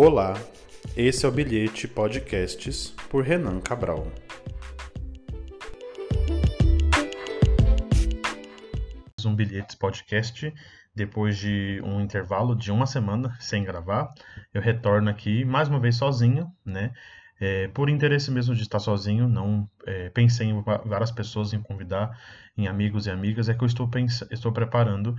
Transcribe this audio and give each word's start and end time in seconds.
Olá, 0.00 0.34
esse 0.96 1.26
é 1.26 1.28
o 1.28 1.32
Bilhete 1.32 1.88
Podcasts 1.88 2.94
por 3.10 3.24
Renan 3.24 3.60
Cabral. 3.60 4.06
Um 9.26 9.34
Bilhetes 9.34 9.74
Podcast, 9.74 10.54
depois 10.94 11.36
de 11.36 11.82
um 11.82 12.00
intervalo 12.00 12.54
de 12.54 12.70
uma 12.70 12.86
semana 12.86 13.36
sem 13.40 13.64
gravar, 13.64 14.14
eu 14.54 14.62
retorno 14.62 15.10
aqui 15.10 15.44
mais 15.44 15.66
uma 15.66 15.80
vez 15.80 15.96
sozinho, 15.96 16.48
né? 16.64 16.92
É, 17.40 17.66
por 17.66 17.88
interesse 17.88 18.30
mesmo 18.30 18.54
de 18.54 18.62
estar 18.62 18.78
sozinho, 18.78 19.26
não 19.26 19.68
é, 19.84 20.10
pensei 20.10 20.46
em 20.46 20.62
várias 20.62 21.10
pessoas 21.10 21.52
em 21.52 21.60
convidar, 21.60 22.16
em 22.56 22.68
amigos 22.68 23.08
e 23.08 23.10
amigas, 23.10 23.48
é 23.48 23.54
que 23.54 23.64
eu 23.64 23.66
estou, 23.66 23.90
estou 24.30 24.52
preparando 24.52 25.16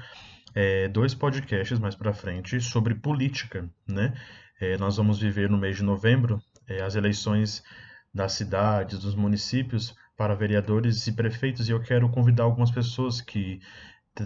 é, 0.56 0.88
dois 0.88 1.14
podcasts 1.14 1.80
mais 1.80 1.96
para 1.96 2.14
frente 2.14 2.62
sobre 2.62 2.96
política, 2.96 3.70
né? 3.86 4.14
É, 4.60 4.78
nós 4.78 4.98
vamos 4.98 5.20
viver 5.20 5.50
no 5.50 5.58
mês 5.58 5.78
de 5.78 5.84
novembro 5.84 6.42
é, 6.68 6.82
as 6.82 6.96
eleições 6.96 7.64
das 8.14 8.34
cidades, 8.34 9.00
dos 9.00 9.16
municípios 9.16 9.96
para 10.18 10.36
vereadores 10.36 11.08
e 11.08 11.14
prefeitos 11.14 11.70
e 11.70 11.72
eu 11.72 11.82
quero 11.82 12.10
convidar 12.10 12.44
algumas 12.44 12.70
pessoas 12.70 13.22
que 13.22 13.62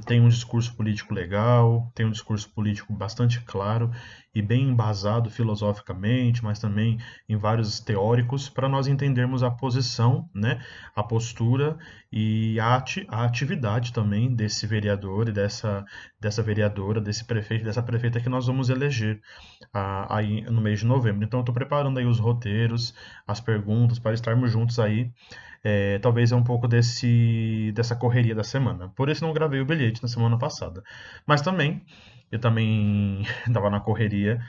tem 0.07 0.19
um 0.19 0.29
discurso 0.29 0.75
político 0.75 1.13
legal, 1.13 1.91
tem 1.93 2.05
um 2.05 2.11
discurso 2.11 2.49
político 2.49 2.91
bastante 2.93 3.41
claro 3.41 3.91
e 4.33 4.41
bem 4.41 4.69
embasado 4.69 5.29
filosoficamente, 5.29 6.43
mas 6.43 6.59
também 6.59 6.97
em 7.29 7.37
vários 7.37 7.79
teóricos, 7.79 8.49
para 8.49 8.67
nós 8.67 8.87
entendermos 8.87 9.43
a 9.43 9.51
posição, 9.51 10.29
né, 10.33 10.61
a 10.95 11.03
postura 11.03 11.77
e 12.11 12.59
a, 12.59 12.75
ati 12.75 13.05
a 13.09 13.23
atividade 13.23 13.93
também 13.93 14.33
desse 14.33 14.65
vereador 14.65 15.29
e 15.29 15.31
dessa, 15.31 15.85
dessa 16.19 16.41
vereadora, 16.41 16.99
desse 16.99 17.25
prefeito, 17.25 17.65
dessa 17.65 17.83
prefeita 17.83 18.19
que 18.19 18.29
nós 18.29 18.47
vamos 18.47 18.69
eleger 18.69 19.21
a, 19.73 20.17
aí 20.17 20.41
no 20.41 20.61
mês 20.61 20.79
de 20.79 20.85
novembro. 20.85 21.23
Então, 21.23 21.41
estou 21.41 21.53
preparando 21.53 21.99
aí 21.99 22.05
os 22.05 22.19
roteiros, 22.19 22.93
as 23.27 23.39
perguntas, 23.39 23.99
para 23.99 24.13
estarmos 24.13 24.51
juntos 24.51 24.79
aí 24.79 25.11
é, 25.63 25.97
talvez 25.99 26.31
é 26.31 26.35
um 26.35 26.43
pouco 26.43 26.67
desse, 26.67 27.71
dessa 27.73 27.95
correria 27.95 28.35
da 28.35 28.43
semana. 28.43 28.89
Por 28.89 29.09
isso 29.09 29.23
não 29.23 29.33
gravei 29.33 29.61
o 29.61 29.65
bilhete 29.65 30.01
na 30.03 30.09
semana 30.09 30.37
passada. 30.37 30.83
Mas 31.25 31.41
também, 31.41 31.81
eu 32.33 32.39
também 32.39 33.21
estava 33.47 33.69
na 33.69 33.79
correria 33.79 34.41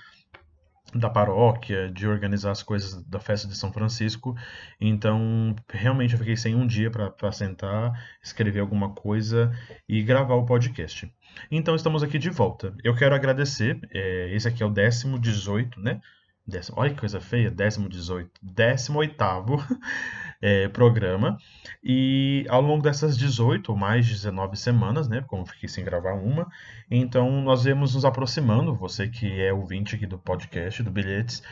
da 0.95 1.11
paróquia, 1.11 1.91
de 1.91 2.07
organizar 2.07 2.53
as 2.53 2.63
coisas 2.63 3.03
da 3.05 3.19
festa 3.19 3.49
de 3.49 3.57
São 3.57 3.73
Francisco. 3.73 4.35
Então, 4.81 5.55
realmente 5.69 6.13
eu 6.13 6.19
fiquei 6.19 6.37
sem 6.37 6.55
um 6.55 6.67
dia 6.67 6.91
para 6.91 7.33
sentar, 7.33 7.93
escrever 8.23 8.61
alguma 8.61 8.95
coisa 8.95 9.53
e 9.89 10.03
gravar 10.03 10.37
o 10.37 10.47
podcast. 10.47 11.13
Então, 11.51 11.75
estamos 11.75 12.03
aqui 12.03 12.19
de 12.19 12.31
volta. 12.31 12.73
Eu 12.83 12.95
quero 12.95 13.15
agradecer, 13.15 13.79
é, 13.93 14.35
esse 14.35 14.47
aqui 14.47 14.63
é 14.63 14.67
o 14.67 14.71
décimo 14.71 15.19
18, 15.19 15.81
né? 15.81 16.01
Décimo, 16.47 16.79
olha 16.79 16.91
que 16.91 17.01
coisa 17.01 17.21
feia, 17.21 17.51
décimo 17.51 17.89
18, 17.89 18.31
décimo 18.41 19.01
oitavo 19.01 19.63
é, 20.45 20.69
programa. 20.69 21.39
E 21.83 22.45
ao 22.51 22.61
longo 22.61 22.83
dessas 22.83 23.17
18 23.17 23.73
ou 23.73 23.79
mais 23.79 24.07
19 24.07 24.59
semanas, 24.59 25.09
né, 25.09 25.25
como 25.27 25.47
fiquei 25.47 25.71
sem 25.71 25.83
gravar 25.83 26.13
uma, 26.13 26.47
então 26.91 27.41
nós 27.41 27.65
vamos 27.65 27.95
nos 27.95 28.05
aproximando, 28.05 28.75
você 28.75 29.09
que 29.09 29.41
é 29.41 29.55
ouvinte 29.55 29.95
aqui 29.95 30.07
do 30.07 30.19
podcast, 30.19 30.83
do 30.83 30.91
Bilhetes. 30.91 31.43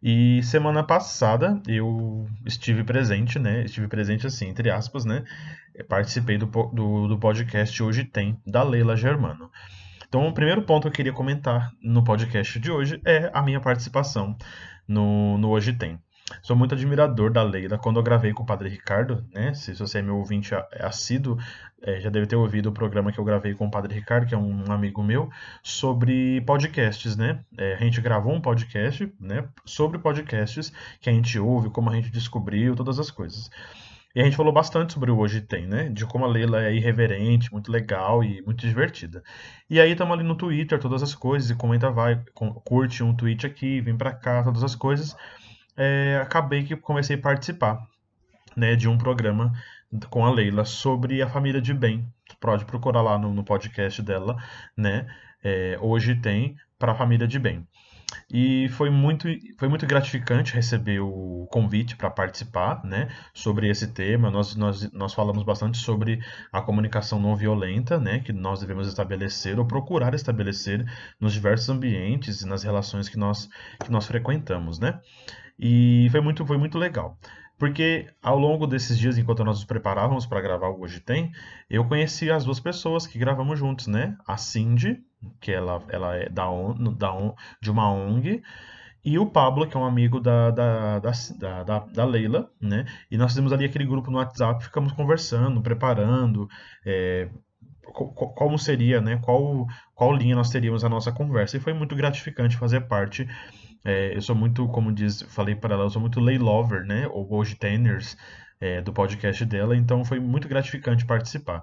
E 0.00 0.40
semana 0.44 0.84
passada 0.84 1.60
eu 1.66 2.28
estive 2.46 2.84
presente, 2.84 3.40
né, 3.40 3.64
estive 3.64 3.88
presente 3.88 4.24
assim, 4.24 4.48
entre 4.48 4.70
aspas, 4.70 5.04
né, 5.04 5.24
participei 5.88 6.38
do, 6.38 6.46
do, 6.46 7.08
do 7.08 7.18
podcast 7.18 7.82
Hoje 7.82 8.04
Tem, 8.04 8.40
da 8.46 8.62
Leila 8.62 8.96
Germano. 8.96 9.50
Então, 10.08 10.26
o 10.28 10.32
primeiro 10.32 10.62
ponto 10.62 10.82
que 10.82 10.88
eu 10.88 10.92
queria 10.92 11.12
comentar 11.12 11.72
no 11.82 12.04
podcast 12.04 12.58
de 12.60 12.70
hoje 12.70 13.00
é 13.04 13.30
a 13.34 13.42
minha 13.42 13.60
participação 13.60 14.36
no, 14.86 15.36
no 15.38 15.50
Hoje 15.50 15.72
Tem. 15.72 15.98
Sou 16.42 16.56
muito 16.56 16.74
admirador 16.74 17.30
da 17.30 17.42
Leila. 17.42 17.78
Quando 17.78 17.98
eu 17.98 18.02
gravei 18.02 18.32
com 18.32 18.42
o 18.42 18.46
Padre 18.46 18.68
Ricardo, 18.68 19.24
né? 19.32 19.54
Se 19.54 19.72
você 19.74 19.98
é 19.98 20.02
meu 20.02 20.16
ouvinte 20.16 20.54
assíduo, 20.80 21.38
é, 21.82 22.00
já 22.00 22.10
deve 22.10 22.26
ter 22.26 22.36
ouvido 22.36 22.68
o 22.68 22.72
programa 22.72 23.12
que 23.12 23.18
eu 23.18 23.24
gravei 23.24 23.54
com 23.54 23.66
o 23.66 23.70
Padre 23.70 23.94
Ricardo, 23.94 24.26
que 24.26 24.34
é 24.34 24.38
um 24.38 24.70
amigo 24.70 25.02
meu, 25.02 25.30
sobre 25.62 26.40
podcasts, 26.42 27.16
né? 27.16 27.40
É, 27.56 27.74
a 27.74 27.78
gente 27.78 28.00
gravou 28.00 28.32
um 28.32 28.40
podcast, 28.40 29.12
né? 29.20 29.48
Sobre 29.64 29.98
podcasts 29.98 30.72
que 31.00 31.08
a 31.08 31.12
gente 31.12 31.38
ouve, 31.38 31.70
como 31.70 31.90
a 31.90 31.94
gente 31.94 32.10
descobriu, 32.10 32.74
todas 32.74 32.98
as 32.98 33.10
coisas. 33.10 33.50
E 34.14 34.20
a 34.20 34.24
gente 34.24 34.36
falou 34.36 34.52
bastante 34.52 34.94
sobre 34.94 35.10
o 35.10 35.18
Hoje 35.18 35.40
Tem, 35.40 35.66
né? 35.66 35.88
De 35.90 36.04
como 36.04 36.24
a 36.24 36.28
Leila 36.28 36.64
é 36.64 36.74
irreverente, 36.74 37.52
muito 37.52 37.70
legal 37.70 38.24
e 38.24 38.42
muito 38.42 38.66
divertida. 38.66 39.22
E 39.70 39.80
aí 39.80 39.92
estamos 39.92 40.14
ali 40.14 40.24
no 40.24 40.34
Twitter, 40.34 40.78
todas 40.78 41.02
as 41.02 41.14
coisas, 41.14 41.50
e 41.50 41.54
comenta, 41.54 41.90
vai, 41.90 42.20
curte 42.64 43.04
um 43.04 43.14
tweet 43.14 43.46
aqui, 43.46 43.80
vem 43.80 43.96
pra 43.96 44.12
cá, 44.12 44.42
todas 44.42 44.64
as 44.64 44.74
coisas. 44.74 45.14
É, 45.78 46.18
acabei 46.20 46.64
que 46.64 46.76
comecei 46.76 47.16
a 47.16 47.20
participar 47.20 47.86
né, 48.56 48.74
de 48.74 48.88
um 48.88 48.98
programa 48.98 49.52
com 50.10 50.26
a 50.26 50.30
Leila 50.30 50.64
sobre 50.64 51.22
a 51.22 51.28
família 51.28 51.60
de 51.62 51.72
bem. 51.72 52.06
Pode 52.40 52.64
procurar 52.64 53.00
lá 53.00 53.16
no, 53.16 53.32
no 53.32 53.44
podcast 53.44 54.02
dela, 54.02 54.36
né? 54.76 55.06
É, 55.42 55.78
hoje 55.80 56.16
tem 56.16 56.56
para 56.78 56.92
a 56.92 56.94
família 56.94 57.26
de 57.26 57.38
bem. 57.38 57.66
E 58.30 58.68
foi 58.70 58.90
muito, 58.90 59.28
foi 59.58 59.68
muito 59.68 59.86
gratificante 59.86 60.54
receber 60.54 61.00
o 61.00 61.46
convite 61.50 61.96
para 61.96 62.10
participar 62.10 62.82
né, 62.84 63.08
sobre 63.34 63.68
esse 63.68 63.88
tema. 63.88 64.30
Nós, 64.30 64.54
nós, 64.56 64.90
nós 64.92 65.14
falamos 65.14 65.42
bastante 65.42 65.78
sobre 65.78 66.20
a 66.52 66.60
comunicação 66.60 67.20
não 67.20 67.36
violenta, 67.36 67.98
né, 67.98 68.20
que 68.20 68.32
nós 68.32 68.60
devemos 68.60 68.88
estabelecer 68.88 69.58
ou 69.58 69.66
procurar 69.66 70.14
estabelecer 70.14 70.84
nos 71.20 71.32
diversos 71.32 71.68
ambientes 71.68 72.40
e 72.40 72.46
nas 72.46 72.62
relações 72.62 73.08
que 73.08 73.18
nós, 73.18 73.48
que 73.84 73.90
nós 73.90 74.06
frequentamos. 74.06 74.78
Né? 74.78 74.98
E 75.58 76.08
foi 76.10 76.20
muito, 76.20 76.46
foi 76.46 76.56
muito 76.56 76.78
legal. 76.78 77.18
Porque 77.58 78.06
ao 78.22 78.38
longo 78.38 78.66
desses 78.66 78.96
dias, 78.96 79.18
enquanto 79.18 79.44
nós 79.44 79.56
nos 79.56 79.64
preparávamos 79.64 80.26
para 80.26 80.40
gravar 80.40 80.68
o 80.68 80.80
Hoje 80.80 81.00
Tem, 81.00 81.32
eu 81.68 81.84
conheci 81.84 82.30
as 82.30 82.44
duas 82.44 82.60
pessoas 82.60 83.06
que 83.06 83.18
gravamos 83.18 83.58
juntos, 83.58 83.88
né? 83.88 84.16
A 84.26 84.36
Cindy, 84.36 85.00
que 85.40 85.50
ela, 85.50 85.82
ela 85.88 86.14
é 86.14 86.28
da, 86.28 86.48
on, 86.48 86.74
da 86.94 87.12
on, 87.12 87.34
de 87.60 87.70
uma 87.70 87.90
ONG, 87.90 88.42
e 89.04 89.18
o 89.18 89.26
Pablo, 89.26 89.66
que 89.66 89.76
é 89.76 89.80
um 89.80 89.84
amigo 89.84 90.20
da, 90.20 90.50
da, 90.50 90.98
da, 90.98 91.62
da, 91.64 91.78
da 91.78 92.04
Leila, 92.04 92.50
né? 92.60 92.84
E 93.10 93.16
nós 93.16 93.30
fizemos 93.30 93.52
ali 93.52 93.64
aquele 93.64 93.86
grupo 93.86 94.10
no 94.10 94.18
WhatsApp, 94.18 94.62
ficamos 94.62 94.92
conversando, 94.92 95.62
preparando, 95.62 96.48
é, 96.84 97.28
como 97.82 98.58
seria, 98.58 99.00
né? 99.00 99.18
Qual, 99.22 99.66
qual 99.94 100.12
linha 100.12 100.36
nós 100.36 100.50
teríamos 100.50 100.84
a 100.84 100.88
nossa 100.88 101.10
conversa. 101.10 101.56
E 101.56 101.60
foi 101.60 101.72
muito 101.72 101.96
gratificante 101.96 102.56
fazer 102.56 102.82
parte. 102.82 103.26
É, 103.88 104.14
eu 104.14 104.20
sou 104.20 104.36
muito, 104.36 104.68
como 104.68 104.92
diz, 104.92 105.22
falei 105.30 105.54
para 105.54 105.74
ela, 105.74 105.84
eu 105.84 105.88
sou 105.88 105.98
muito 105.98 106.20
lay 106.20 106.36
lover, 106.36 106.84
né? 106.84 107.08
Ou 107.08 107.26
hoje 107.32 107.54
teners 107.54 108.18
é, 108.60 108.82
do 108.82 108.92
podcast 108.92 109.42
dela, 109.46 109.74
então 109.74 110.04
foi 110.04 110.20
muito 110.20 110.46
gratificante 110.46 111.06
participar. 111.06 111.62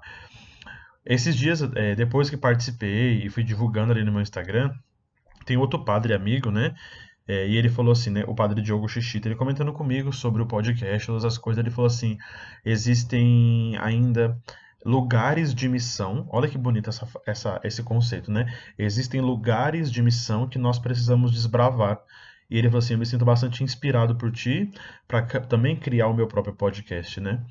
Esses 1.05 1.35
dias, 1.35 1.61
é, 1.75 1.93
depois 1.93 2.27
que 2.27 2.35
participei 2.35 3.23
e 3.23 3.29
fui 3.29 3.43
divulgando 3.43 3.91
ali 3.91 4.03
no 4.03 4.11
meu 4.11 4.21
Instagram, 4.21 4.73
tem 5.45 5.55
outro 5.55 5.85
padre 5.85 6.15
amigo, 6.15 6.49
né? 6.49 6.73
É, 7.27 7.47
e 7.47 7.57
ele 7.57 7.69
falou 7.69 7.91
assim, 7.91 8.09
né? 8.09 8.23
O 8.25 8.33
padre 8.33 8.59
Diogo 8.59 8.87
Xixita, 8.87 9.27
ele 9.27 9.35
comentando 9.35 9.71
comigo 9.71 10.11
sobre 10.11 10.41
o 10.41 10.47
podcast, 10.47 11.05
todas 11.05 11.25
as 11.25 11.37
coisas, 11.37 11.63
ele 11.63 11.69
falou 11.69 11.85
assim: 11.85 12.17
existem 12.65 13.77
ainda 13.77 14.35
lugares 14.85 15.53
de 15.53 15.67
missão. 15.67 16.27
Olha 16.29 16.47
que 16.47 16.57
bonito 16.57 16.89
essa, 16.89 17.07
essa, 17.25 17.59
esse 17.63 17.81
conceito, 17.81 18.31
né? 18.31 18.45
Existem 18.77 19.19
lugares 19.19 19.91
de 19.91 20.01
missão 20.01 20.47
que 20.47 20.59
nós 20.59 20.77
precisamos 20.77 21.33
desbravar. 21.33 21.99
E 22.49 22.57
ele 22.57 22.67
falou 22.67 22.79
assim: 22.79 22.93
Eu 22.93 22.99
me 22.99 23.05
sinto 23.05 23.25
bastante 23.25 23.63
inspirado 23.63 24.15
por 24.15 24.31
ti 24.31 24.71
para 25.07 25.23
também 25.41 25.75
criar 25.75 26.07
o 26.07 26.13
meu 26.13 26.27
próprio 26.27 26.55
podcast, 26.55 27.19
né? 27.19 27.43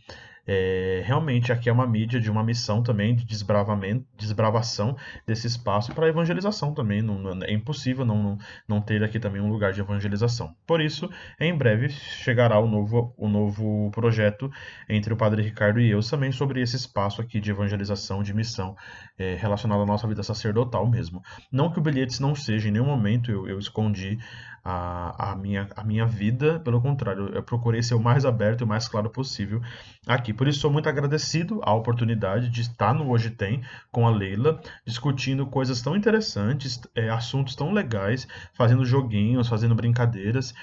É, 0.46 1.02
realmente 1.04 1.52
aqui 1.52 1.68
é 1.68 1.72
uma 1.72 1.86
mídia 1.86 2.20
de 2.20 2.30
uma 2.30 2.44
missão 2.44 2.82
também 2.82 3.14
de 3.14 3.24
desbravamento, 3.24 4.06
desbravação 4.16 4.96
desse 5.26 5.46
espaço 5.46 5.94
para 5.94 6.08
evangelização 6.08 6.74
também. 6.74 7.02
Não, 7.02 7.42
é 7.42 7.52
impossível 7.52 8.04
não, 8.04 8.22
não, 8.22 8.38
não, 8.68 8.80
ter 8.80 9.02
aqui 9.02 9.18
também 9.18 9.40
um 9.40 9.50
lugar 9.50 9.72
de 9.72 9.80
evangelização. 9.80 10.54
Por 10.66 10.80
isso, 10.80 11.10
em 11.40 11.56
breve 11.56 11.88
chegará 11.88 12.58
o 12.58 12.66
novo, 12.66 13.14
o 13.16 13.28
novo 13.28 13.90
projeto 13.90 14.50
entre 14.88 15.12
o 15.12 15.16
Padre 15.16 15.42
Ricardo 15.42 15.80
e 15.80 15.90
eu 15.90 16.00
também 16.02 16.30
sobre 16.30 16.60
esse 16.60 16.76
espaço 16.76 17.20
aqui 17.20 17.40
de 17.40 17.50
evangelização, 17.50 18.22
de 18.22 18.32
missão 18.32 18.76
é, 19.18 19.34
relacionado 19.34 19.82
à 19.82 19.86
nossa 19.86 20.06
vida 20.06 20.22
sacerdotal 20.22 20.88
mesmo. 20.88 21.22
Não 21.50 21.70
que 21.70 21.78
o 21.78 21.82
bilhetes 21.82 22.20
não 22.20 22.34
seja, 22.34 22.68
em 22.68 22.72
nenhum 22.72 22.86
momento 22.86 23.30
eu, 23.30 23.48
eu 23.48 23.58
escondi 23.58 24.18
a, 24.64 25.32
a, 25.32 25.36
minha, 25.36 25.68
a 25.76 25.84
minha 25.84 26.06
vida, 26.06 26.58
pelo 26.60 26.80
contrário, 26.80 27.28
eu 27.34 27.42
procurei 27.42 27.82
ser 27.82 27.94
o 27.94 28.00
mais 28.00 28.24
aberto 28.24 28.62
e 28.62 28.64
o 28.64 28.66
mais 28.66 28.88
claro 28.88 29.10
possível 29.10 29.60
aqui. 30.06 30.32
Por 30.32 30.48
isso, 30.48 30.60
sou 30.60 30.70
muito 30.70 30.88
agradecido 30.88 31.60
à 31.62 31.74
oportunidade 31.74 32.48
de 32.48 32.62
estar 32.62 32.94
no 32.94 33.10
Hoje 33.10 33.28
Tem 33.28 33.62
com 33.92 34.06
a 34.06 34.10
Leila, 34.10 34.58
discutindo 34.86 35.46
coisas 35.46 35.82
tão 35.82 35.94
interessantes, 35.94 36.80
é, 36.94 37.10
assuntos 37.10 37.54
tão 37.54 37.72
legais, 37.72 38.26
fazendo 38.54 38.86
joguinhos, 38.86 39.48
fazendo 39.48 39.74
brincadeiras. 39.74 40.54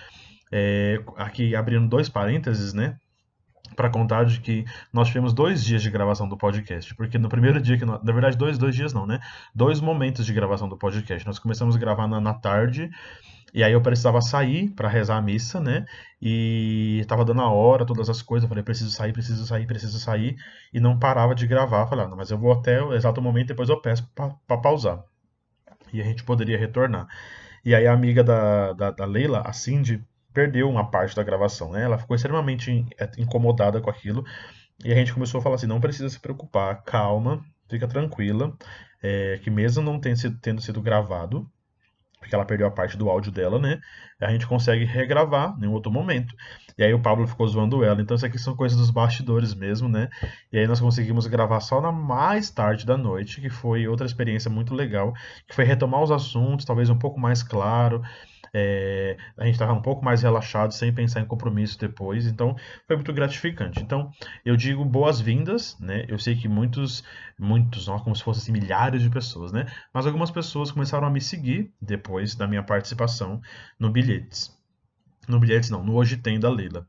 É, 0.52 1.00
aqui 1.16 1.56
abrindo 1.56 1.88
dois 1.88 2.10
parênteses, 2.10 2.74
né? 2.74 2.98
para 3.76 3.90
contar 3.90 4.26
de 4.26 4.42
que 4.42 4.66
nós 4.92 5.08
tivemos 5.08 5.32
dois 5.32 5.64
dias 5.64 5.82
de 5.82 5.90
gravação 5.90 6.28
do 6.28 6.36
podcast, 6.36 6.94
porque 6.96 7.18
no 7.18 7.30
primeiro 7.30 7.62
dia 7.62 7.78
que 7.78 7.86
nós, 7.86 8.04
na 8.04 8.12
verdade 8.12 8.38
dois 8.38 8.58
dois 8.58 8.76
dias 8.76 8.94
não, 8.94 9.08
né? 9.08 9.22
Dois 9.56 9.80
momentos 9.80 10.26
de 10.26 10.34
gravação 10.34 10.68
do 10.68 10.78
podcast. 10.78 11.26
Nós 11.26 11.40
começamos 11.40 11.76
a 11.76 11.80
gravar 11.80 12.06
na, 12.06 12.20
na 12.20 12.34
tarde 12.34 12.92
E 13.54 13.64
aí 13.64 13.74
eu 13.74 13.82
precisava 13.82 14.22
sair 14.22 14.70
para 14.70 14.88
rezar 14.88 15.18
a 15.18 15.22
missa, 15.22 15.60
né? 15.60 15.86
E 16.22 17.00
estava 17.02 17.26
dando 17.26 17.42
a 17.42 17.50
hora, 17.50 17.86
todas 17.86 18.10
as 18.10 18.22
coisas. 18.22 18.44
Eu 18.44 18.50
falei, 18.50 18.64
preciso 18.64 18.92
sair, 18.92 19.12
preciso 19.14 19.46
sair, 19.46 19.68
preciso 19.68 20.00
sair. 20.00 20.38
E 20.74 20.80
não 20.80 20.98
parava 20.98 21.36
de 21.36 21.46
gravar. 21.48 21.88
Falei, 21.88 22.06
ah, 22.06 22.16
mas 22.16 22.32
eu 22.32 22.38
vou 22.38 22.54
até 22.54 22.82
o 22.82 22.94
exato 22.94 23.22
momento, 23.22 23.48
depois 23.50 23.70
eu 23.70 23.82
peço 23.82 24.10
para 24.16 24.58
pausar. 24.58 25.04
E 25.94 26.02
a 26.02 26.04
gente 26.06 26.24
poderia 26.24 26.58
retornar. 26.58 27.08
E 27.66 27.76
aí 27.76 27.86
a 27.86 27.94
amiga 27.94 28.24
da, 28.24 28.74
da, 28.74 28.92
da 28.92 29.06
Leila, 29.06 29.42
a 29.46 29.54
Cindy, 29.54 30.04
perdeu 30.34 30.70
uma 30.70 30.90
parte 30.90 31.16
da 31.16 31.24
gravação, 31.24 31.72
né? 31.72 31.84
Ela 31.84 31.98
ficou 31.98 32.16
extremamente 32.16 32.86
é, 32.98 33.10
incomodada 33.18 33.82
com 33.82 33.90
aquilo. 33.90 34.26
E 34.84 34.92
a 34.92 34.96
gente 34.96 35.14
começou 35.14 35.40
a 35.40 35.42
falar 35.42 35.56
assim, 35.56 35.68
não 35.68 35.82
precisa 35.82 36.10
se 36.10 36.20
preocupar, 36.20 36.84
calma, 36.84 37.44
fica 37.70 37.88
tranquila, 37.88 38.56
é, 39.02 39.40
que 39.44 39.50
mesmo 39.50 39.84
não 39.84 40.00
tendo 40.00 40.62
sido 40.62 40.82
gravado, 40.82 41.48
porque 42.22 42.36
ela 42.36 42.46
perdeu 42.46 42.68
a 42.68 42.72
parte 42.72 42.96
do 42.96 43.10
áudio 43.10 43.32
dela, 43.32 43.58
né? 43.58 43.82
A 44.22 44.32
gente 44.32 44.46
consegue 44.46 44.86
regravar 44.86 45.58
em 45.60 45.66
outro 45.66 45.92
momento. 45.92 46.36
E 46.78 46.84
aí 46.84 46.94
o 46.94 47.02
Pablo 47.02 47.28
ficou 47.28 47.48
zoando 47.48 47.84
ela. 47.84 48.00
Então 48.00 48.16
isso 48.16 48.26
aqui 48.26 48.38
são 48.38 48.56
coisas 48.56 48.78
dos 48.78 48.92
bastidores 48.92 49.56
mesmo, 49.56 49.90
né? 49.90 50.08
E 50.54 50.60
aí 50.60 50.68
nós 50.68 50.80
conseguimos 50.80 51.26
gravar 51.26 51.60
só 51.60 51.82
na 51.82 51.92
mais 51.92 52.52
tarde 52.52 52.86
da 52.86 52.96
noite, 52.96 53.42
que 53.42 53.50
foi 53.50 53.88
outra 53.88 54.06
experiência 54.06 54.52
muito 54.52 54.76
legal, 54.76 55.14
que 55.48 55.56
foi 55.56 55.66
retomar 55.66 56.04
os 56.04 56.12
assuntos, 56.12 56.64
talvez 56.64 56.92
um 56.92 56.98
pouco 56.98 57.20
mais 57.20 57.42
claro, 57.42 58.04
é, 58.54 59.18
a 59.38 59.46
gente 59.46 59.54
estava 59.54 59.74
um 59.74 59.82
pouco 59.82 60.04
mais 60.04 60.24
relaxado, 60.24 60.74
sem 60.74 60.94
pensar 60.94 61.22
em 61.22 61.26
compromisso 61.26 61.80
depois, 61.80 62.26
então 62.26 62.56
foi 62.88 62.96
muito 62.96 63.14
gratificante. 63.14 63.82
Então 63.82 64.12
eu 64.46 64.56
digo 64.56 64.84
boas-vindas, 64.84 65.78
né? 65.80 66.06
Eu 66.08 66.20
sei 66.20 66.36
que 66.36 66.48
muitos, 66.48 67.04
muitos, 67.40 67.88
não, 67.88 68.00
como 68.00 68.16
se 68.16 68.24
fossem 68.24 68.42
assim, 68.42 68.52
milhares 68.52 69.02
de 69.02 69.10
pessoas, 69.10 69.52
né? 69.52 69.66
Mas 69.94 70.06
algumas 70.06 70.32
pessoas 70.32 70.72
começaram 70.72 71.08
a 71.08 71.12
me 71.12 71.22
seguir 71.22 71.72
depois 71.82 72.36
da 72.36 72.48
minha 72.48 72.64
participação 72.64 73.42
no 73.80 73.90
Bilhetes. 73.90 74.58
No 75.28 75.40
Bilhetes 75.40 75.70
não, 75.70 75.84
no 75.84 75.96
Hoje 75.96 76.18
Tem 76.18 76.40
da 76.40 76.50
Leila. 76.50 76.88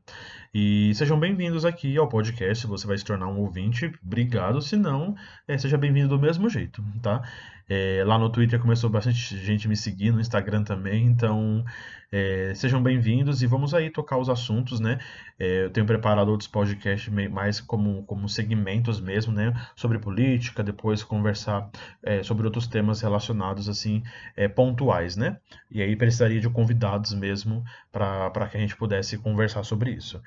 E 0.55 0.93
sejam 0.93 1.19
bem-vindos 1.19 1.65
aqui 1.65 1.97
ao 1.97 2.07
podcast. 2.07 2.67
Você 2.67 2.85
vai 2.85 2.95
se 2.95 3.03
tornar 3.03 3.27
um 3.27 3.39
ouvinte. 3.39 3.91
Obrigado. 4.05 4.61
Se 4.61 4.77
não, 4.77 5.15
é, 5.47 5.57
seja 5.57 5.79
bem-vindo 5.79 6.09
do 6.09 6.19
mesmo 6.19 6.47
jeito, 6.47 6.83
tá? 7.01 7.23
É, 7.67 8.03
lá 8.05 8.19
no 8.19 8.29
Twitter 8.29 8.59
começou 8.59 8.87
bastante 8.87 9.35
gente 9.37 9.67
me 9.67 9.75
seguir, 9.75 10.11
no 10.11 10.19
Instagram 10.19 10.63
também. 10.63 11.05
Então, 11.07 11.65
é, 12.11 12.53
sejam 12.53 12.83
bem-vindos 12.83 13.41
e 13.41 13.47
vamos 13.47 13.73
aí 13.73 13.89
tocar 13.89 14.17
os 14.17 14.29
assuntos, 14.29 14.79
né? 14.79 14.99
É, 15.39 15.65
eu 15.65 15.71
tenho 15.71 15.87
preparado 15.87 16.27
outros 16.29 16.47
podcasts 16.47 17.11
mais 17.31 17.59
como, 17.59 18.03
como 18.03 18.29
segmentos 18.29 18.99
mesmo, 18.99 19.33
né? 19.33 19.53
Sobre 19.75 19.97
política, 19.97 20.61
depois 20.61 21.03
conversar 21.03 21.69
é, 22.03 22.21
sobre 22.21 22.45
outros 22.45 22.67
temas 22.67 23.01
relacionados, 23.01 23.67
assim, 23.67 24.03
é, 24.35 24.47
pontuais, 24.47 25.15
né? 25.15 25.37
E 25.71 25.81
aí 25.81 25.95
precisaria 25.95 26.39
de 26.39 26.49
convidados 26.49 27.13
mesmo 27.13 27.63
para 27.91 28.47
que 28.51 28.57
a 28.57 28.59
gente 28.59 28.75
pudesse 28.75 29.17
conversar 29.17 29.63
sobre 29.63 29.91
isso. 29.91 30.21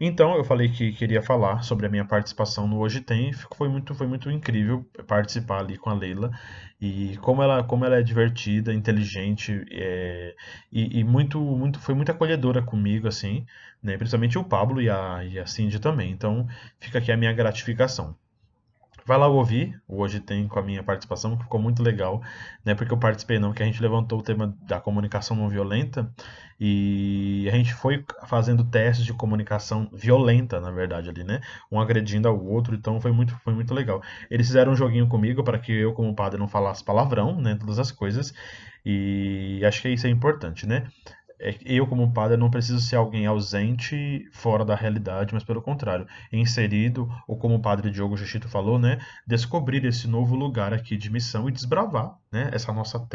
Então, 0.00 0.36
eu 0.36 0.44
falei 0.44 0.68
que 0.68 0.92
queria 0.92 1.22
falar 1.22 1.62
sobre 1.62 1.86
a 1.86 1.88
minha 1.88 2.04
participação 2.04 2.66
no 2.66 2.78
Hoje 2.78 3.00
Tem. 3.00 3.32
Foi 3.32 3.68
muito, 3.68 3.94
foi 3.94 4.06
muito 4.06 4.30
incrível 4.30 4.84
participar 5.06 5.60
ali 5.60 5.76
com 5.78 5.90
a 5.90 5.94
Leila. 5.94 6.30
E 6.80 7.16
como 7.18 7.42
ela, 7.42 7.64
como 7.64 7.84
ela 7.84 7.96
é 7.98 8.02
divertida, 8.02 8.72
inteligente 8.74 9.64
é, 9.70 10.34
e, 10.70 11.00
e, 11.00 11.04
muito, 11.04 11.40
muito, 11.40 11.80
foi 11.80 11.94
muito 11.94 12.10
acolhedora 12.12 12.62
comigo, 12.62 13.08
assim, 13.08 13.46
né? 13.82 13.96
Principalmente 13.96 14.38
o 14.38 14.44
Pablo 14.44 14.80
e 14.82 14.90
a, 14.90 15.24
e 15.24 15.38
a 15.38 15.46
Cindy 15.46 15.78
também. 15.80 16.10
Então, 16.10 16.46
fica 16.78 16.98
aqui 16.98 17.10
a 17.10 17.16
minha 17.16 17.32
gratificação. 17.32 18.16
Vai 19.06 19.16
lá 19.18 19.28
ouvir, 19.28 19.80
hoje 19.86 20.18
tem 20.18 20.48
com 20.48 20.58
a 20.58 20.62
minha 20.62 20.82
participação, 20.82 21.36
que 21.36 21.44
ficou 21.44 21.60
muito 21.60 21.80
legal, 21.80 22.20
né? 22.64 22.74
Porque 22.74 22.92
eu 22.92 22.98
participei 22.98 23.38
não, 23.38 23.52
que 23.52 23.62
a 23.62 23.66
gente 23.66 23.80
levantou 23.80 24.18
o 24.18 24.22
tema 24.22 24.52
da 24.62 24.80
comunicação 24.80 25.36
não 25.36 25.48
violenta 25.48 26.12
e 26.58 27.48
a 27.48 27.54
gente 27.56 27.72
foi 27.72 28.04
fazendo 28.26 28.64
testes 28.64 29.04
de 29.04 29.12
comunicação 29.14 29.88
violenta, 29.92 30.60
na 30.60 30.72
verdade, 30.72 31.08
ali, 31.08 31.22
né? 31.22 31.40
Um 31.70 31.80
agredindo 31.80 32.26
ao 32.26 32.36
outro, 32.44 32.74
então 32.74 33.00
foi 33.00 33.12
muito, 33.12 33.32
foi 33.44 33.54
muito 33.54 33.72
legal. 33.72 34.02
Eles 34.28 34.48
fizeram 34.48 34.72
um 34.72 34.76
joguinho 34.76 35.06
comigo 35.06 35.44
para 35.44 35.58
que 35.60 35.70
eu, 35.72 35.92
como 35.92 36.12
padre, 36.12 36.40
não 36.40 36.48
falasse 36.48 36.82
palavrão, 36.82 37.40
né? 37.40 37.54
Todas 37.54 37.78
as 37.78 37.92
coisas. 37.92 38.34
E 38.84 39.60
acho 39.64 39.82
que 39.82 39.88
isso 39.88 40.08
é 40.08 40.10
importante, 40.10 40.66
né? 40.66 40.84
É 41.38 41.54
eu, 41.66 41.86
como 41.86 42.12
padre, 42.12 42.36
não 42.36 42.50
preciso 42.50 42.80
ser 42.80 42.96
alguém 42.96 43.26
ausente 43.26 44.26
fora 44.32 44.64
da 44.64 44.74
realidade, 44.74 45.34
mas 45.34 45.44
pelo 45.44 45.60
contrário, 45.60 46.06
inserido, 46.32 47.08
ou 47.28 47.36
como 47.36 47.56
o 47.56 47.60
padre 47.60 47.90
Diogo 47.90 48.16
Justito 48.16 48.48
falou, 48.48 48.78
né, 48.78 48.98
descobrir 49.26 49.84
esse 49.84 50.08
novo 50.08 50.34
lugar 50.34 50.72
aqui 50.72 50.96
de 50.96 51.10
missão 51.10 51.48
e 51.48 51.52
desbravar 51.52 52.16
né, 52.32 52.48
essa, 52.52 52.72
nossa 52.72 53.06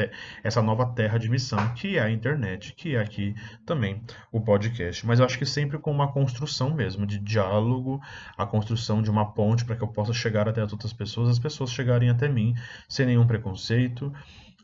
essa 0.44 0.62
nova 0.62 0.86
terra 0.86 1.18
de 1.18 1.30
missão, 1.30 1.74
que 1.74 1.98
é 1.98 2.02
a 2.02 2.12
internet, 2.12 2.74
que 2.74 2.96
é 2.96 3.00
aqui 3.00 3.34
também 3.66 4.02
o 4.32 4.40
podcast. 4.40 5.06
Mas 5.06 5.20
eu 5.20 5.26
acho 5.26 5.38
que 5.38 5.46
sempre 5.46 5.80
com 5.80 5.92
uma 5.92 6.12
construção 6.12 6.74
mesmo, 6.74 7.08
de 7.08 7.18
diálogo, 7.18 8.00
a 8.38 8.46
construção 8.46 9.02
de 9.02 9.10
uma 9.10 9.34
ponte 9.34 9.66
para 9.66 9.76
que 9.76 9.84
eu 9.84 9.88
possa 9.88 10.14
chegar 10.14 10.48
até 10.48 10.62
as 10.62 10.72
outras 10.72 10.94
pessoas, 10.94 11.30
as 11.30 11.40
pessoas 11.40 11.72
chegarem 11.72 12.10
até 12.10 12.30
mim 12.30 12.54
sem 12.88 13.06
nenhum 13.06 13.26
preconceito 13.26 14.14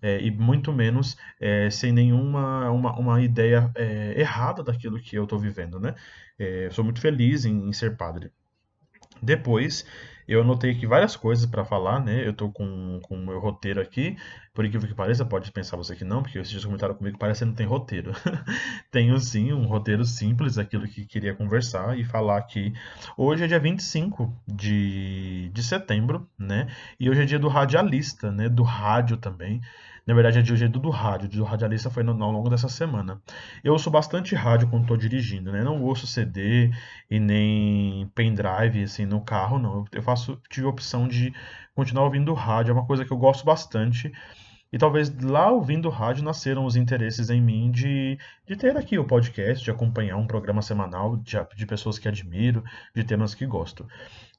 é, 0.01 0.21
e 0.21 0.31
muito 0.31 0.71
menos 0.71 1.17
é, 1.39 1.69
sem 1.69 1.91
nenhuma 1.91 2.69
uma, 2.71 2.97
uma 2.97 3.21
ideia 3.21 3.71
é, 3.75 4.19
errada 4.19 4.63
daquilo 4.63 4.99
que 4.99 5.15
eu 5.15 5.23
estou 5.23 5.39
vivendo, 5.39 5.79
né? 5.79 5.95
É, 6.37 6.69
sou 6.71 6.83
muito 6.83 7.01
feliz 7.01 7.45
em, 7.45 7.67
em, 7.67 7.73
ser 7.73 7.97
padre. 7.97 8.31
Depois, 9.21 9.85
eu 10.27 10.41
anotei 10.41 10.71
aqui 10.71 10.85
várias 10.85 11.15
coisas 11.15 11.45
para 11.45 11.63
falar, 11.63 12.03
né? 12.03 12.25
Eu 12.25 12.31
estou 12.31 12.51
com, 12.51 12.99
com 13.03 13.15
o 13.15 13.25
meu 13.25 13.39
roteiro 13.39 13.79
aqui, 13.79 14.17
por 14.53 14.65
incrível 14.65 14.87
que 14.89 14.95
pareça, 14.95 15.23
pode 15.25 15.51
pensar 15.51 15.77
você 15.77 15.95
que 15.95 16.03
não, 16.03 16.21
porque 16.21 16.43
vocês 16.43 16.65
comentaram 16.65 16.95
comigo 16.95 17.17
parece 17.17 17.39
que 17.39 17.45
não 17.45 17.53
tem 17.53 17.65
roteiro. 17.65 18.11
Tenho 18.91 19.19
sim 19.19 19.53
um 19.53 19.65
roteiro 19.65 20.03
simples, 20.03 20.57
aquilo 20.57 20.87
que 20.87 21.05
queria 21.05 21.33
conversar 21.33 21.97
e 21.97 22.03
falar 22.03 22.37
aqui. 22.37 22.73
Hoje 23.15 23.43
é 23.43 23.47
dia 23.47 23.59
25 23.59 24.33
de, 24.47 25.49
de 25.53 25.63
setembro, 25.63 26.27
né? 26.37 26.67
E 26.99 27.09
hoje 27.09 27.21
é 27.21 27.25
dia 27.25 27.39
do 27.39 27.47
radialista, 27.47 28.31
né? 28.31 28.49
Do 28.49 28.63
rádio 28.63 29.15
também. 29.15 29.61
Na 30.07 30.13
verdade, 30.13 30.39
é 30.39 30.41
dia 30.41 30.69
do 30.69 30.89
rádio. 30.89 31.27
Do 31.27 31.43
radialista 31.43 31.89
foi 31.89 32.01
no, 32.01 32.11
ao 32.23 32.31
longo 32.31 32.49
dessa 32.49 32.69
semana. 32.69 33.21
Eu 33.61 33.73
ouço 33.73 33.91
bastante 33.91 34.33
rádio 34.35 34.69
quando 34.69 34.83
estou 34.83 34.95
dirigindo, 34.95 35.51
né? 35.51 35.61
Não 35.61 35.83
ouço 35.83 36.07
CD 36.07 36.71
e 37.11 37.19
nem 37.19 38.07
pendrive, 38.15 38.83
assim, 38.83 39.05
no 39.05 39.19
carro, 39.19 39.59
não. 39.59 39.83
Eu 39.91 40.01
faço, 40.01 40.41
tive 40.49 40.65
a 40.65 40.69
opção 40.69 41.09
de 41.09 41.33
continuar 41.75 42.05
ouvindo 42.05 42.33
rádio. 42.33 42.71
É 42.71 42.73
uma 42.73 42.87
coisa 42.87 43.03
que 43.03 43.11
eu 43.11 43.17
gosto 43.17 43.43
bastante. 43.43 44.09
E 44.71 44.77
talvez 44.77 45.13
lá 45.21 45.49
ouvindo 45.49 45.89
rádio 45.89 46.23
nasceram 46.23 46.65
os 46.65 46.75
interesses 46.75 47.29
em 47.29 47.41
mim 47.41 47.71
de, 47.71 48.17
de 48.45 48.55
ter 48.55 48.75
aqui 48.75 48.97
o 48.97 49.05
podcast, 49.05 49.63
de 49.63 49.71
acompanhar 49.71 50.17
um 50.17 50.27
programa 50.27 50.61
semanal 50.61 51.15
de, 51.17 51.37
de 51.55 51.65
pessoas 51.65 51.97
que 51.97 52.07
admiro, 52.07 52.63
de 52.93 53.03
temas 53.03 53.33
que 53.33 53.45
gosto. 53.45 53.87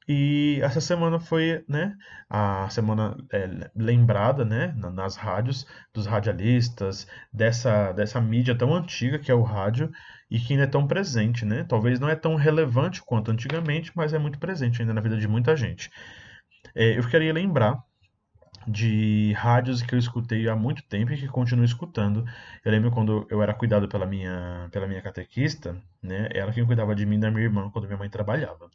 E 0.09 0.59
essa 0.63 0.81
semana 0.81 1.21
foi, 1.21 1.63
né, 1.69 1.95
a 2.31 2.69
semana 2.71 3.15
é, 3.31 3.71
lembrada, 3.77 4.43
né, 4.45 4.75
nas 4.95 5.17
rádios, 5.17 5.67
dos 5.93 6.07
radialistas, 6.07 7.07
dessa, 7.33 7.93
dessa 7.93 8.19
mídia 8.21 8.57
tão 8.57 8.75
antiga 8.75 9.19
que 9.19 9.31
é 9.31 9.35
o 9.35 9.43
rádio 9.43 9.91
e 10.31 10.41
que 10.41 10.55
ainda 10.55 10.65
é 10.65 10.67
tão 10.67 10.87
presente, 10.87 11.45
né? 11.45 11.65
Talvez 11.65 12.01
não 12.01 12.09
é 12.09 12.17
tão 12.17 12.37
relevante 12.37 13.03
quanto 13.03 13.31
antigamente, 13.31 13.93
mas 13.95 14.15
é 14.15 14.19
muito 14.19 14.39
presente 14.39 14.81
ainda 14.81 14.95
na 14.95 15.01
vida 15.01 15.19
de 15.19 15.29
muita 15.29 15.55
gente. 15.57 15.91
É, 16.75 16.99
eu 16.99 17.09
queria 17.09 17.33
lembrar 17.33 17.83
de 18.69 19.33
rádios 19.33 19.81
que 19.81 19.95
eu 19.95 19.99
escutei 19.99 20.49
há 20.49 20.55
muito 20.55 20.83
tempo 20.83 21.13
e 21.13 21.17
que 21.17 21.27
continuo 21.27 21.65
escutando. 21.65 22.25
Eu 22.65 22.71
lembro 22.71 22.91
quando 22.91 23.27
eu 23.31 23.43
era 23.43 23.55
cuidado 23.55 23.89
pela 23.89 24.05
minha, 24.05 24.69
pela 24.71 24.87
minha 24.87 25.01
catequista, 25.01 25.77
né? 26.03 26.29
Ela 26.33 26.53
quem 26.53 26.67
cuidava 26.67 26.95
de 26.95 27.07
mim 27.07 27.17
e 27.17 27.21
da 27.21 27.31
minha 27.31 27.45
irmã 27.45 27.71
quando 27.71 27.87
minha 27.87 27.97
mãe 27.97 28.11
trabalhava. 28.11 28.71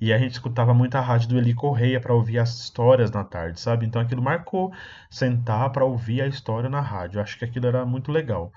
E 0.00 0.12
a 0.12 0.18
gente 0.18 0.32
escutava 0.32 0.74
muita 0.74 1.00
rádio 1.00 1.28
do 1.30 1.38
Eli 1.38 1.54
Correia 1.54 2.00
para 2.00 2.14
ouvir 2.14 2.38
as 2.38 2.58
histórias 2.58 3.10
na 3.10 3.24
tarde, 3.24 3.58
sabe? 3.58 3.86
Então 3.86 4.00
aquilo 4.00 4.22
marcou 4.22 4.72
sentar 5.10 5.70
para 5.70 5.84
ouvir 5.84 6.20
a 6.22 6.26
história 6.26 6.68
na 6.68 6.80
rádio. 6.80 7.18
Eu 7.18 7.22
acho 7.22 7.38
que 7.38 7.44
aquilo 7.44 7.66
era 7.66 7.84
muito 7.86 8.12
legal. 8.12 8.52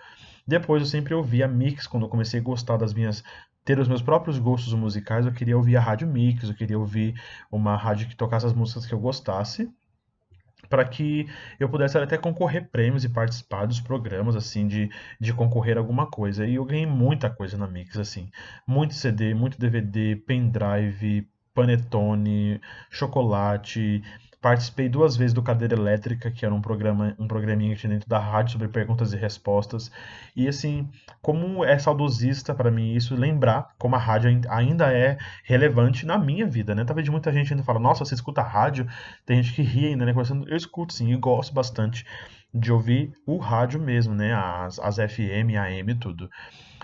Depois 0.46 0.82
eu 0.82 0.88
sempre 0.88 1.14
ouvia 1.14 1.48
Mix 1.48 1.88
quando 1.88 2.04
eu 2.04 2.10
comecei 2.10 2.40
a 2.40 2.44
gostar 2.44 2.78
das 2.78 2.94
minhas 2.94 3.24
ter 3.64 3.80
os 3.80 3.88
meus 3.88 4.02
próprios 4.02 4.38
gostos 4.38 4.74
musicais, 4.74 5.26
eu 5.26 5.32
queria 5.32 5.56
ouvir 5.56 5.78
a 5.78 5.82
rádio 5.82 6.06
Mix, 6.06 6.50
eu 6.50 6.54
queria 6.54 6.78
ouvir 6.78 7.14
uma 7.50 7.78
rádio 7.78 8.10
que 8.10 8.16
tocasse 8.16 8.46
as 8.46 8.54
músicas 8.54 8.86
que 8.86 8.94
eu 8.94 9.00
gostasse 9.00 9.72
para 10.74 10.86
que 10.86 11.28
eu 11.60 11.70
pudesse 11.70 11.96
até 12.00 12.18
concorrer 12.18 12.68
prêmios 12.68 13.04
e 13.04 13.10
participar 13.10 13.68
dos 13.68 13.80
programas, 13.80 14.36
assim, 14.36 14.66
de, 14.68 14.90
de 15.20 15.32
concorrer 15.32 15.78
a 15.78 15.80
alguma 15.80 16.08
coisa. 16.08 16.48
E 16.48 16.56
eu 16.56 16.66
ganhei 16.66 16.88
muita 16.88 17.30
coisa 17.30 17.56
na 17.56 17.68
Mix, 17.68 17.96
assim. 17.96 18.28
Muito 18.66 18.96
CD, 18.96 19.36
muito 19.36 19.60
DVD, 19.60 20.16
pendrive, 20.16 21.30
panetone, 21.54 22.60
chocolate, 22.90 24.02
Participei 24.44 24.90
duas 24.90 25.16
vezes 25.16 25.34
do 25.34 25.42
Cadeira 25.42 25.74
Elétrica, 25.74 26.30
que 26.30 26.46
era 26.46 26.54
um 26.54 26.60
programa, 26.60 27.16
um 27.18 27.30
programinha 27.30 27.74
que 27.74 27.80
tinha 27.80 27.94
dentro 27.94 28.10
da 28.10 28.20
rádio 28.20 28.52
sobre 28.52 28.68
perguntas 28.68 29.14
e 29.14 29.16
respostas. 29.16 29.90
E 30.36 30.50
assim, 30.50 30.90
como 31.22 31.64
é 31.64 31.80
saudosista 31.80 32.54
para 32.54 32.70
mim 32.70 32.94
isso, 32.94 33.16
lembrar 33.16 33.70
como 33.80 33.96
a 33.96 33.98
rádio 33.98 34.42
ainda 34.50 34.92
é 34.92 35.18
relevante 35.46 36.06
na 36.06 36.18
minha 36.18 36.46
vida, 36.46 36.76
né? 36.76 36.84
Talvez 36.84 37.08
muita 37.08 37.32
gente 37.32 37.54
ainda 37.54 37.64
fala, 37.64 37.80
nossa, 37.80 38.04
você 38.04 38.16
escuta 38.16 38.42
rádio? 38.42 38.86
Tem 39.26 39.42
gente 39.42 39.56
que 39.56 39.62
ri 39.62 39.88
ainda, 39.88 40.06
né? 40.06 40.14
Eu 40.48 40.58
escuto 40.58 40.92
sim, 40.92 41.14
e 41.14 41.16
gosto 41.16 41.54
bastante 41.54 42.06
de 42.54 42.70
ouvir 42.70 43.14
o 43.26 43.38
rádio 43.38 43.80
mesmo, 43.80 44.14
né? 44.14 44.34
As, 44.34 44.78
as 44.78 44.98
FM, 44.98 45.56
AM, 45.58 45.96
tudo. 45.96 46.30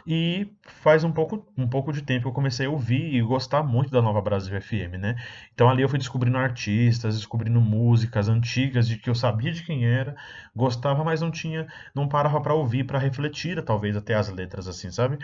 E 0.05 0.51
faz 0.61 1.03
um 1.03 1.11
pouco, 1.11 1.45
um 1.57 1.67
pouco 1.67 1.91
de 1.91 2.01
tempo 2.01 2.23
que 2.23 2.27
eu 2.27 2.33
comecei 2.33 2.65
a 2.65 2.69
ouvir 2.69 3.13
e 3.13 3.21
gostar 3.21 3.63
muito 3.63 3.91
da 3.91 4.01
Nova 4.01 4.21
Brasil 4.21 4.59
FM, 4.59 4.97
né? 4.99 5.15
Então 5.53 5.69
ali 5.69 5.81
eu 5.81 5.89
fui 5.89 5.99
descobrindo 5.99 6.37
artistas, 6.37 7.15
descobrindo 7.15 7.61
músicas 7.61 8.29
antigas 8.29 8.87
de 8.87 8.97
que 8.97 9.09
eu 9.09 9.15
sabia 9.15 9.51
de 9.51 9.63
quem 9.63 9.85
era, 9.85 10.15
gostava, 10.55 11.03
mas 11.03 11.21
não 11.21 11.31
tinha, 11.31 11.67
não 11.93 12.07
parava 12.07 12.41
para 12.41 12.53
ouvir, 12.53 12.83
para 12.85 12.99
refletir, 12.99 13.63
talvez 13.63 13.95
até 13.95 14.15
as 14.15 14.29
letras 14.29 14.67
assim, 14.67 14.91
sabe? 14.91 15.17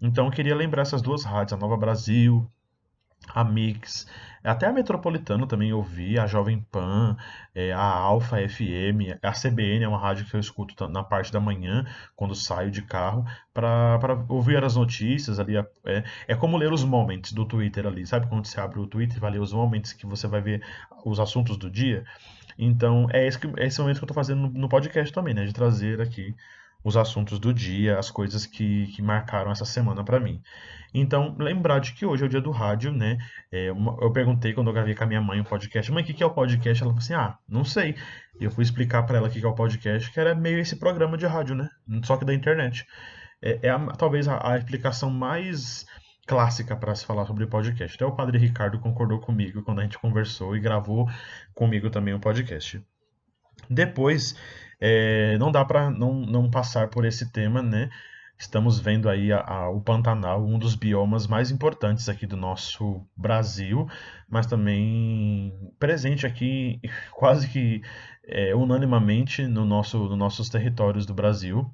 Então 0.00 0.26
eu 0.26 0.30
queria 0.30 0.54
lembrar 0.54 0.82
essas 0.82 1.02
duas 1.02 1.24
rádios, 1.24 1.52
a 1.54 1.56
Nova 1.56 1.76
Brasil, 1.76 2.50
a 3.34 3.44
Mix, 3.44 4.06
até 4.42 4.66
a 4.66 4.72
Metropolitana 4.72 5.46
também 5.46 5.72
ouvi, 5.72 6.18
a 6.18 6.26
Jovem 6.26 6.64
Pan, 6.70 7.16
é, 7.54 7.72
a 7.72 7.82
Alfa 7.82 8.36
FM, 8.48 9.18
a 9.22 9.32
CBN 9.32 9.84
é 9.84 9.88
uma 9.88 9.98
rádio 9.98 10.24
que 10.26 10.34
eu 10.34 10.40
escuto 10.40 10.88
na 10.88 11.02
parte 11.02 11.32
da 11.32 11.40
manhã, 11.40 11.84
quando 12.14 12.34
saio 12.34 12.70
de 12.70 12.82
carro, 12.82 13.24
para 13.52 14.24
ouvir 14.28 14.62
as 14.64 14.76
notícias 14.76 15.38
ali. 15.38 15.56
É, 15.56 16.04
é 16.28 16.34
como 16.34 16.56
ler 16.56 16.72
os 16.72 16.84
moments 16.84 17.32
do 17.32 17.44
Twitter 17.44 17.86
ali, 17.86 18.06
sabe? 18.06 18.26
Quando 18.28 18.46
você 18.46 18.60
abre 18.60 18.78
o 18.78 18.86
Twitter 18.86 19.16
e 19.16 19.20
vai 19.20 19.32
ler 19.32 19.40
os 19.40 19.52
moments 19.52 19.92
que 19.92 20.06
você 20.06 20.26
vai 20.26 20.40
ver 20.40 20.62
os 21.04 21.20
assuntos 21.20 21.56
do 21.56 21.70
dia. 21.70 22.04
Então, 22.56 23.06
é 23.12 23.26
esse, 23.26 23.38
que, 23.38 23.46
é 23.60 23.66
esse 23.66 23.80
momento 23.80 23.98
que 23.98 24.04
eu 24.04 24.06
estou 24.06 24.14
fazendo 24.14 24.42
no, 24.42 24.48
no 24.50 24.68
podcast 24.68 25.12
também, 25.12 25.34
né? 25.34 25.44
De 25.44 25.52
trazer 25.52 26.00
aqui 26.00 26.34
os 26.84 26.96
assuntos 26.96 27.38
do 27.38 27.52
dia, 27.52 27.98
as 27.98 28.10
coisas 28.10 28.46
que, 28.46 28.86
que 28.88 29.02
marcaram 29.02 29.50
essa 29.50 29.64
semana 29.64 30.04
para 30.04 30.20
mim. 30.20 30.40
Então, 30.94 31.36
lembrar 31.38 31.80
de 31.80 31.92
que 31.92 32.06
hoje 32.06 32.22
é 32.22 32.26
o 32.26 32.28
dia 32.28 32.40
do 32.40 32.50
rádio, 32.50 32.92
né? 32.92 33.18
É, 33.52 33.68
eu 33.68 34.10
perguntei 34.12 34.54
quando 34.54 34.68
eu 34.68 34.72
gravei 34.72 34.94
com 34.94 35.04
a 35.04 35.06
minha 35.06 35.20
mãe 35.20 35.40
o 35.40 35.44
podcast, 35.44 35.90
mãe, 35.92 36.02
o 36.02 36.06
que 36.06 36.22
é 36.22 36.26
o 36.26 36.30
podcast? 36.30 36.82
Ela 36.82 36.92
falou 36.92 36.98
assim, 36.98 37.14
ah, 37.14 37.36
não 37.48 37.64
sei. 37.64 37.94
E 38.40 38.44
eu 38.44 38.50
fui 38.50 38.62
explicar 38.62 39.02
para 39.02 39.18
ela 39.18 39.28
o 39.28 39.30
que 39.30 39.44
é 39.44 39.48
o 39.48 39.54
podcast, 39.54 40.10
que 40.10 40.20
era 40.20 40.34
meio 40.34 40.58
esse 40.58 40.76
programa 40.76 41.18
de 41.18 41.26
rádio, 41.26 41.54
né? 41.54 41.68
Só 42.04 42.16
que 42.16 42.24
da 42.24 42.32
internet. 42.32 42.86
É, 43.42 43.58
é 43.62 43.70
a, 43.70 43.78
talvez 43.88 44.26
a, 44.28 44.52
a 44.52 44.56
explicação 44.56 45.10
mais 45.10 45.84
clássica 46.26 46.76
para 46.76 46.94
se 46.94 47.04
falar 47.04 47.26
sobre 47.26 47.46
podcast. 47.46 47.96
Até 47.96 48.06
o 48.06 48.14
padre 48.14 48.38
Ricardo 48.38 48.78
concordou 48.78 49.18
comigo 49.18 49.62
quando 49.62 49.80
a 49.80 49.82
gente 49.82 49.98
conversou 49.98 50.56
e 50.56 50.60
gravou 50.60 51.08
comigo 51.54 51.90
também 51.90 52.14
o 52.14 52.18
um 52.18 52.20
podcast. 52.20 52.82
Depois, 53.68 54.36
é, 54.80 55.36
não 55.38 55.50
dá 55.50 55.64
para 55.64 55.90
não, 55.90 56.14
não 56.14 56.50
passar 56.50 56.88
por 56.88 57.04
esse 57.04 57.30
tema, 57.32 57.62
né? 57.62 57.90
Estamos 58.38 58.78
vendo 58.78 59.08
aí 59.08 59.32
a, 59.32 59.40
a, 59.40 59.68
o 59.68 59.80
Pantanal, 59.80 60.46
um 60.46 60.58
dos 60.58 60.76
biomas 60.76 61.26
mais 61.26 61.50
importantes 61.50 62.08
aqui 62.08 62.24
do 62.24 62.36
nosso 62.36 63.04
Brasil, 63.16 63.88
mas 64.28 64.46
também 64.46 65.52
presente 65.78 66.24
aqui 66.24 66.80
quase 67.12 67.48
que 67.48 67.82
é, 68.24 68.54
unanimamente 68.54 69.46
no 69.46 69.64
nosso, 69.64 69.98
nos 69.98 70.18
nossos 70.18 70.48
territórios 70.48 71.04
do 71.04 71.14
Brasil. 71.14 71.68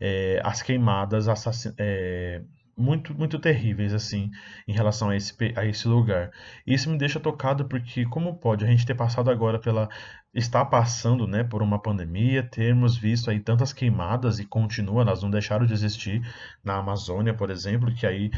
É, 0.00 0.40
as 0.42 0.62
queimadas 0.62 1.28
assassin 1.28 1.74
é, 1.76 2.40
muito, 2.80 3.14
muito 3.14 3.38
terríveis 3.38 3.92
assim 3.92 4.30
em 4.66 4.72
relação 4.72 5.10
a 5.10 5.16
esse, 5.16 5.34
a 5.54 5.66
esse 5.66 5.86
lugar. 5.86 6.30
Isso 6.66 6.90
me 6.90 6.96
deixa 6.96 7.20
tocado 7.20 7.66
porque 7.66 8.06
como 8.06 8.38
pode 8.38 8.64
a 8.64 8.68
gente 8.68 8.86
ter 8.86 8.94
passado 8.94 9.30
agora 9.30 9.58
pela 9.58 9.88
está 10.32 10.64
passando, 10.64 11.26
né, 11.26 11.42
por 11.42 11.60
uma 11.60 11.80
pandemia, 11.80 12.42
termos 12.42 12.96
visto 12.96 13.30
aí 13.30 13.40
tantas 13.40 13.72
queimadas 13.72 14.38
e 14.38 14.44
continua, 14.44 15.02
elas 15.02 15.22
não 15.22 15.30
deixaram 15.30 15.66
de 15.66 15.72
existir 15.72 16.22
na 16.62 16.76
Amazônia, 16.76 17.34
por 17.34 17.50
exemplo, 17.50 17.92
que 17.92 18.06
aí 18.06 18.30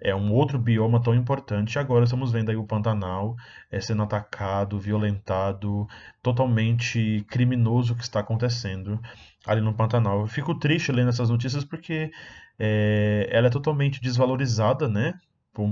é 0.00 0.14
um 0.14 0.30
outro 0.32 0.58
bioma 0.58 1.02
tão 1.02 1.14
importante. 1.14 1.78
Agora 1.78 2.04
estamos 2.04 2.32
vendo 2.32 2.50
aí 2.50 2.56
o 2.56 2.64
Pantanal 2.64 3.34
é, 3.70 3.80
sendo 3.80 4.02
atacado, 4.02 4.78
violentado, 4.78 5.86
totalmente 6.22 7.24
criminoso 7.28 7.94
o 7.94 7.96
que 7.96 8.02
está 8.02 8.20
acontecendo 8.20 9.00
ali 9.46 9.62
no 9.62 9.74
Pantanal. 9.74 10.20
Eu 10.20 10.26
fico 10.26 10.54
triste 10.54 10.92
lendo 10.92 11.08
essas 11.08 11.30
notícias 11.30 11.64
porque 11.64 12.10
é, 12.58 13.28
ela 13.32 13.46
é 13.46 13.50
totalmente 13.50 14.02
desvalorizada, 14.02 14.86
né? 14.88 15.18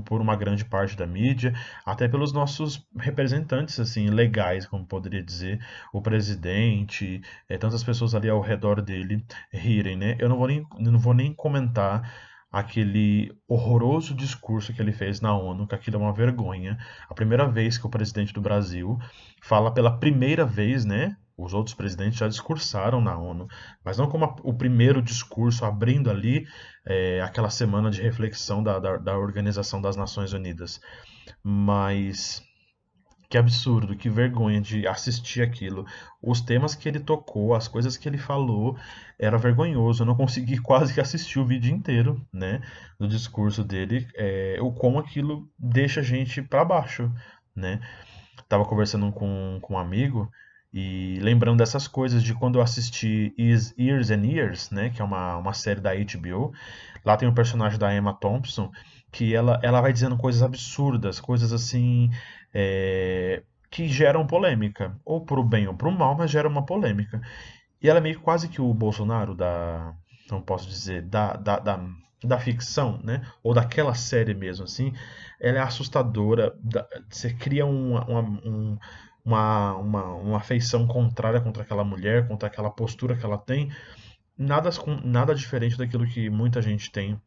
Por, 0.03 0.21
uma 0.21 0.37
grande 0.37 0.65
parte 0.65 0.97
da 0.97 1.07
mídia, 1.07 1.55
até 1.85 2.09
pelos 2.09 2.33
nossos 2.33 2.87
representantes 2.97 3.79
assim 3.79 4.09
legais, 4.09 4.67
como 4.67 4.87
poderia 4.87 5.23
dizer, 5.23 5.61
o 5.93 6.01
presidente, 6.03 7.21
é, 7.49 7.57
tantas 7.59 7.85
pessoas 7.85 8.15
ali 8.15 8.29
ao 8.29 8.41
redor 8.41 8.83
dele 8.83 9.25
rirem, 9.53 9.97
né? 9.97 10.17
Eu 10.19 10.29
não 10.29 10.37
vou 10.37 10.49
nem, 10.49 10.67
não 10.79 10.99
vou 10.99 11.15
nem 11.15 11.33
comentar 11.33 12.37
aquele 12.51 13.37
horroroso 13.47 14.15
discurso 14.15 14.73
que 14.73 14.81
ele 14.81 14.93
fez 14.93 15.21
na 15.21 15.37
ONU, 15.37 15.67
que 15.67 15.75
aquilo 15.75 15.97
é 15.97 16.01
uma 16.01 16.13
vergonha. 16.13 16.79
A 17.09 17.15
primeira 17.15 17.47
vez 17.47 17.77
que 17.77 17.87
o 17.87 17.91
presidente 17.91 18.33
do 18.33 18.41
Brasil 18.41 18.99
fala 19.43 19.73
pela 19.73 19.99
primeira 19.99 20.45
vez, 20.45 20.85
né, 20.85 21.17
os 21.37 21.53
outros 21.53 21.75
presidentes 21.75 22.19
já 22.19 22.29
discursaram 22.29 23.01
na 23.01 23.17
ONU, 23.17 23.47
mas 23.85 23.99
não 23.99 24.09
como 24.09 24.25
a, 24.25 24.37
o 24.43 24.55
primeiro 24.55 25.03
discurso 25.03 25.65
abrindo 25.65 26.11
ali 26.11 26.47
é, 26.85 27.21
aquela 27.21 27.51
semana 27.51 27.91
de 27.91 28.01
reflexão 28.01 28.63
da, 28.63 28.79
da, 28.79 28.97
da 28.97 29.19
Organização 29.19 29.81
das 29.81 29.97
Nações 29.97 30.33
Unidas. 30.33 30.81
Mas 31.43 32.43
que 33.29 33.37
absurdo, 33.37 33.97
que 33.97 34.09
vergonha 34.09 34.61
de 34.61 34.87
assistir 34.87 35.43
aquilo. 35.43 35.85
Os 36.23 36.41
temas 36.41 36.75
que 36.75 36.89
ele 36.89 37.01
tocou, 37.01 37.55
as 37.55 37.67
coisas 37.67 37.97
que 37.97 38.09
ele 38.09 38.19
falou, 38.19 38.77
era 39.19 39.37
vergonhoso. 39.37 40.03
Eu 40.03 40.07
não 40.07 40.15
consegui 40.15 40.59
quase 40.63 40.95
que 40.95 41.01
assistir 41.01 41.39
o 41.39 41.47
vídeo 41.47 41.75
inteiro, 41.75 42.25
né, 42.33 42.63
do 42.99 43.09
discurso 43.09 43.65
dele. 43.65 44.07
É, 44.15 44.59
o 44.61 44.73
como 44.73 44.99
aquilo 44.99 45.51
deixa 45.59 46.01
a 46.01 46.05
gente 46.05 46.41
para 46.41 46.65
baixo, 46.65 47.13
né. 47.55 47.81
Tava 48.49 48.65
conversando 48.65 49.11
com, 49.13 49.59
com 49.61 49.75
um 49.75 49.79
amigo 49.79 50.31
e 50.79 51.19
lembrando 51.23 51.57
dessas 51.57 51.89
coisas 51.89 52.23
de 52.23 52.35
quando 52.35 52.59
eu 52.59 52.63
assisti 52.63 53.35
Years 53.39 54.11
and 54.11 54.27
Years, 54.27 54.71
né, 54.71 54.91
que 54.91 55.01
é 55.01 55.05
uma, 55.07 55.39
uma 55.39 55.55
série 55.55 55.81
da 55.81 55.93
HBO, 55.95 56.53
lá 57.03 57.17
tem 57.17 57.27
um 57.27 57.33
personagem 57.33 57.79
da 57.79 57.95
Emma 57.97 58.13
Thompson 58.13 58.71
que 59.11 59.35
ela, 59.35 59.59
ela 59.63 59.81
vai 59.81 59.91
dizendo 59.91 60.19
coisas 60.19 60.43
absurdas, 60.43 61.19
coisas 61.19 61.51
assim 61.51 62.11
é, 62.53 63.43
que 63.71 63.89
geram 63.89 64.27
polêmica, 64.27 64.95
ou 65.03 65.25
pro 65.25 65.43
bem 65.43 65.67
ou 65.67 65.73
pro 65.73 65.91
mal, 65.91 66.15
mas 66.15 66.31
geram 66.31 66.51
uma 66.51 66.67
polêmica. 66.67 67.23
E 67.81 67.89
ela 67.89 67.99
é 67.99 68.03
meio 68.03 68.21
quase 68.21 68.47
que 68.47 68.61
o 68.61 68.75
Bolsonaro 68.75 69.35
da, 69.35 69.95
não 70.31 70.43
posso 70.43 70.69
dizer, 70.69 71.01
da, 71.01 71.37
da, 71.37 71.59
da, 71.59 71.81
da 72.23 72.39
ficção, 72.39 73.01
né, 73.03 73.23
ou 73.43 73.55
daquela 73.55 73.95
série 73.95 74.35
mesmo, 74.35 74.65
assim, 74.65 74.93
ela 75.41 75.57
é 75.57 75.63
assustadora, 75.63 76.55
você 77.09 77.33
cria 77.33 77.65
uma, 77.65 78.05
uma 78.05 78.21
um 78.21 78.79
uma, 79.27 79.75
uma, 79.75 80.05
uma 80.15 80.37
afeição 80.37 80.87
contrária 80.87 81.41
contra 81.41 81.65
aquela 81.65 81.83
mulher, 81.83 82.29
contra 82.29 82.47
aquela 82.47 82.71
postura 82.71 83.17
que 83.17 83.27
ela 83.27 83.37
tem, 83.37 83.73
nada, 84.39 84.71
nada 85.05 85.35
diferente 85.35 85.77
daquilo 85.77 86.07
que 86.07 86.31
muita 86.31 86.63
gente 86.63 86.93
tem 86.93 87.21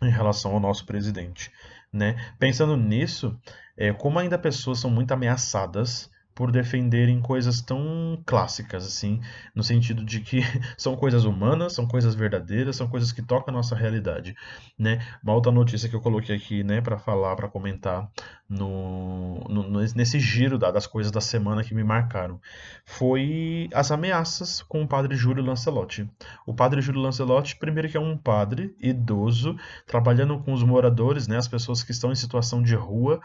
em 0.00 0.10
relação 0.10 0.52
ao 0.52 0.60
nosso 0.60 0.86
presidente. 0.86 1.52
Né? 1.92 2.16
Pensando 2.38 2.78
nisso, 2.78 3.38
é, 3.76 3.92
como 3.92 4.18
ainda 4.18 4.38
pessoas 4.38 4.78
são 4.78 4.90
muito 4.90 5.12
ameaçadas 5.12 6.10
por 6.38 6.52
defenderem 6.52 7.20
coisas 7.20 7.60
tão 7.60 8.22
clássicas, 8.24 8.86
assim, 8.86 9.20
no 9.52 9.64
sentido 9.64 10.04
de 10.04 10.20
que 10.20 10.38
são 10.78 10.94
coisas 10.94 11.24
humanas, 11.24 11.72
são 11.72 11.84
coisas 11.84 12.14
verdadeiras, 12.14 12.76
são 12.76 12.86
coisas 12.86 13.10
que 13.10 13.20
tocam 13.20 13.52
a 13.52 13.56
nossa 13.56 13.74
realidade, 13.74 14.36
né? 14.78 15.04
Uma 15.20 15.34
outra 15.34 15.50
notícia 15.50 15.88
que 15.88 15.96
eu 15.96 16.00
coloquei 16.00 16.36
aqui, 16.36 16.62
né, 16.62 16.80
para 16.80 16.96
falar, 16.96 17.34
para 17.34 17.48
comentar 17.48 18.08
no, 18.48 19.40
no, 19.48 19.80
nesse 19.96 20.20
giro 20.20 20.56
da, 20.56 20.70
das 20.70 20.86
coisas 20.86 21.10
da 21.10 21.20
semana 21.20 21.64
que 21.64 21.74
me 21.74 21.82
marcaram, 21.82 22.40
foi 22.84 23.68
as 23.74 23.90
ameaças 23.90 24.62
com 24.62 24.84
o 24.84 24.86
padre 24.86 25.16
Júlio 25.16 25.42
Lancelotti. 25.42 26.08
O 26.46 26.54
padre 26.54 26.80
Júlio 26.80 27.00
Lancelotti, 27.00 27.56
primeiro 27.56 27.88
que 27.88 27.96
é 27.96 28.00
um 28.00 28.16
padre 28.16 28.76
idoso, 28.78 29.56
trabalhando 29.88 30.38
com 30.38 30.52
os 30.52 30.62
moradores, 30.62 31.26
né, 31.26 31.36
as 31.36 31.48
pessoas 31.48 31.82
que 31.82 31.90
estão 31.90 32.12
em 32.12 32.14
situação 32.14 32.62
de 32.62 32.76
rua, 32.76 33.20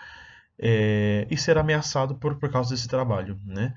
é, 0.59 1.27
e 1.29 1.37
ser 1.37 1.57
ameaçado 1.57 2.15
por, 2.15 2.35
por 2.35 2.49
causa 2.51 2.69
desse 2.69 2.87
trabalho, 2.87 3.39
né? 3.45 3.73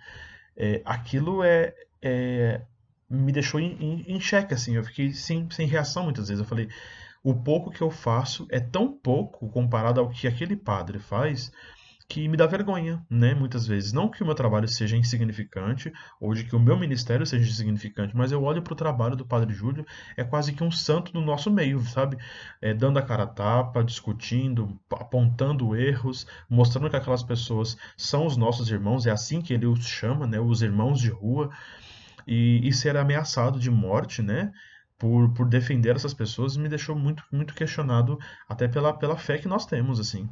É, 0.57 0.81
aquilo 0.85 1.43
é, 1.43 1.75
é, 2.03 2.63
me 3.09 3.33
deixou 3.33 3.61
em, 3.61 3.77
em, 3.81 4.17
em 4.17 4.21
xeque, 4.21 4.55
assim, 4.55 4.77
eu 4.77 4.85
fiquei 4.85 5.13
sem, 5.13 5.49
sem 5.51 5.67
reação 5.67 6.05
muitas 6.05 6.29
vezes. 6.29 6.41
Eu 6.43 6.49
falei, 6.49 6.69
o 7.23 7.35
pouco 7.35 7.71
que 7.71 7.83
eu 7.83 7.91
faço 7.91 8.47
é 8.51 8.61
tão 8.61 8.93
pouco 8.93 9.49
comparado 9.49 10.01
ao 10.01 10.09
que 10.09 10.27
aquele 10.27 10.57
padre 10.57 10.99
faz, 10.99 11.53
que 12.09 12.29
me 12.29 12.37
dá 12.37 12.47
vergonha, 12.47 13.05
né? 13.11 13.35
Muitas 13.35 13.67
vezes. 13.67 13.93
Não 13.93 14.09
que 14.09 14.23
o 14.23 14.27
meu 14.27 14.35
trabalho 14.35 14.69
seja 14.69 14.97
insignificante, 14.97 15.93
ou 16.21 16.35
de 16.35 16.45
que 16.45 16.55
o 16.55 16.61
meu 16.61 16.79
ministério 16.79 17.27
seja 17.27 17.51
insignificante, 17.51 18.17
mas 18.17 18.31
eu 18.31 18.43
olho 18.43 18.63
para 18.63 18.73
o 18.73 18.77
trabalho 18.77 19.17
do 19.17 19.27
Padre 19.27 19.53
Júlio, 19.53 19.85
é 20.17 20.23
quase 20.23 20.53
que 20.53 20.63
um 20.63 20.71
santo 20.71 21.13
no 21.13 21.21
nosso 21.21 21.51
meio, 21.51 21.81
sabe? 21.81 22.17
É, 22.61 22.73
dando 22.73 22.99
a 22.99 23.03
cara 23.03 23.25
a 23.25 23.27
tapa, 23.27 23.83
discutindo, 23.83 24.79
apontando 24.91 25.75
erros, 25.77 26.27
mostrando 26.49 26.91
que 26.91 26.97
aquelas 26.97 27.23
pessoas 27.23 27.77
são 27.97 28.27
os 28.27 28.37
nossos 28.37 28.71
irmãos, 28.71 29.07
é 29.07 29.11
assim 29.11 29.41
que 29.43 29.53
ele 29.53 29.67
os 29.67 29.85
chama, 29.87 30.27
né? 30.27 30.39
Os 30.39 30.63
irmãos 30.63 31.01
de 31.01 31.11
rua, 31.11 31.51
e, 32.27 32.61
e 32.67 32.73
ser 32.73 32.97
ameaçado 32.97 33.59
de 33.59 33.71
morte, 33.71 34.23
né? 34.23 34.53
Por, 34.99 35.33
por 35.35 35.47
defender 35.49 35.95
essas 35.97 36.15
pessoas 36.15 36.57
me 36.57 36.69
deixou 36.69 36.97
muito, 36.97 37.23
muito 37.31 37.55
questionado 37.55 38.19
até 38.49 38.67
pela, 38.69 38.93
pela 38.95 39.17
fé 39.17 39.39
que 39.39 39.49
nós 39.49 39.67
temos, 39.67 40.01
assim 40.01 40.29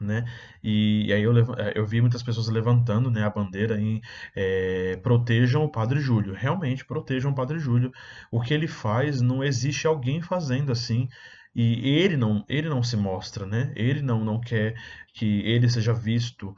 né? 0.00 0.24
E, 0.62 1.06
e, 1.06 1.12
aí 1.12 1.22
eu, 1.22 1.36
é, 1.54 1.72
eu 1.74 1.86
vi 1.86 2.00
muitas 2.00 2.22
pessoas 2.22 2.48
levantando 2.48 3.10
né, 3.10 3.24
a 3.24 3.30
bandeira 3.30 3.80
em 3.80 4.00
é, 4.34 4.96
protejam 5.02 5.64
o 5.64 5.68
Padre 5.70 6.00
Júlio. 6.00 6.34
Realmente, 6.34 6.84
protejam 6.84 7.32
o 7.32 7.34
Padre 7.34 7.58
Júlio. 7.58 7.92
O 8.30 8.40
que 8.40 8.54
ele 8.54 8.68
faz, 8.68 9.20
não 9.20 9.42
existe 9.42 9.86
alguém 9.86 10.20
fazendo 10.22 10.72
assim. 10.72 11.08
E 11.54 11.88
ele 11.88 12.18
não, 12.18 12.44
ele 12.50 12.68
não 12.68 12.82
se 12.82 12.98
mostra, 12.98 13.46
né? 13.46 13.72
Ele 13.74 14.02
não, 14.02 14.22
não 14.22 14.38
quer 14.38 14.74
que 15.14 15.40
ele 15.40 15.70
seja 15.70 15.94
visto, 15.94 16.54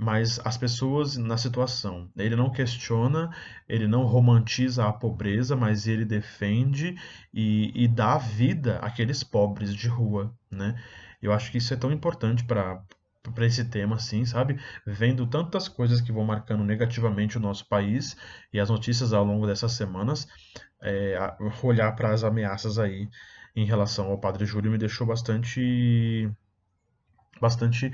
mas 0.00 0.40
as 0.44 0.56
pessoas 0.56 1.16
na 1.16 1.36
situação. 1.36 2.10
Ele 2.16 2.34
não 2.34 2.50
questiona, 2.50 3.30
ele 3.68 3.86
não 3.86 4.04
romantiza 4.04 4.86
a 4.88 4.92
pobreza, 4.92 5.54
mas 5.54 5.86
ele 5.86 6.06
defende 6.06 6.96
e, 7.32 7.70
e 7.74 7.86
dá 7.86 8.16
vida 8.16 8.78
àqueles 8.78 9.22
pobres 9.22 9.74
de 9.74 9.88
rua, 9.88 10.34
né? 10.50 10.74
Eu 11.20 11.32
acho 11.32 11.50
que 11.50 11.58
isso 11.58 11.72
é 11.74 11.76
tão 11.76 11.92
importante 11.92 12.44
para 12.44 12.82
para 13.34 13.46
esse 13.46 13.64
tema, 13.66 13.96
assim, 13.96 14.24
sabe? 14.24 14.58
Vendo 14.86 15.26
tantas 15.26 15.68
coisas 15.68 16.00
que 16.00 16.10
vão 16.10 16.24
marcando 16.24 16.64
negativamente 16.64 17.36
o 17.36 17.40
nosso 17.40 17.68
país 17.68 18.16
e 18.52 18.58
as 18.58 18.70
notícias 18.70 19.12
ao 19.12 19.24
longo 19.24 19.46
dessas 19.46 19.72
semanas, 19.72 20.26
é, 20.82 21.18
olhar 21.62 21.94
para 21.94 22.12
as 22.12 22.24
ameaças 22.24 22.78
aí 22.78 23.08
em 23.54 23.66
relação 23.66 24.06
ao 24.06 24.18
Padre 24.18 24.46
Júlio 24.46 24.70
me 24.70 24.78
deixou 24.78 25.06
bastante, 25.06 26.30
bastante, 27.40 27.92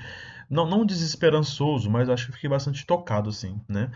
não, 0.49 0.67
não 0.67 0.87
desesperançoso, 0.87 1.91
mas 1.91 2.09
acho 2.09 2.27
que 2.27 2.33
fiquei 2.33 2.51
bastante 2.51 2.87
tocado, 2.87 3.31
assim, 3.31 3.61
né? 3.69 3.91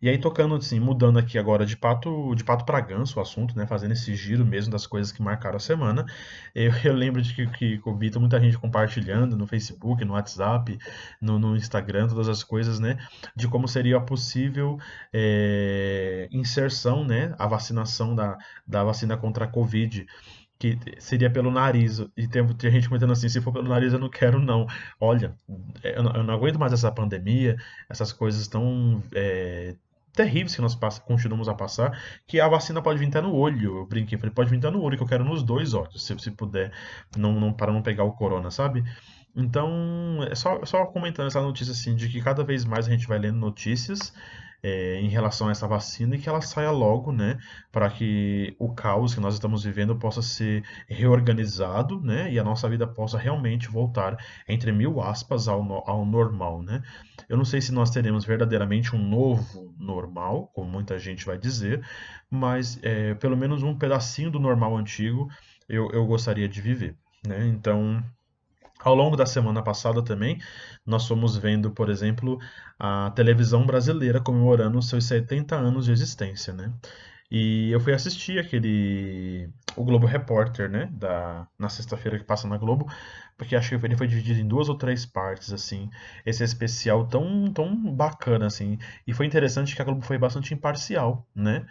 E 0.00 0.08
aí 0.08 0.16
tocando 0.16 0.54
assim, 0.54 0.78
mudando 0.78 1.18
aqui 1.18 1.36
agora 1.38 1.66
de 1.66 1.76
pato 1.76 2.32
de 2.36 2.44
pato 2.44 2.64
para 2.64 2.80
ganso 2.80 3.18
o 3.18 3.22
assunto, 3.22 3.56
né, 3.56 3.66
fazendo 3.66 3.92
esse 3.92 4.14
giro 4.14 4.46
mesmo 4.46 4.70
das 4.70 4.86
coisas 4.86 5.10
que 5.10 5.20
marcaram 5.20 5.56
a 5.56 5.60
semana. 5.60 6.06
Eu, 6.54 6.72
eu 6.84 6.94
lembro 6.94 7.20
de 7.20 7.34
que, 7.34 7.46
que 7.48 7.80
eu 7.84 7.96
vi 7.96 8.10
muita 8.18 8.40
gente 8.40 8.56
compartilhando 8.58 9.36
no 9.36 9.46
Facebook, 9.46 10.04
no 10.04 10.12
WhatsApp, 10.14 10.78
no, 11.20 11.38
no, 11.38 11.56
Instagram, 11.56 12.06
todas 12.08 12.28
as 12.28 12.44
coisas, 12.44 12.78
né, 12.78 12.96
de 13.34 13.48
como 13.48 13.66
seria 13.66 13.96
a 13.96 14.00
possível 14.00 14.78
é, 15.12 16.28
inserção, 16.30 17.04
né, 17.04 17.34
a 17.38 17.46
vacinação 17.46 18.14
da, 18.14 18.38
da 18.66 18.84
vacina 18.84 19.16
contra 19.16 19.46
a 19.46 19.48
Covid 19.48 20.06
que 20.58 20.76
seria 20.98 21.30
pelo 21.30 21.50
nariz. 21.50 22.00
E 22.16 22.26
tem, 22.26 22.46
tem 22.54 22.70
gente 22.72 22.88
comentando 22.88 23.12
assim, 23.12 23.28
se 23.28 23.40
for 23.40 23.52
pelo 23.52 23.68
nariz 23.68 23.92
eu 23.92 23.98
não 23.98 24.10
quero 24.10 24.40
não. 24.40 24.66
Olha, 25.00 25.34
eu 25.84 26.02
não, 26.02 26.12
eu 26.12 26.24
não 26.24 26.34
aguento 26.34 26.58
mais 26.58 26.72
essa 26.72 26.90
pandemia, 26.90 27.56
essas 27.88 28.12
coisas 28.12 28.48
tão 28.48 29.02
é, 29.14 29.76
terríveis 30.18 30.56
que 30.56 30.60
nós 30.60 30.76
continuamos 30.98 31.48
a 31.48 31.54
passar, 31.54 31.96
que 32.26 32.40
a 32.40 32.48
vacina 32.48 32.82
pode 32.82 32.98
vir 32.98 33.06
até 33.06 33.20
no 33.20 33.32
olho. 33.32 33.78
Eu 33.78 33.86
brinquei, 33.86 34.18
falei, 34.18 34.34
pode 34.34 34.50
vir 34.50 34.58
até 34.58 34.68
no 34.68 34.82
olho, 34.82 34.96
que 34.96 35.02
eu 35.02 35.06
quero 35.06 35.24
nos 35.24 35.44
dois 35.44 35.74
olhos, 35.74 36.04
se, 36.04 36.18
se 36.18 36.30
puder, 36.32 36.72
não, 37.16 37.32
não, 37.38 37.52
para 37.52 37.72
não 37.72 37.80
pegar 37.82 38.02
o 38.02 38.12
corona, 38.12 38.50
sabe? 38.50 38.82
Então, 39.36 40.18
é 40.28 40.34
só, 40.34 40.64
só 40.64 40.84
comentando 40.86 41.28
essa 41.28 41.40
notícia 41.40 41.70
assim, 41.70 41.94
de 41.94 42.08
que 42.08 42.20
cada 42.20 42.42
vez 42.42 42.64
mais 42.64 42.88
a 42.88 42.90
gente 42.90 43.06
vai 43.06 43.18
lendo 43.18 43.38
notícias 43.38 44.12
é, 44.62 45.00
em 45.00 45.08
relação 45.08 45.48
a 45.48 45.50
essa 45.50 45.66
vacina 45.66 46.16
e 46.16 46.18
que 46.18 46.28
ela 46.28 46.40
saia 46.40 46.70
logo, 46.70 47.12
né, 47.12 47.38
para 47.70 47.88
que 47.90 48.54
o 48.58 48.74
caos 48.74 49.14
que 49.14 49.20
nós 49.20 49.34
estamos 49.34 49.64
vivendo 49.64 49.96
possa 49.96 50.20
ser 50.22 50.64
reorganizado, 50.88 52.00
né, 52.00 52.32
e 52.32 52.38
a 52.38 52.44
nossa 52.44 52.68
vida 52.68 52.86
possa 52.86 53.18
realmente 53.18 53.68
voltar, 53.68 54.16
entre 54.48 54.72
mil 54.72 55.00
aspas, 55.00 55.48
ao, 55.48 55.60
ao 55.88 56.04
normal, 56.04 56.62
né. 56.62 56.82
Eu 57.28 57.36
não 57.36 57.44
sei 57.44 57.60
se 57.60 57.72
nós 57.72 57.90
teremos 57.90 58.24
verdadeiramente 58.24 58.94
um 58.96 58.98
novo 58.98 59.74
normal, 59.78 60.50
como 60.54 60.70
muita 60.70 60.98
gente 60.98 61.24
vai 61.24 61.38
dizer, 61.38 61.84
mas 62.30 62.78
é, 62.82 63.14
pelo 63.14 63.36
menos 63.36 63.62
um 63.62 63.76
pedacinho 63.76 64.30
do 64.30 64.40
normal 64.40 64.76
antigo 64.76 65.28
eu, 65.68 65.90
eu 65.92 66.06
gostaria 66.06 66.48
de 66.48 66.60
viver, 66.60 66.96
né, 67.26 67.46
então... 67.46 68.02
Ao 68.82 68.94
longo 68.94 69.16
da 69.16 69.26
semana 69.26 69.62
passada 69.62 70.02
também, 70.04 70.40
nós 70.86 71.06
fomos 71.06 71.36
vendo, 71.36 71.70
por 71.70 71.90
exemplo, 71.90 72.38
a 72.78 73.10
televisão 73.10 73.66
brasileira 73.66 74.20
comemorando 74.20 74.80
seus 74.82 75.04
70 75.04 75.56
anos 75.56 75.86
de 75.86 75.92
existência, 75.92 76.52
né? 76.52 76.72
E 77.30 77.70
eu 77.70 77.80
fui 77.80 77.92
assistir 77.92 78.38
aquele 78.38 79.50
o 79.76 79.84
Globo 79.84 80.06
Repórter, 80.06 80.68
né, 80.70 80.86
da 80.92 81.46
na 81.58 81.68
sexta-feira 81.68 82.18
que 82.18 82.24
passa 82.24 82.48
na 82.48 82.56
Globo, 82.56 82.86
porque 83.36 83.54
acho 83.54 83.78
que 83.78 83.86
ele 83.86 83.96
foi 83.96 84.06
dividido 84.06 84.40
em 84.40 84.48
duas 84.48 84.68
ou 84.68 84.76
três 84.78 85.04
partes 85.06 85.52
assim. 85.52 85.90
Esse 86.24 86.42
especial 86.44 87.06
tão 87.06 87.52
tão 87.52 87.94
bacana 87.94 88.46
assim. 88.46 88.78
E 89.06 89.12
foi 89.12 89.26
interessante 89.26 89.76
que 89.76 89.82
a 89.82 89.84
Globo 89.84 90.02
foi 90.02 90.18
bastante 90.18 90.54
imparcial, 90.54 91.26
né? 91.34 91.66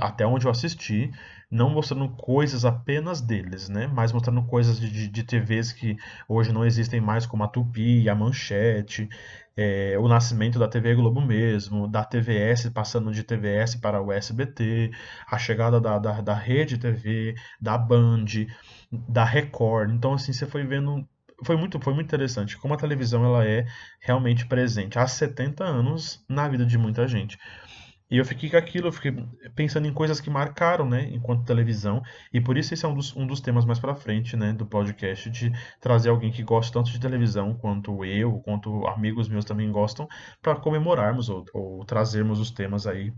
Até 0.00 0.26
onde 0.26 0.46
eu 0.46 0.50
assisti, 0.50 1.10
não 1.50 1.70
mostrando 1.70 2.08
coisas 2.10 2.64
apenas 2.64 3.20
deles, 3.20 3.68
né? 3.68 3.86
Mas 3.86 4.12
mostrando 4.12 4.42
coisas 4.44 4.78
de, 4.78 4.90
de, 4.90 5.08
de 5.08 5.22
TVs 5.22 5.72
que 5.72 5.96
hoje 6.28 6.52
não 6.52 6.64
existem 6.64 7.00
mais, 7.00 7.26
como 7.26 7.42
a 7.44 7.48
Tupi, 7.48 8.08
a 8.08 8.14
Manchete, 8.14 9.08
é, 9.56 9.98
o 9.98 10.06
nascimento 10.06 10.58
da 10.58 10.68
TV 10.68 10.94
Globo 10.94 11.20
mesmo, 11.20 11.88
da 11.88 12.04
TVS 12.04 12.68
passando 12.70 13.10
de 13.10 13.24
TVS 13.24 13.76
para 13.76 14.00
o 14.00 14.12
SBT, 14.12 14.90
a 15.26 15.38
chegada 15.38 15.80
da, 15.80 15.98
da, 15.98 16.20
da 16.20 16.34
Rede 16.34 16.78
TV, 16.78 17.34
da 17.60 17.78
Band, 17.78 18.26
da 18.92 19.24
Record. 19.24 19.90
Então, 19.90 20.14
assim, 20.14 20.32
você 20.32 20.46
foi 20.46 20.64
vendo 20.64 21.06
foi 21.44 21.56
muito, 21.56 21.78
foi 21.80 21.94
muito 21.94 22.06
interessante 22.06 22.58
como 22.58 22.74
a 22.74 22.76
televisão 22.76 23.24
ela 23.24 23.46
é 23.46 23.64
realmente 24.00 24.46
presente 24.46 24.98
há 24.98 25.06
70 25.06 25.64
anos 25.64 26.24
na 26.28 26.48
vida 26.48 26.66
de 26.66 26.76
muita 26.76 27.06
gente. 27.06 27.38
E 28.10 28.16
eu 28.16 28.24
fiquei 28.24 28.48
com 28.48 28.56
aquilo, 28.56 28.88
eu 28.88 28.92
fiquei 28.92 29.12
pensando 29.54 29.86
em 29.86 29.92
coisas 29.92 30.18
que 30.18 30.30
marcaram, 30.30 30.88
né, 30.88 31.10
enquanto 31.12 31.44
televisão, 31.44 32.02
e 32.32 32.40
por 32.40 32.56
isso 32.56 32.72
esse 32.72 32.84
é 32.86 32.88
um 32.88 32.94
dos, 32.94 33.14
um 33.14 33.26
dos 33.26 33.40
temas 33.40 33.66
mais 33.66 33.78
para 33.78 33.94
frente, 33.94 34.34
né, 34.34 34.52
do 34.52 34.64
podcast, 34.64 35.28
de 35.28 35.52
trazer 35.78 36.08
alguém 36.08 36.32
que 36.32 36.42
gosta 36.42 36.72
tanto 36.72 36.90
de 36.90 36.98
televisão 36.98 37.54
quanto 37.54 38.02
eu, 38.06 38.40
quanto 38.40 38.86
amigos 38.86 39.28
meus 39.28 39.44
também 39.44 39.70
gostam, 39.70 40.08
para 40.40 40.56
comemorarmos 40.56 41.28
ou, 41.28 41.44
ou 41.52 41.84
trazermos 41.84 42.40
os 42.40 42.50
temas 42.50 42.86
aí, 42.86 43.12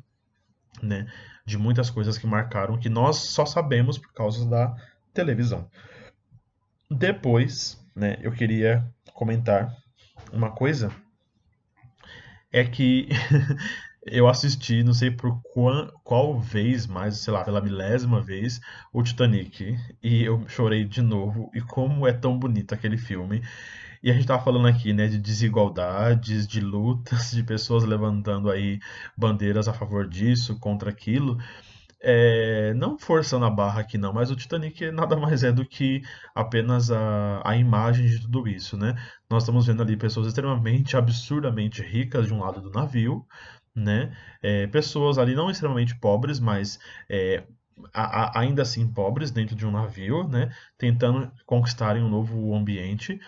né, 0.83 1.07
de 1.47 1.57
muitas 1.57 1.89
coisas 1.89 2.19
que 2.19 2.27
marcaram, 2.27 2.77
que 2.77 2.89
nós 2.89 3.17
só 3.17 3.47
sabemos 3.47 3.97
por 3.97 4.13
causa 4.13 4.49
da 4.49 4.75
televisão. 5.15 5.71
Depois, 6.91 7.81
né, 7.95 8.19
eu 8.23 8.33
queria 8.33 8.85
comentar 9.15 9.73
uma 10.33 10.51
coisa, 10.51 10.91
é 12.53 12.65
que 12.65 13.09
eu 14.07 14.29
assisti, 14.29 14.83
não 14.83 14.95
sei 14.95 15.11
por 15.11 15.41
qual, 15.43 15.91
qual 16.03 16.41
vez 16.41 16.87
mais, 16.87 17.19
sei 17.19 17.33
lá, 17.33 17.45
pela 17.45 17.61
milésima 17.61 18.21
vez, 18.23 18.61
o 18.93 19.03
Titanic. 19.03 19.77
E 20.03 20.23
eu 20.25 20.47
chorei 20.49 20.85
de 20.85 21.03
novo. 21.03 21.51
E 21.55 21.61
como 21.61 22.07
é 22.07 22.13
tão 22.13 22.39
bonito 22.39 22.75
aquele 22.75 22.97
filme. 22.97 23.43
E 24.03 24.11
a 24.11 24.15
gente 24.15 24.27
tava 24.27 24.43
falando 24.43 24.67
aqui, 24.67 24.93
né, 24.95 25.07
de 25.07 25.19
desigualdades, 25.19 26.47
de 26.47 26.61
lutas, 26.61 27.33
de 27.33 27.43
pessoas 27.43 27.85
levantando 27.85 28.51
aí 28.51 28.81
bandeiras 29.17 29.69
a 29.69 29.75
favor 29.75 30.09
disso, 30.09 30.59
contra 30.59 30.91
aquilo. 30.91 31.39
É, 32.03 32.73
não 32.75 32.99
forçando 32.99 33.45
a 33.45 33.51
barra 33.51 33.81
aqui 33.83 33.99
não, 33.99 34.11
mas 34.11 34.31
o 34.31 34.37
Titanic 34.37 34.91
nada 34.91 35.17
mais 35.19 35.45
é 35.45 35.53
do 35.53 35.67
que 35.67 36.01
apenas 36.35 36.91
a, 36.91 37.43
a 37.45 37.57
imagem 37.57 38.07
de 38.07 38.23
tudo 38.23 38.49
isso, 38.49 38.75
né? 38.79 38.95
Nós 39.29 39.43
estamos 39.43 39.67
vendo 39.67 39.83
ali 39.83 39.97
pessoas 39.99 40.27
extremamente, 40.27 40.97
absurdamente 40.97 41.83
ricas 41.83 42.27
de 42.27 42.33
um 42.33 42.41
lado 42.41 42.63
do 42.63 42.71
navio, 42.71 43.27
né? 43.75 44.17
É, 44.43 44.67
pessoas 44.69 45.19
ali 45.19 45.35
não 45.35 45.51
extremamente 45.51 45.95
pobres, 45.99 46.41
mas 46.41 46.79
é, 47.09 47.45
a, 47.93 48.39
a, 48.39 48.41
ainda 48.41 48.63
assim 48.63 48.87
pobres 48.93 49.31
dentro 49.31 49.55
de 49.55 49.67
um 49.67 49.71
navio, 49.71 50.27
né? 50.29 50.51
Tentando 50.79 51.31
conquistarem 51.47 52.03
um 52.03 52.09
novo 52.09 52.55
ambiente. 52.55 53.21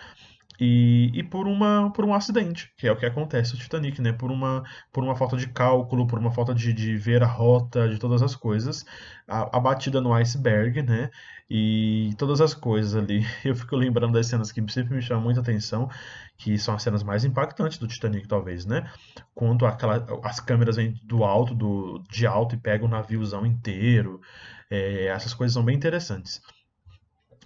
E, 0.59 1.11
e, 1.13 1.23
por, 1.23 1.47
uma, 1.47 1.91
por 1.91 2.05
um 2.05 2.13
acidente, 2.13 2.71
que 2.77 2.87
é 2.87 2.91
o 2.91 2.95
que 2.95 3.05
acontece 3.05 3.53
no 3.53 3.59
Titanic, 3.59 4.01
né? 4.01 4.13
Por 4.13 4.31
uma, 4.31 4.63
por 4.91 5.03
uma 5.03 5.15
falta 5.15 5.35
de 5.35 5.47
cálculo, 5.47 6.05
por 6.05 6.19
uma 6.19 6.31
falta 6.31 6.53
de, 6.53 6.71
de 6.73 6.95
ver 6.95 7.23
a 7.23 7.27
rota, 7.27 7.89
de 7.89 7.97
todas 7.97 8.21
as 8.21 8.35
coisas, 8.35 8.85
a, 9.27 9.57
a 9.57 9.59
batida 9.59 9.99
no 9.99 10.13
iceberg, 10.13 10.83
né? 10.83 11.09
E 11.49 12.13
todas 12.17 12.39
as 12.39 12.53
coisas 12.53 12.95
ali. 12.95 13.25
Eu 13.43 13.55
fico 13.55 13.75
lembrando 13.75 14.13
das 14.13 14.27
cenas 14.27 14.51
que 14.51 14.63
sempre 14.71 14.95
me 14.95 15.01
chamam 15.01 15.23
muita 15.23 15.41
atenção, 15.41 15.89
que 16.37 16.57
são 16.57 16.75
as 16.75 16.83
cenas 16.83 17.03
mais 17.03 17.25
impactantes 17.25 17.77
do 17.77 17.87
Titanic, 17.87 18.27
talvez, 18.27 18.65
né? 18.65 18.89
Quando 19.33 19.65
aquela, 19.65 20.05
as 20.23 20.39
câmeras 20.39 20.75
vêm 20.75 20.93
do 21.03 21.23
alto, 21.23 21.55
do, 21.55 22.03
de 22.09 22.27
alto 22.27 22.55
e 22.55 22.57
pegam 22.59 22.87
o 22.87 22.91
naviozão 22.91 23.45
inteiro. 23.45 24.21
É, 24.69 25.07
essas 25.07 25.33
coisas 25.33 25.53
são 25.53 25.63
bem 25.65 25.75
interessantes. 25.75 26.41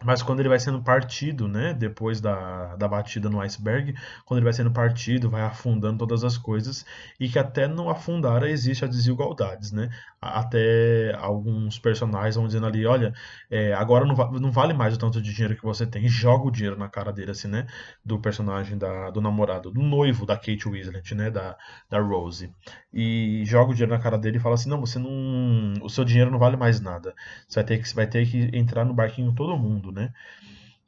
Mas 0.03 0.21
quando 0.21 0.39
ele 0.39 0.49
vai 0.49 0.59
sendo 0.59 0.81
partido, 0.81 1.47
né, 1.47 1.73
depois 1.73 2.21
da, 2.21 2.75
da 2.75 2.87
batida 2.87 3.29
no 3.29 3.39
iceberg, 3.41 3.95
quando 4.25 4.39
ele 4.39 4.43
vai 4.43 4.53
sendo 4.53 4.71
partido, 4.71 5.29
vai 5.29 5.41
afundando 5.41 5.97
todas 5.97 6.23
as 6.23 6.37
coisas, 6.37 6.85
e 7.19 7.27
que 7.27 7.39
até 7.39 7.67
no 7.67 7.89
afundar 7.89 8.43
existe 8.43 8.85
as 8.85 8.91
desigualdades, 8.91 9.71
né? 9.71 9.89
Até 10.21 11.15
alguns 11.19 11.79
personagens 11.79 12.35
vão 12.35 12.45
dizendo 12.47 12.65
ali, 12.67 12.85
olha, 12.85 13.13
é, 13.49 13.73
agora 13.73 14.05
não, 14.05 14.15
va 14.15 14.29
não, 14.31 14.51
vale 14.51 14.73
mais 14.73 14.95
o 14.95 14.99
tanto 14.99 15.21
de 15.21 15.33
dinheiro 15.33 15.55
que 15.55 15.63
você 15.63 15.85
tem, 15.85 16.07
joga 16.07 16.47
o 16.47 16.51
dinheiro 16.51 16.77
na 16.77 16.89
cara 16.89 17.11
dele, 17.11 17.31
assim, 17.31 17.47
né? 17.47 17.65
Do 18.05 18.19
personagem 18.19 18.77
da, 18.77 19.09
do 19.09 19.21
namorado, 19.21 19.71
do 19.71 19.81
noivo 19.81 20.25
da 20.25 20.35
Kate 20.35 20.67
Winslet, 20.69 21.15
né? 21.15 21.29
Da, 21.31 21.57
da 21.89 21.99
Rose. 21.99 22.51
E 22.93 23.43
joga 23.45 23.71
o 23.71 23.73
dinheiro 23.73 23.93
na 23.93 23.99
cara 23.99 24.17
dele 24.17 24.37
e 24.37 24.39
fala 24.39 24.55
assim, 24.55 24.69
não, 24.69 24.79
você 24.79 24.99
não... 24.99 25.73
o 25.81 25.89
seu 25.89 26.03
dinheiro 26.03 26.31
não 26.31 26.39
vale 26.39 26.57
mais 26.57 26.79
nada. 26.79 27.13
Você 27.47 27.59
vai 27.59 27.65
ter 27.65 27.81
que, 27.81 27.95
vai 27.95 28.07
ter 28.07 28.27
que 28.29 28.49
entrar 28.53 28.85
no 28.85 28.93
barquinho 28.93 29.33
todo 29.33 29.57
mundo 29.57 29.86
mundo, 29.87 29.99
né? 29.99 30.11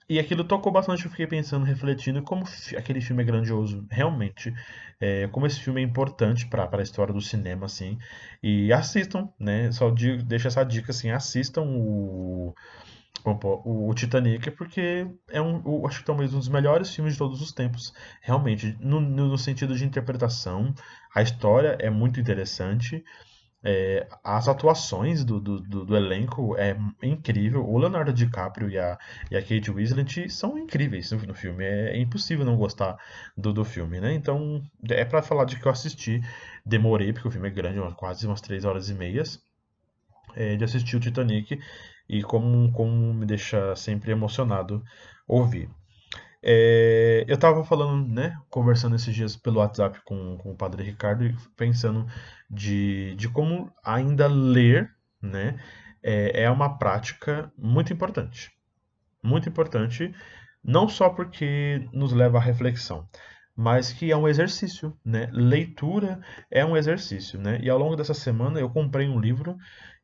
E 0.07 0.17
aquilo 0.17 0.43
tocou 0.43 0.71
bastante, 0.71 1.05
eu 1.05 1.11
fiquei 1.11 1.27
pensando, 1.27 1.63
refletindo 1.63 2.23
como 2.23 2.43
aquele 2.75 2.99
filme 2.99 3.21
é 3.21 3.25
grandioso, 3.25 3.85
realmente. 3.91 4.51
É, 4.99 5.27
como 5.27 5.45
esse 5.45 5.59
filme 5.59 5.81
é 5.81 5.83
importante 5.83 6.47
para 6.47 6.67
a 6.71 6.81
história 6.81 7.13
do 7.13 7.21
cinema, 7.21 7.67
assim. 7.67 7.95
E 8.41 8.73
assistam, 8.73 9.29
né? 9.39 9.71
Só 9.71 9.91
digo, 9.91 10.23
deixa 10.23 10.47
essa 10.47 10.63
dica, 10.63 10.91
assim, 10.91 11.11
assistam 11.11 11.61
o, 11.61 12.55
o, 13.23 13.89
o 13.89 13.93
Titanic, 13.93 14.49
porque 14.51 15.07
é 15.29 15.39
um, 15.39 15.61
o, 15.63 15.85
acho 15.85 15.99
que 15.99 16.05
talvez 16.05 16.33
um 16.33 16.39
dos 16.39 16.49
melhores 16.49 16.93
filmes 16.93 17.13
de 17.13 17.19
todos 17.19 17.39
os 17.39 17.51
tempos. 17.51 17.93
Realmente, 18.19 18.75
no, 18.79 18.99
no 18.99 19.37
sentido 19.37 19.75
de 19.75 19.85
interpretação, 19.85 20.73
a 21.13 21.21
história 21.21 21.77
é 21.79 21.89
muito 21.91 22.19
interessante. 22.19 23.05
É, 23.61 24.07
as 24.23 24.47
atuações 24.47 25.25
do, 25.25 25.37
do, 25.39 25.59
do, 25.59 25.85
do, 25.85 25.97
elenco 25.97 26.55
é 26.57 26.77
incrível. 27.03 27.65
O 27.67 27.77
Leonardo 27.77 28.13
DiCaprio 28.13 28.69
e 28.69 28.77
a, 28.77 28.97
e 29.29 29.35
a 29.35 29.41
Kate 29.41 29.69
Winslet 29.69 30.29
são 30.29 30.57
incríveis 30.57 31.11
no, 31.11 31.19
no 31.19 31.33
filme. 31.35 31.65
É, 31.65 31.97
é, 31.97 31.99
impossível 31.99 32.45
não 32.45 32.55
gostar 32.55 32.97
do, 33.37 33.51
do 33.51 33.65
filme, 33.65 33.99
né? 33.99 34.13
Então, 34.13 34.63
é 34.89 35.03
para 35.03 35.21
falar 35.21 35.45
de 35.45 35.59
que 35.59 35.65
eu 35.65 35.71
assisti. 35.71 36.21
Demorei, 36.65 37.11
porque 37.11 37.27
o 37.27 37.31
filme 37.31 37.49
é 37.49 37.51
grande, 37.51 37.79
quase 37.95 38.25
umas 38.25 38.41
3 38.41 38.63
horas 38.63 38.89
e 38.89 38.93
meias, 38.93 39.41
é, 40.35 40.55
de 40.55 40.63
assistir 40.63 40.95
o 40.95 40.99
Titanic. 40.99 41.59
E 42.07 42.23
como, 42.23 42.71
como 42.71 43.13
me 43.13 43.25
deixa 43.25 43.75
sempre 43.75 44.11
emocionado 44.11 44.83
ouvir. 45.27 45.69
É, 46.41 47.25
eu 47.27 47.35
estava 47.35 47.63
falando, 47.63 48.07
né, 48.07 48.37
conversando 48.49 48.95
esses 48.95 49.13
dias 49.13 49.35
pelo 49.35 49.59
WhatsApp 49.59 49.99
com, 50.05 50.37
com 50.37 50.51
o 50.51 50.55
Padre 50.55 50.83
Ricardo 50.83 51.25
e 51.25 51.35
pensando 51.57 52.05
de, 52.49 53.13
de 53.15 53.27
como 53.27 53.71
ainda 53.83 54.27
ler, 54.27 54.89
né, 55.21 55.59
é, 56.01 56.43
é 56.43 56.49
uma 56.49 56.77
prática 56.77 57.51
muito 57.57 57.91
importante. 57.91 58.51
Muito 59.21 59.49
importante, 59.49 60.13
não 60.63 60.87
só 60.87 61.09
porque 61.09 61.87
nos 61.91 62.13
leva 62.13 62.37
à 62.37 62.41
reflexão, 62.41 63.07
mas 63.55 63.91
que 63.91 64.09
é 64.09 64.15
um 64.15 64.25
exercício, 64.25 64.97
né? 65.03 65.29
Leitura 65.33 66.21
é 66.49 66.65
um 66.65 66.77
exercício, 66.77 67.37
né? 67.37 67.59
E 67.61 67.69
ao 67.69 67.77
longo 67.77 67.97
dessa 67.97 68.13
semana 68.13 68.57
eu 68.57 68.69
comprei 68.69 69.09
um 69.09 69.19
livro 69.19 69.57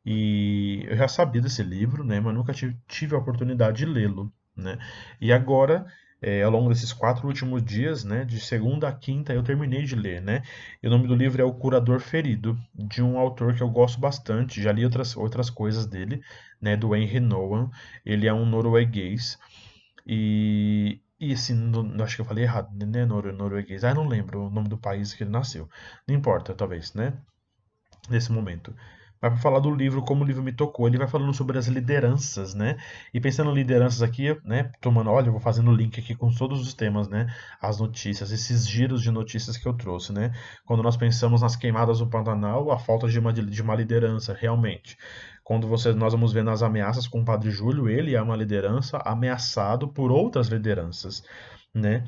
e 0.04 0.84
eu 0.86 0.96
já 0.96 1.08
sabia 1.08 1.40
desse 1.40 1.62
livro, 1.62 2.04
né? 2.04 2.20
Mas 2.20 2.34
nunca 2.34 2.52
tive, 2.52 3.14
a 3.14 3.18
oportunidade 3.18 3.78
de 3.78 3.86
lê-lo, 3.86 4.30
né? 4.54 4.76
E 5.18 5.32
agora 5.32 5.86
é, 6.26 6.42
ao 6.42 6.50
longo 6.50 6.68
desses 6.70 6.92
quatro 6.92 7.28
últimos 7.28 7.64
dias, 7.64 8.02
né, 8.02 8.24
de 8.24 8.40
segunda 8.40 8.88
a 8.88 8.92
quinta, 8.92 9.32
eu 9.32 9.44
terminei 9.44 9.84
de 9.84 9.94
ler, 9.94 10.20
né? 10.20 10.42
E 10.82 10.88
o 10.88 10.90
nome 10.90 11.06
do 11.06 11.14
livro 11.14 11.40
é 11.40 11.44
O 11.44 11.54
Curador 11.54 12.00
Ferido, 12.00 12.58
de 12.74 13.00
um 13.00 13.16
autor 13.16 13.54
que 13.54 13.62
eu 13.62 13.70
gosto 13.70 14.00
bastante, 14.00 14.60
já 14.60 14.72
li 14.72 14.84
outras, 14.84 15.16
outras 15.16 15.48
coisas 15.48 15.86
dele, 15.86 16.20
né, 16.60 16.76
do 16.76 16.96
Henry 16.96 17.20
Nolan. 17.20 17.70
Ele 18.04 18.26
é 18.26 18.34
um 18.34 18.44
norueguês 18.44 19.38
e, 20.04 21.00
e 21.20 21.32
assim, 21.32 21.54
no, 21.54 22.02
acho 22.02 22.16
que 22.16 22.22
eu 22.22 22.26
falei 22.26 22.42
errado, 22.42 22.72
né, 22.84 23.04
Nor 23.04 23.32
norueguês. 23.32 23.84
Ah, 23.84 23.94
não 23.94 24.08
lembro 24.08 24.46
o 24.46 24.50
nome 24.50 24.68
do 24.68 24.76
país 24.76 25.14
que 25.14 25.22
ele 25.22 25.30
nasceu. 25.30 25.68
Não 26.08 26.14
importa, 26.14 26.54
talvez, 26.54 26.92
né? 26.92 27.12
Nesse 28.10 28.32
momento 28.32 28.74
vai 29.20 29.30
para 29.30 29.38
falar 29.40 29.60
do 29.60 29.70
livro, 29.74 30.02
como 30.02 30.22
o 30.22 30.26
livro 30.26 30.42
me 30.42 30.52
tocou. 30.52 30.86
Ele 30.86 30.98
vai 30.98 31.08
falando 31.08 31.32
sobre 31.34 31.58
as 31.58 31.66
lideranças, 31.66 32.54
né? 32.54 32.76
E 33.12 33.20
pensando 33.20 33.50
em 33.50 33.54
lideranças 33.54 34.02
aqui, 34.02 34.36
né? 34.44 34.70
Tomando, 34.80 35.10
olha, 35.10 35.28
eu 35.28 35.32
vou 35.32 35.40
fazendo 35.40 35.72
link 35.74 35.98
aqui 35.98 36.14
com 36.14 36.30
todos 36.32 36.60
os 36.60 36.74
temas, 36.74 37.08
né? 37.08 37.26
As 37.60 37.78
notícias, 37.78 38.30
esses 38.30 38.68
giros 38.68 39.02
de 39.02 39.10
notícias 39.10 39.56
que 39.56 39.66
eu 39.66 39.74
trouxe, 39.74 40.12
né? 40.12 40.32
Quando 40.64 40.82
nós 40.82 40.96
pensamos 40.96 41.42
nas 41.42 41.56
queimadas 41.56 41.98
do 41.98 42.06
Pantanal, 42.06 42.70
a 42.70 42.78
falta 42.78 43.08
de 43.08 43.18
uma, 43.18 43.32
de 43.32 43.62
uma 43.62 43.74
liderança, 43.74 44.36
realmente. 44.38 44.96
Quando 45.42 45.68
você, 45.68 45.92
nós 45.92 46.12
vamos 46.12 46.32
ver 46.32 46.42
nas 46.42 46.62
ameaças 46.62 47.06
com 47.06 47.20
o 47.20 47.24
Padre 47.24 47.50
Júlio, 47.50 47.88
ele 47.88 48.14
é 48.14 48.20
uma 48.20 48.36
liderança 48.36 48.98
ameaçado 49.04 49.88
por 49.88 50.10
outras 50.10 50.48
lideranças 50.48 51.22
né? 51.76 52.04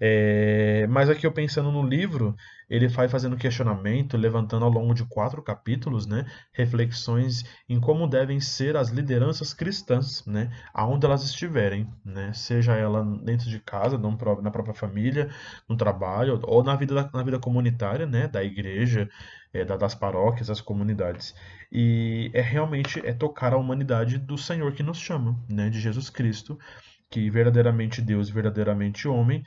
É, 0.00 0.86
mas 0.88 1.08
aqui 1.08 1.24
eu 1.26 1.32
pensando 1.32 1.70
no 1.70 1.86
livro, 1.86 2.34
ele 2.68 2.88
vai 2.88 3.08
fazendo 3.08 3.36
questionamento, 3.36 4.16
levantando 4.16 4.64
ao 4.64 4.70
longo 4.70 4.94
de 4.94 5.04
quatro 5.04 5.40
capítulos, 5.40 6.06
né, 6.06 6.26
reflexões 6.52 7.44
em 7.68 7.78
como 7.78 8.08
devem 8.08 8.40
ser 8.40 8.76
as 8.76 8.88
lideranças 8.88 9.54
cristãs, 9.54 10.24
né, 10.26 10.50
aonde 10.74 11.06
elas 11.06 11.22
estiverem, 11.22 11.88
né, 12.04 12.32
seja 12.32 12.74
ela 12.74 13.04
dentro 13.22 13.48
de 13.48 13.60
casa, 13.60 13.96
na 13.96 14.50
própria 14.50 14.74
família, 14.74 15.30
no 15.68 15.76
trabalho 15.76 16.40
ou 16.44 16.64
na 16.64 16.74
vida 16.74 17.10
na 17.12 17.22
vida 17.22 17.38
comunitária, 17.38 18.06
né, 18.06 18.26
da 18.26 18.42
igreja, 18.42 19.08
é, 19.52 19.64
das 19.64 19.94
paróquias, 19.94 20.48
das 20.48 20.60
comunidades. 20.60 21.34
E 21.70 22.30
é 22.34 22.40
realmente 22.40 23.00
é 23.06 23.12
tocar 23.12 23.52
a 23.52 23.56
humanidade 23.56 24.18
do 24.18 24.36
Senhor 24.36 24.72
que 24.72 24.82
nos 24.82 24.98
chama, 24.98 25.38
né, 25.48 25.68
de 25.70 25.80
Jesus 25.80 26.10
Cristo 26.10 26.58
que 27.12 27.28
verdadeiramente 27.28 28.00
Deus 28.00 28.30
e 28.30 28.32
verdadeiramente 28.32 29.06
homem 29.06 29.44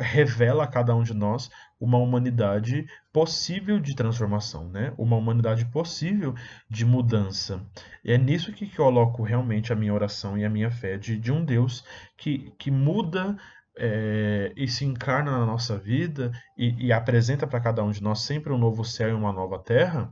revela 0.00 0.64
a 0.64 0.66
cada 0.66 0.96
um 0.96 1.02
de 1.02 1.12
nós 1.12 1.50
uma 1.78 1.98
humanidade 1.98 2.86
possível 3.12 3.78
de 3.78 3.94
transformação, 3.94 4.66
né? 4.70 4.94
uma 4.96 5.16
humanidade 5.16 5.66
possível 5.66 6.34
de 6.68 6.86
mudança. 6.86 7.62
E 8.02 8.10
é 8.10 8.16
nisso 8.16 8.52
que, 8.52 8.74
coloco 8.74 9.22
realmente 9.22 9.70
a 9.70 9.76
minha 9.76 9.92
oração 9.92 10.38
e 10.38 10.46
a 10.46 10.50
minha 10.50 10.70
fé 10.70 10.96
de, 10.96 11.18
de 11.18 11.30
um 11.30 11.44
Deus 11.44 11.84
que, 12.16 12.50
que 12.58 12.70
muda 12.70 13.36
é, 13.78 14.50
e 14.56 14.66
se 14.66 14.86
encarna 14.86 15.32
na 15.32 15.44
nossa 15.44 15.76
vida 15.76 16.32
e, 16.56 16.86
e 16.86 16.92
apresenta 16.92 17.46
para 17.46 17.60
cada 17.60 17.84
um 17.84 17.90
de 17.90 18.02
nós 18.02 18.20
sempre 18.20 18.50
um 18.50 18.58
novo 18.58 18.82
céu 18.82 19.10
e 19.10 19.12
uma 19.12 19.32
nova 19.32 19.58
terra. 19.58 20.10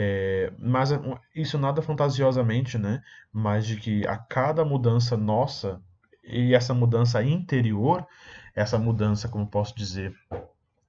É, 0.00 0.52
mas 0.60 0.90
isso 1.34 1.58
nada 1.58 1.82
fantasiosamente, 1.82 2.78
né? 2.78 3.02
Mas 3.32 3.66
de 3.66 3.76
que 3.76 4.06
a 4.06 4.16
cada 4.16 4.64
mudança 4.64 5.16
nossa, 5.16 5.82
e 6.22 6.54
essa 6.54 6.72
mudança 6.72 7.20
interior, 7.20 8.06
essa 8.54 8.78
mudança, 8.78 9.28
como 9.28 9.44
posso 9.48 9.74
dizer, 9.74 10.14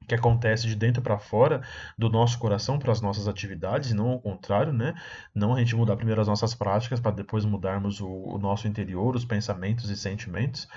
que 0.07 0.13
acontece 0.13 0.67
de 0.67 0.75
dentro 0.75 1.01
para 1.01 1.17
fora 1.17 1.61
do 1.97 2.07
nosso 2.07 2.37
coração 2.37 2.77
para 2.77 2.91
as 2.91 3.01
nossas 3.01 3.27
atividades, 3.27 3.93
não 3.93 4.09
ao 4.09 4.19
contrário, 4.19 4.71
né? 4.71 4.93
Não 5.33 5.55
a 5.55 5.59
gente 5.59 5.75
mudar 5.75 5.95
primeiro 5.95 6.21
as 6.21 6.27
nossas 6.27 6.53
práticas 6.53 6.99
para 6.99 7.11
depois 7.11 7.45
mudarmos 7.45 8.01
o, 8.01 8.07
o, 8.07 8.37
nosso 8.37 8.67
interior, 8.67 9.15
os 9.15 9.25
pensamentos 9.25 9.89
e 9.89 9.97
sentimentos, 9.97 10.67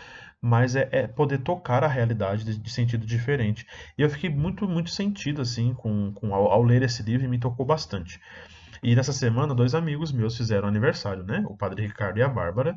mas 0.43 0.75
é, 0.75 0.89
é 0.91 1.07
poder 1.07 1.39
tocar 1.39 1.85
a 1.85 1.89
realidade 1.89 2.45
de, 2.45 2.59
de, 2.59 2.71
sentido 2.71 3.07
diferente. 3.07 3.65
E 3.97 4.03
eu 4.03 4.11
fiquei 4.11 4.29
muito, 4.29 4.69
muito 4.69 4.91
sentido 4.91 5.41
assim 5.41 5.73
com, 5.73 6.13
com 6.13 6.35
ao, 6.35 6.51
ao, 6.51 6.63
ler 6.65 6.83
esse 6.83 7.01
livro 7.05 7.25
e 7.25 7.29
me 7.29 7.39
tocou 7.39 7.65
bastante. 7.65 8.21
E 8.83 8.97
nessa 8.97 9.13
semana, 9.13 9.55
dois 9.55 9.77
amigos 9.77 10.11
meus 10.11 10.37
fizeram 10.37 10.67
aniversário, 10.67 11.23
né? 11.23 11.45
O 11.49 11.57
Padre 11.57 11.83
Ricardo 11.87 12.19
e 12.19 12.23
a 12.23 12.29
Bárbara. 12.29 12.75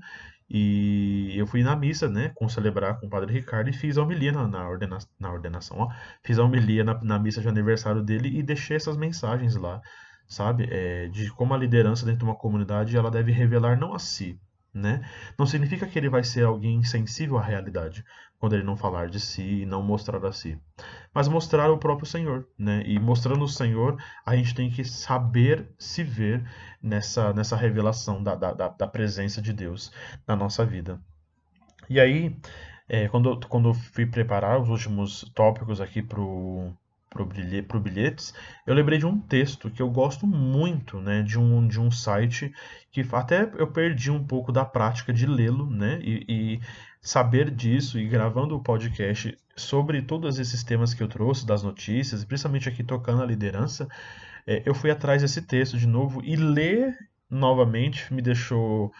E 0.47 1.33
eu 1.35 1.47
fui 1.47 1.63
na 1.63 1.75
missa, 1.75 2.07
né, 2.07 2.31
com 2.35 2.47
celebrar 2.47 2.99
com 2.99 3.07
o 3.07 3.09
Padre 3.09 3.33
Ricardo 3.33 3.67
e 3.67 3.73
fiz 3.73 3.97
a 3.97 4.03
homilia 4.03 4.31
na, 4.31 4.47
na, 4.47 4.69
ordena, 4.69 4.99
na 5.19 5.31
ordenação, 5.31 5.77
ó. 5.79 5.89
Fiz 6.23 6.37
a 6.37 6.43
homilia 6.43 6.83
na, 6.83 7.03
na 7.03 7.17
missa 7.17 7.41
de 7.41 7.47
aniversário 7.47 8.03
dele 8.03 8.29
e 8.37 8.43
deixei 8.43 8.77
essas 8.77 8.95
mensagens 8.95 9.55
lá, 9.55 9.81
sabe? 10.27 10.67
É, 10.69 11.07
de 11.07 11.31
como 11.31 11.55
a 11.55 11.57
liderança 11.57 12.05
dentro 12.05 12.19
de 12.19 12.25
uma 12.25 12.35
comunidade 12.35 12.95
ela 12.95 13.09
deve 13.09 13.31
revelar 13.31 13.75
não 13.75 13.95
a 13.95 13.99
si, 13.99 14.39
né? 14.75 15.01
Não 15.39 15.45
significa 15.45 15.87
que 15.87 15.97
ele 15.97 16.09
vai 16.09 16.23
ser 16.23 16.45
alguém 16.45 16.83
sensível 16.83 17.37
à 17.37 17.41
realidade 17.41 18.03
quando 18.37 18.53
ele 18.53 18.63
não 18.63 18.75
falar 18.75 19.07
de 19.07 19.19
si 19.19 19.61
e 19.61 19.65
não 19.65 19.81
mostrar 19.81 20.23
a 20.25 20.31
si, 20.33 20.59
mas 21.13 21.29
mostrar 21.29 21.71
o 21.71 21.77
próprio 21.77 22.05
Senhor, 22.05 22.45
né? 22.59 22.83
E 22.85 22.99
mostrando 22.99 23.45
o 23.45 23.49
Senhor, 23.49 23.97
a 24.25 24.35
gente 24.35 24.53
tem 24.53 24.69
que 24.69 24.83
saber 24.83 25.73
se 25.79 26.03
ver 26.03 26.45
nessa, 26.83 27.31
nessa 27.33 27.55
revelação 27.55 28.21
da, 28.21 28.35
da, 28.35 28.51
da 28.51 28.87
presença 28.87 29.41
de 29.41 29.53
Deus 29.53 29.91
na 30.27 30.35
nossa 30.35 30.65
vida. 30.65 30.99
E 31.89 31.99
aí, 31.99 32.35
é, 32.89 33.07
quando, 33.07 33.39
quando 33.47 33.69
eu 33.69 33.73
fui 33.73 34.05
preparar 34.05 34.59
os 34.61 34.69
últimos 34.69 35.21
tópicos 35.33 35.79
aqui 35.79 36.01
para 36.01 36.19
o 36.19 36.73
para 37.15 37.79
bilhetes, 37.79 38.33
eu 38.67 38.73
lembrei 38.73 38.99
de 38.99 39.05
um 39.05 39.19
texto 39.19 39.69
que 39.69 39.81
eu 39.81 39.89
gosto 39.89 40.27
muito, 40.27 40.99
né, 40.99 41.23
de 41.23 41.39
um, 41.39 41.67
de 41.67 41.79
um 41.79 41.89
site 41.89 42.53
que 42.91 43.05
até 43.11 43.49
eu 43.57 43.67
perdi 43.67 44.11
um 44.11 44.23
pouco 44.23 44.51
da 44.51 44.65
prática 44.65 45.13
de 45.13 45.25
lê-lo, 45.25 45.69
né, 45.69 45.99
e, 46.01 46.25
e, 46.27 46.59
saber 47.01 47.51
disso 47.51 47.99
e 47.99 48.07
gravando 48.07 48.55
o 48.55 48.63
podcast 48.63 49.37
sobre 49.55 50.01
todos 50.01 50.39
esses 50.39 50.63
temas 50.63 50.93
que 50.93 51.03
eu 51.03 51.07
trouxe, 51.07 51.45
das 51.45 51.63
notícias, 51.63 52.25
principalmente 52.25 52.67
aqui 52.67 52.83
tocando 52.83 53.21
a 53.21 53.25
liderança, 53.25 53.87
é, 54.45 54.63
eu 54.65 54.73
fui 54.73 54.91
atrás 54.91 55.21
desse 55.21 55.41
texto 55.41 55.77
de 55.77 55.87
novo 55.87 56.21
e 56.23 56.35
ler 56.35 56.97
novamente 57.29 58.13
me 58.13 58.21
deixou 58.21 58.91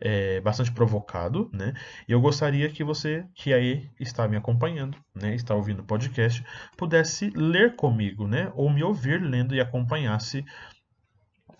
é, 0.00 0.40
bastante 0.40 0.72
provocado, 0.72 1.50
né? 1.52 1.74
E 2.08 2.12
eu 2.12 2.20
gostaria 2.20 2.68
que 2.70 2.82
você, 2.82 3.26
que 3.34 3.52
aí 3.52 3.88
está 3.98 4.26
me 4.26 4.36
acompanhando, 4.36 4.96
né, 5.14 5.34
está 5.34 5.54
ouvindo 5.54 5.80
o 5.80 5.84
podcast, 5.84 6.44
pudesse 6.76 7.30
ler 7.30 7.76
comigo, 7.76 8.26
né? 8.26 8.50
Ou 8.54 8.70
me 8.70 8.82
ouvir 8.82 9.20
lendo 9.20 9.54
e 9.54 9.60
acompanhasse 9.60 10.44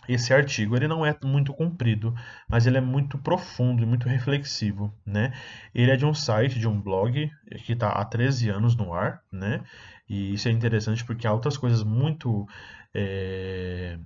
esse 0.09 0.33
artigo. 0.33 0.75
Ele 0.75 0.89
não 0.89 1.05
é 1.05 1.17
muito 1.23 1.53
comprido, 1.53 2.15
mas 2.49 2.67
ele 2.67 2.79
é 2.79 2.81
muito 2.81 3.19
profundo 3.19 3.83
e 3.83 3.87
muito 3.87 4.09
reflexivo, 4.09 4.93
né? 5.05 5.33
Ele 5.75 5.91
é 5.91 5.97
de 5.97 6.07
um 6.07 6.15
site, 6.15 6.59
de 6.59 6.67
um 6.67 6.81
blog 6.81 7.31
que 7.65 7.73
está 7.73 7.91
há 7.91 8.05
13 8.05 8.51
anos 8.51 8.75
no 8.75 8.95
ar, 8.95 9.23
né? 9.31 9.63
E 10.09 10.35
isso 10.35 10.49
é 10.49 10.51
interessante 10.51 11.05
porque 11.05 11.27
há 11.27 11.33
outras 11.33 11.57
coisas 11.57 11.83
muito 11.85 12.47
é, 12.95 13.99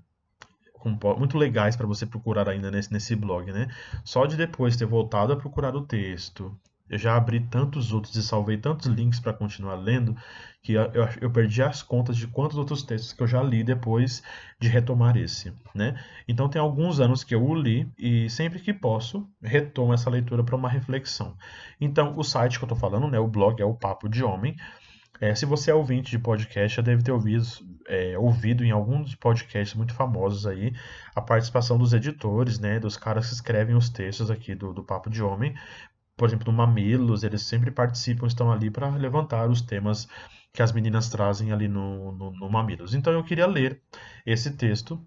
muito 1.18 1.38
legais 1.38 1.76
para 1.76 1.86
você 1.86 2.06
procurar 2.06 2.48
ainda 2.48 2.70
nesse, 2.70 2.92
nesse 2.92 3.16
blog, 3.16 3.50
né? 3.52 3.68
Só 4.04 4.26
de 4.26 4.36
depois 4.36 4.76
ter 4.76 4.86
voltado 4.86 5.32
a 5.32 5.36
procurar 5.36 5.74
o 5.74 5.82
texto, 5.82 6.56
eu 6.88 6.98
já 6.98 7.16
abri 7.16 7.40
tantos 7.40 7.92
outros 7.92 8.14
e 8.14 8.22
salvei 8.22 8.58
tantos 8.58 8.86
links 8.86 9.18
para 9.18 9.32
continuar 9.32 9.74
lendo 9.76 10.14
que 10.62 10.74
eu, 10.74 10.82
eu, 10.92 11.08
eu, 11.22 11.30
perdi 11.30 11.62
as 11.62 11.82
contas 11.82 12.16
de 12.16 12.26
quantos 12.26 12.58
outros 12.58 12.82
textos 12.82 13.12
que 13.12 13.22
eu 13.22 13.26
já 13.26 13.42
li 13.42 13.64
depois 13.64 14.22
de 14.60 14.68
retomar 14.68 15.16
esse, 15.16 15.52
né? 15.74 15.98
Então 16.28 16.48
tem 16.48 16.60
alguns 16.60 17.00
anos 17.00 17.24
que 17.24 17.34
eu 17.34 17.42
o 17.42 17.54
li 17.54 17.90
e 17.98 18.28
sempre 18.28 18.60
que 18.60 18.72
posso 18.72 19.26
retomo 19.42 19.94
essa 19.94 20.10
leitura 20.10 20.44
para 20.44 20.56
uma 20.56 20.68
reflexão. 20.68 21.36
Então 21.80 22.14
o 22.16 22.22
site 22.22 22.58
que 22.58 22.64
eu 22.64 22.66
estou 22.66 22.78
falando, 22.78 23.08
né, 23.08 23.18
o 23.18 23.28
blog 23.28 23.60
é 23.60 23.64
o 23.64 23.74
Papo 23.74 24.08
de 24.08 24.22
Homem. 24.22 24.54
É, 25.20 25.34
se 25.34 25.46
você 25.46 25.70
é 25.70 25.74
ouvinte 25.74 26.10
de 26.10 26.18
podcast, 26.18 26.76
já 26.76 26.82
deve 26.82 27.02
ter 27.02 27.12
ouvido, 27.12 27.44
é, 27.88 28.18
ouvido 28.18 28.64
em 28.64 28.70
alguns 28.70 29.14
podcasts 29.14 29.74
muito 29.76 29.94
famosos 29.94 30.46
aí 30.46 30.72
a 31.14 31.20
participação 31.20 31.78
dos 31.78 31.92
editores, 31.92 32.58
né, 32.58 32.80
dos 32.80 32.96
caras 32.96 33.28
que 33.28 33.34
escrevem 33.34 33.76
os 33.76 33.88
textos 33.88 34.30
aqui 34.30 34.54
do, 34.54 34.72
do 34.72 34.82
Papo 34.82 35.08
de 35.08 35.22
Homem. 35.22 35.54
Por 36.16 36.28
exemplo, 36.28 36.50
no 36.50 36.56
Mamilos, 36.56 37.24
eles 37.24 37.42
sempre 37.42 37.70
participam, 37.70 38.26
estão 38.26 38.50
ali 38.50 38.70
para 38.70 38.88
levantar 38.90 39.48
os 39.48 39.60
temas 39.60 40.08
que 40.52 40.62
as 40.62 40.72
meninas 40.72 41.08
trazem 41.08 41.52
ali 41.52 41.68
no, 41.68 42.12
no, 42.12 42.30
no 42.32 42.50
Mamilos. 42.50 42.94
Então 42.94 43.12
eu 43.12 43.24
queria 43.24 43.46
ler 43.46 43.80
esse 44.24 44.56
texto 44.56 45.04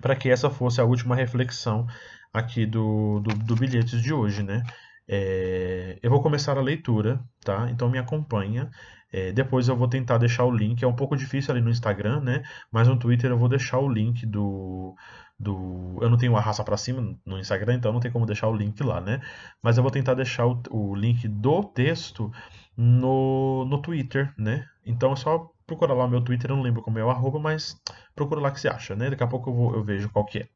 para 0.00 0.16
que 0.16 0.30
essa 0.30 0.48
fosse 0.48 0.80
a 0.80 0.84
última 0.84 1.16
reflexão 1.16 1.86
aqui 2.32 2.64
do, 2.64 3.20
do, 3.20 3.34
do 3.34 3.56
bilhetes 3.56 4.00
de 4.00 4.12
hoje, 4.12 4.42
né? 4.42 4.62
É, 5.08 5.98
eu 6.02 6.08
vou 6.08 6.22
começar 6.22 6.56
a 6.56 6.62
leitura, 6.62 7.20
tá? 7.44 7.68
Então 7.70 7.90
me 7.90 7.98
acompanha. 7.98 8.70
É, 9.12 9.32
depois 9.32 9.68
eu 9.68 9.76
vou 9.76 9.88
tentar 9.88 10.18
deixar 10.18 10.44
o 10.44 10.50
link. 10.50 10.82
É 10.82 10.86
um 10.86 10.94
pouco 10.94 11.16
difícil 11.16 11.52
ali 11.52 11.60
no 11.60 11.70
Instagram, 11.70 12.20
né? 12.20 12.42
Mas 12.70 12.86
no 12.88 12.96
Twitter 12.96 13.30
eu 13.30 13.38
vou 13.38 13.48
deixar 13.48 13.78
o 13.78 13.88
link 13.88 14.24
do. 14.24 14.94
do... 15.38 15.98
Eu 16.00 16.08
não 16.08 16.16
tenho 16.16 16.36
a 16.36 16.40
raça 16.40 16.62
para 16.62 16.76
cima 16.76 17.16
no 17.26 17.38
Instagram, 17.38 17.74
então 17.74 17.92
não 17.92 18.00
tem 18.00 18.10
como 18.10 18.26
deixar 18.26 18.48
o 18.48 18.56
link 18.56 18.80
lá, 18.82 19.00
né? 19.00 19.20
Mas 19.62 19.76
eu 19.76 19.82
vou 19.82 19.90
tentar 19.90 20.14
deixar 20.14 20.46
o, 20.46 20.62
o 20.70 20.94
link 20.94 21.26
do 21.26 21.64
texto 21.64 22.30
no, 22.76 23.64
no 23.66 23.82
Twitter, 23.82 24.32
né? 24.38 24.66
Então 24.86 25.12
é 25.12 25.16
só 25.16 25.50
procurar 25.66 25.94
lá 25.94 26.04
o 26.04 26.08
meu 26.08 26.20
Twitter, 26.20 26.50
eu 26.50 26.56
não 26.56 26.62
lembro 26.62 26.82
como 26.82 26.98
é 26.98 27.04
o 27.04 27.10
arroba, 27.10 27.38
mas 27.38 27.80
procura 28.14 28.40
lá 28.40 28.50
que 28.50 28.60
você 28.60 28.68
acha, 28.68 28.96
né? 28.96 29.10
Daqui 29.10 29.22
a 29.22 29.26
pouco 29.26 29.50
eu, 29.50 29.54
vou, 29.54 29.74
eu 29.74 29.84
vejo 29.84 30.08
qual 30.08 30.24
que 30.24 30.40
é. 30.40 30.48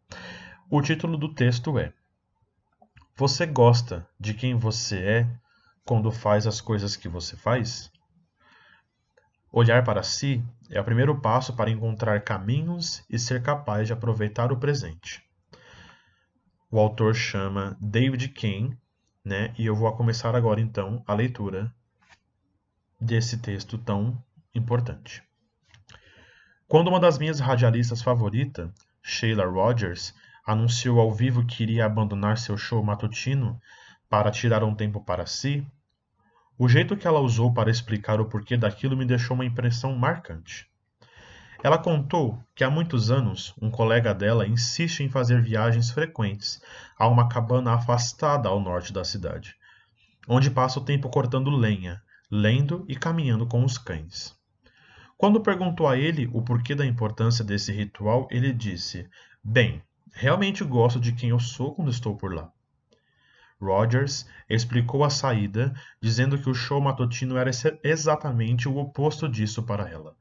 O 0.71 0.81
título 0.81 1.17
do 1.17 1.33
texto 1.33 1.79
é 1.79 1.93
Você 3.17 3.47
gosta 3.47 4.07
de 4.19 4.35
quem 4.35 4.57
você 4.57 4.99
é 4.99 5.29
quando 5.85 6.11
faz 6.11 6.47
as 6.47 6.61
coisas 6.61 6.97
que 6.97 7.09
você 7.09 7.37
faz? 7.37 7.93
Olhar 9.57 9.85
para 9.85 10.03
si 10.03 10.45
é 10.69 10.81
o 10.81 10.85
primeiro 10.85 11.21
passo 11.21 11.55
para 11.55 11.71
encontrar 11.71 12.21
caminhos 12.25 13.05
e 13.09 13.17
ser 13.21 13.41
capaz 13.41 13.87
de 13.87 13.93
aproveitar 13.93 14.51
o 14.51 14.57
presente. 14.57 15.23
O 16.69 16.77
autor 16.77 17.15
chama 17.15 17.77
David 17.81 18.31
Kane, 18.31 18.77
né? 19.25 19.55
E 19.57 19.65
eu 19.65 19.77
vou 19.77 19.93
começar 19.93 20.35
agora 20.35 20.61
então 20.61 21.05
a 21.07 21.15
leitura 21.15 21.73
desse 23.01 23.39
texto 23.39 23.79
tão 23.79 24.21
importante. 24.53 25.23
Quando 26.67 26.89
uma 26.89 26.99
das 26.99 27.17
minhas 27.17 27.39
radialistas 27.39 28.03
favoritas, 28.03 28.69
Sheila 29.01 29.47
Rogers, 29.47 30.13
anunciou 30.45 30.99
ao 30.99 31.13
vivo 31.13 31.47
que 31.47 31.63
iria 31.63 31.87
abandonar 31.87 32.39
seu 32.39 32.57
show 32.57 32.83
matutino 32.83 33.61
para 34.11 34.33
tirar 34.33 34.65
um 34.65 34.75
tempo 34.75 35.01
para 35.01 35.27
si, 35.27 35.65
o 36.57 36.69
jeito 36.69 36.97
que 36.97 37.07
ela 37.07 37.21
usou 37.21 37.53
para 37.53 37.71
explicar 37.71 38.21
o 38.21 38.27
porquê 38.27 38.57
daquilo 38.57 38.97
me 38.97 39.05
deixou 39.05 39.35
uma 39.35 39.45
impressão 39.45 39.95
marcante. 39.97 40.69
Ela 41.63 41.79
contou 41.79 42.39
que 42.55 42.63
há 42.63 42.71
muitos 42.71 43.11
anos 43.11 43.55
um 43.61 43.71
colega 43.71 44.15
dela 44.15 44.47
insiste 44.47 45.01
em 45.01 45.09
fazer 45.09 45.43
viagens 45.43 45.91
frequentes 45.91 46.63
a 46.99 47.09
uma 47.09 47.29
cabana 47.29 47.73
afastada 47.73 48.49
ao 48.49 48.61
norte 48.61 48.93
da 48.93 49.03
cidade, 49.03 49.57
onde 50.29 50.51
passa 50.51 50.79
o 50.79 50.85
tempo 50.85 51.09
cortando 51.09 51.51
lenha, 51.51 52.03
lendo 52.31 52.85
e 52.87 52.95
caminhando 52.95 53.47
com 53.47 53.65
os 53.65 53.79
cães. 53.79 54.37
Quando 55.17 55.41
perguntou 55.41 55.89
a 55.89 55.97
ele 55.97 56.29
o 56.33 56.43
porquê 56.43 56.75
da 56.75 56.85
importância 56.85 57.45
desse 57.45 57.73
ritual, 57.73 58.29
ele 58.31 58.53
disse: 58.53 59.09
Bem, 59.43 59.83
realmente 60.13 60.63
gosto 60.63 61.01
de 61.01 61.13
quem 61.13 61.31
eu 61.31 61.41
sou 61.41 61.75
quando 61.75 61.91
estou 61.91 62.17
por 62.17 62.35
lá. 62.35 62.53
Rogers 63.61 64.27
explicou 64.49 65.05
a 65.05 65.11
saída, 65.11 65.75
dizendo 66.01 66.39
que 66.39 66.51
o 66.51 66.55
show 66.55 66.81
matutino 66.81 67.37
era 67.37 67.51
exatamente 67.83 68.69
o 68.69 68.77
oposto 68.77 69.29
disso 69.29 69.63
para 69.63 69.89
ela. 69.89 70.17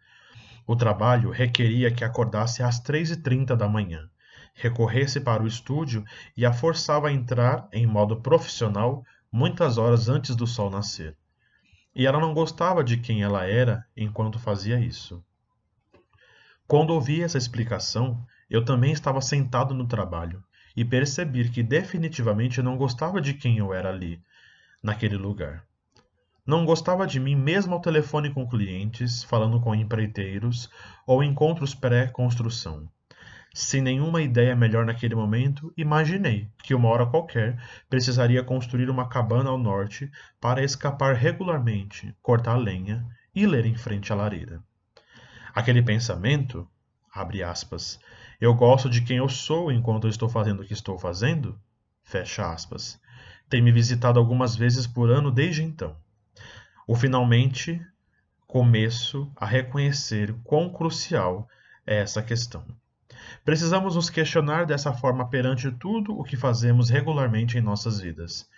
O 0.66 0.76
trabalho 0.76 1.30
requeria 1.30 1.92
que 1.92 2.04
acordasse 2.04 2.64
às 2.64 2.80
três 2.80 3.12
e 3.12 3.18
trinta 3.18 3.56
da 3.56 3.68
manhã, 3.68 4.10
recorresse 4.54 5.20
para 5.20 5.44
o 5.44 5.48
estúdio 5.48 6.06
e 6.38 6.46
a 6.46 6.54
forçava 6.54 7.10
a 7.10 7.12
entrar 7.12 7.68
em 7.74 7.86
modo 7.86 8.22
profissional 8.22 9.04
muitas 9.32 9.78
horas 9.78 10.08
antes 10.08 10.36
do 10.36 10.48
sol 10.48 10.70
nascer. 10.70 11.18
E 11.96 12.06
ela 12.06 12.20
não 12.20 12.34
gostava 12.34 12.84
de 12.84 12.98
quem 12.98 13.24
ela 13.24 13.46
era 13.46 13.86
enquanto 13.96 14.40
fazia 14.40 14.80
isso. 14.80 15.24
Quando 16.66 16.92
ouvi 16.92 17.22
essa 17.22 17.38
explicação, 17.38 18.26
eu 18.50 18.64
também 18.64 18.92
estava 18.92 19.22
sentado 19.22 19.74
no 19.74 19.86
trabalho, 19.86 20.44
e 20.76 20.84
percebi 20.84 21.50
que 21.50 21.64
definitivamente 21.64 22.62
não 22.62 22.78
gostava 22.78 23.22
de 23.22 23.34
quem 23.34 23.58
eu 23.58 23.74
era 23.74 23.90
ali, 23.90 24.22
naquele 24.82 25.18
lugar. 25.18 25.64
Não 26.46 26.66
gostava 26.66 27.08
de 27.08 27.20
mim 27.20 27.36
mesmo 27.36 27.74
ao 27.74 27.80
telefone 27.80 28.30
com 28.34 28.48
clientes, 28.48 29.24
falando 29.24 29.62
com 29.62 29.74
empreiteiros 29.74 30.70
ou 31.08 31.24
encontros 31.24 31.74
pré-construção. 31.74 32.90
Sem 33.54 33.82
nenhuma 33.82 34.22
ideia 34.22 34.56
melhor 34.56 34.84
naquele 34.84 35.14
momento, 35.14 35.72
imaginei 35.78 36.50
que 36.64 36.74
uma 36.74 36.90
hora 36.90 37.06
qualquer 37.06 37.56
precisaria 37.88 38.44
construir 38.44 38.90
uma 38.90 39.08
cabana 39.08 39.52
ao 39.52 39.60
norte 39.60 40.12
para 40.42 40.64
escapar 40.64 41.16
regularmente, 41.16 42.16
cortar 42.22 42.58
lenha 42.58 43.08
e 43.34 43.46
ler 43.46 43.66
em 43.66 43.76
frente 43.76 44.12
à 44.12 44.16
lareira. 44.16 44.62
Aquele 45.54 45.84
pensamento, 45.84 46.68
abre 47.14 47.44
aspas, 47.44 48.00
eu 48.44 48.54
gosto 48.54 48.90
de 48.90 49.00
quem 49.00 49.16
eu 49.20 49.30
sou 49.30 49.72
enquanto 49.72 50.04
eu 50.04 50.10
estou 50.10 50.28
fazendo 50.28 50.62
o 50.62 50.66
que 50.66 50.74
estou 50.74 51.00
fazendo? 51.00 51.58
Fecha 52.04 52.52
aspas. 52.52 53.00
Tem 53.48 53.62
me 53.62 53.72
visitado 53.72 54.20
algumas 54.20 54.54
vezes 54.54 54.86
por 54.86 55.10
ano 55.10 55.32
desde 55.32 55.64
então. 55.64 55.96
O 56.86 56.94
finalmente 56.94 57.82
começo 58.46 59.32
a 59.38 59.46
reconhecer 59.46 60.36
quão 60.44 60.70
crucial 60.70 61.48
é 61.88 62.00
essa 62.00 62.22
questão. 62.22 62.66
Precisamos 63.46 63.96
nos 63.96 64.10
questionar 64.10 64.66
dessa 64.66 64.92
forma 64.92 65.30
perante 65.30 65.72
tudo 65.72 66.12
o 66.20 66.26
que 66.26 66.36
fazemos 66.36 66.90
regularmente 66.90 67.58
em 67.58 67.62
nossas 67.62 68.02
vidas. 68.02 68.50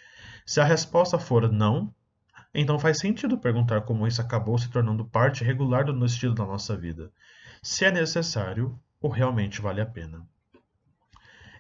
Se 0.47 0.59
a 0.59 0.63
resposta 0.63 1.19
for 1.19 1.51
não, 1.51 1.93
então 2.55 2.79
faz 2.79 2.97
sentido 2.97 3.37
perguntar 3.37 3.81
como 3.81 4.07
isso 4.07 4.19
acabou 4.19 4.57
se 4.57 4.67
tornando 4.67 5.05
parte 5.05 5.43
regular 5.43 5.85
do 5.85 6.05
estilo 6.07 6.33
da 6.33 6.43
nossa 6.43 6.75
vida. 6.75 7.11
Se 7.61 7.85
é 7.85 7.91
necessário, 7.91 8.79
ou 9.05 9.11
realmente 9.11 9.61
vale 9.61 9.79
a 9.81 9.85
pena. 9.85 10.27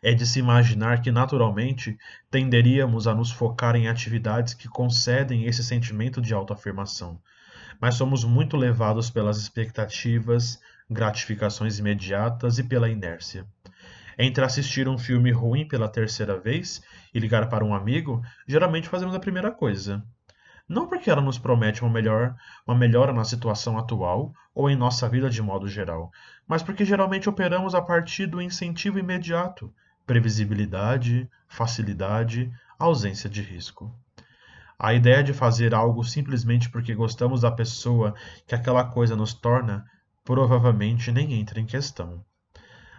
É 0.01 0.15
de 0.15 0.25
se 0.25 0.39
imaginar 0.39 0.99
que, 1.03 1.11
naturalmente, 1.11 1.95
tenderíamos 2.31 3.05
a 3.05 3.13
nos 3.13 3.31
focar 3.31 3.75
em 3.75 3.87
atividades 3.87 4.55
que 4.55 4.67
concedem 4.67 5.45
esse 5.45 5.63
sentimento 5.63 6.19
de 6.19 6.33
autoafirmação, 6.33 7.21
mas 7.79 7.93
somos 7.93 8.23
muito 8.23 8.57
levados 8.57 9.11
pelas 9.11 9.37
expectativas, 9.37 10.59
gratificações 10.89 11.77
imediatas 11.77 12.57
e 12.57 12.63
pela 12.63 12.89
inércia. 12.89 13.45
Entre 14.17 14.43
assistir 14.43 14.87
um 14.87 14.97
filme 14.97 15.31
ruim 15.31 15.67
pela 15.67 15.87
terceira 15.87 16.39
vez 16.39 16.81
e 17.13 17.19
ligar 17.19 17.47
para 17.47 17.63
um 17.63 17.75
amigo, 17.75 18.23
geralmente 18.47 18.89
fazemos 18.89 19.13
a 19.13 19.19
primeira 19.19 19.51
coisa. 19.51 20.03
Não 20.67 20.87
porque 20.87 21.09
ela 21.09 21.21
nos 21.21 21.37
promete 21.37 21.83
uma, 21.83 21.91
melhor, 21.91 22.35
uma 22.65 22.75
melhora 22.75 23.13
na 23.13 23.23
situação 23.23 23.77
atual 23.77 24.33
ou 24.53 24.69
em 24.69 24.75
nossa 24.75 25.07
vida 25.07 25.29
de 25.29 25.41
modo 25.41 25.67
geral, 25.67 26.11
mas 26.47 26.63
porque 26.63 26.83
geralmente 26.83 27.29
operamos 27.29 27.75
a 27.75 27.81
partir 27.81 28.25
do 28.25 28.41
incentivo 28.41 28.97
imediato, 28.97 29.71
previsibilidade, 30.07 31.29
facilidade, 31.47 32.51
ausência 32.79 33.29
de 33.29 33.41
risco. 33.41 33.93
A 34.77 34.93
ideia 34.93 35.23
de 35.23 35.33
fazer 35.33 35.73
algo 35.73 36.03
simplesmente 36.03 36.69
porque 36.69 36.95
gostamos 36.95 37.41
da 37.41 37.51
pessoa 37.51 38.15
que 38.47 38.55
aquela 38.55 38.83
coisa 38.83 39.15
nos 39.15 39.33
torna 39.33 39.85
provavelmente 40.23 41.11
nem 41.11 41.33
entra 41.33 41.59
em 41.59 41.65
questão. 41.65 42.25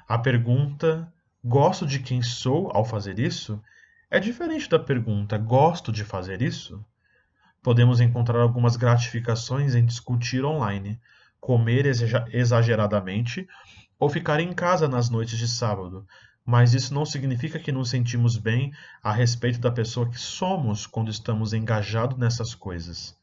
A 0.09 0.17
pergunta 0.17 1.13
gosto 1.45 1.85
de 1.85 1.99
quem 1.99 2.23
sou 2.23 2.71
ao 2.73 2.85
fazer 2.85 3.19
isso 3.19 3.61
é 4.09 4.21
diferente 4.21 4.69
da 4.71 4.79
pergunta: 4.79 5.37
gosto 5.37 5.91
de 5.91 6.05
fazer 6.05 6.41
isso? 6.41 6.83
Podemos 7.67 8.01
encontrar 8.01 8.43
algumas 8.43 8.77
gratificações 8.77 9.75
em 9.75 9.85
discutir 9.85 10.45
online, 10.45 11.01
comer 11.41 11.85
exageradamente 12.33 13.45
ou 13.99 14.09
ficar 14.09 14.39
em 14.39 14.53
casa 14.53 14.87
nas 14.87 15.11
noites 15.11 15.37
de 15.37 15.49
sábado, 15.49 16.07
mas 16.45 16.75
isso 16.75 16.95
não 16.95 17.05
significa 17.05 17.59
que 17.59 17.73
nos 17.73 17.91
sentimos 17.91 18.37
bem 18.37 18.73
a 19.03 19.11
respeito 19.11 19.59
da 19.59 19.69
pessoa 19.69 20.09
que 20.09 20.17
somos 20.17 20.87
quando 20.87 21.11
estamos 21.11 21.53
engajados 21.53 22.17
nessas 22.17 22.55
coisas. 22.55 23.19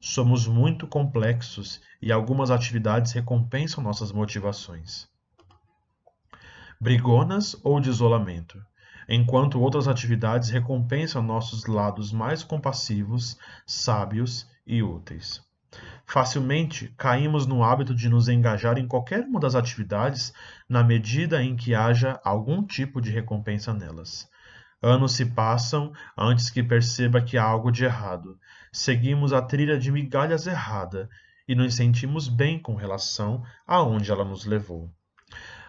Somos 0.00 0.44
muito 0.48 0.88
complexos 0.88 1.80
e 2.02 2.10
algumas 2.10 2.50
atividades 2.50 3.12
recompensam 3.12 3.84
nossas 3.84 4.10
motivações. 4.10 5.06
Brigonas 6.80 7.54
ou 7.62 7.78
de 7.78 7.90
isolamento, 7.90 8.60
enquanto 9.08 9.60
outras 9.60 9.88
atividades 9.88 10.50
recompensam 10.50 11.22
nossos 11.22 11.64
lados 11.64 12.12
mais 12.12 12.42
compassivos, 12.42 13.38
sábios 13.66 14.46
e 14.66 14.82
úteis. 14.82 15.42
Facilmente 16.04 16.92
caímos 16.96 17.46
no 17.46 17.62
hábito 17.62 17.94
de 17.94 18.08
nos 18.08 18.28
engajar 18.28 18.78
em 18.78 18.86
qualquer 18.86 19.24
uma 19.24 19.40
das 19.40 19.54
atividades 19.54 20.32
na 20.68 20.82
medida 20.82 21.42
em 21.42 21.56
que 21.56 21.74
haja 21.74 22.20
algum 22.24 22.62
tipo 22.62 23.00
de 23.00 23.10
recompensa 23.10 23.72
nelas. 23.74 24.28
Anos 24.80 25.12
se 25.12 25.26
passam 25.26 25.92
antes 26.16 26.50
que 26.50 26.62
perceba 26.62 27.20
que 27.20 27.36
há 27.36 27.42
algo 27.42 27.70
de 27.70 27.84
errado. 27.84 28.38
Seguimos 28.72 29.32
a 29.32 29.42
trilha 29.42 29.78
de 29.78 29.90
migalhas 29.90 30.46
errada 30.46 31.08
e 31.48 31.54
nos 31.54 31.74
sentimos 31.74 32.28
bem 32.28 32.58
com 32.58 32.74
relação 32.74 33.42
a 33.66 33.82
onde 33.82 34.10
ela 34.10 34.24
nos 34.24 34.44
levou. 34.44 34.90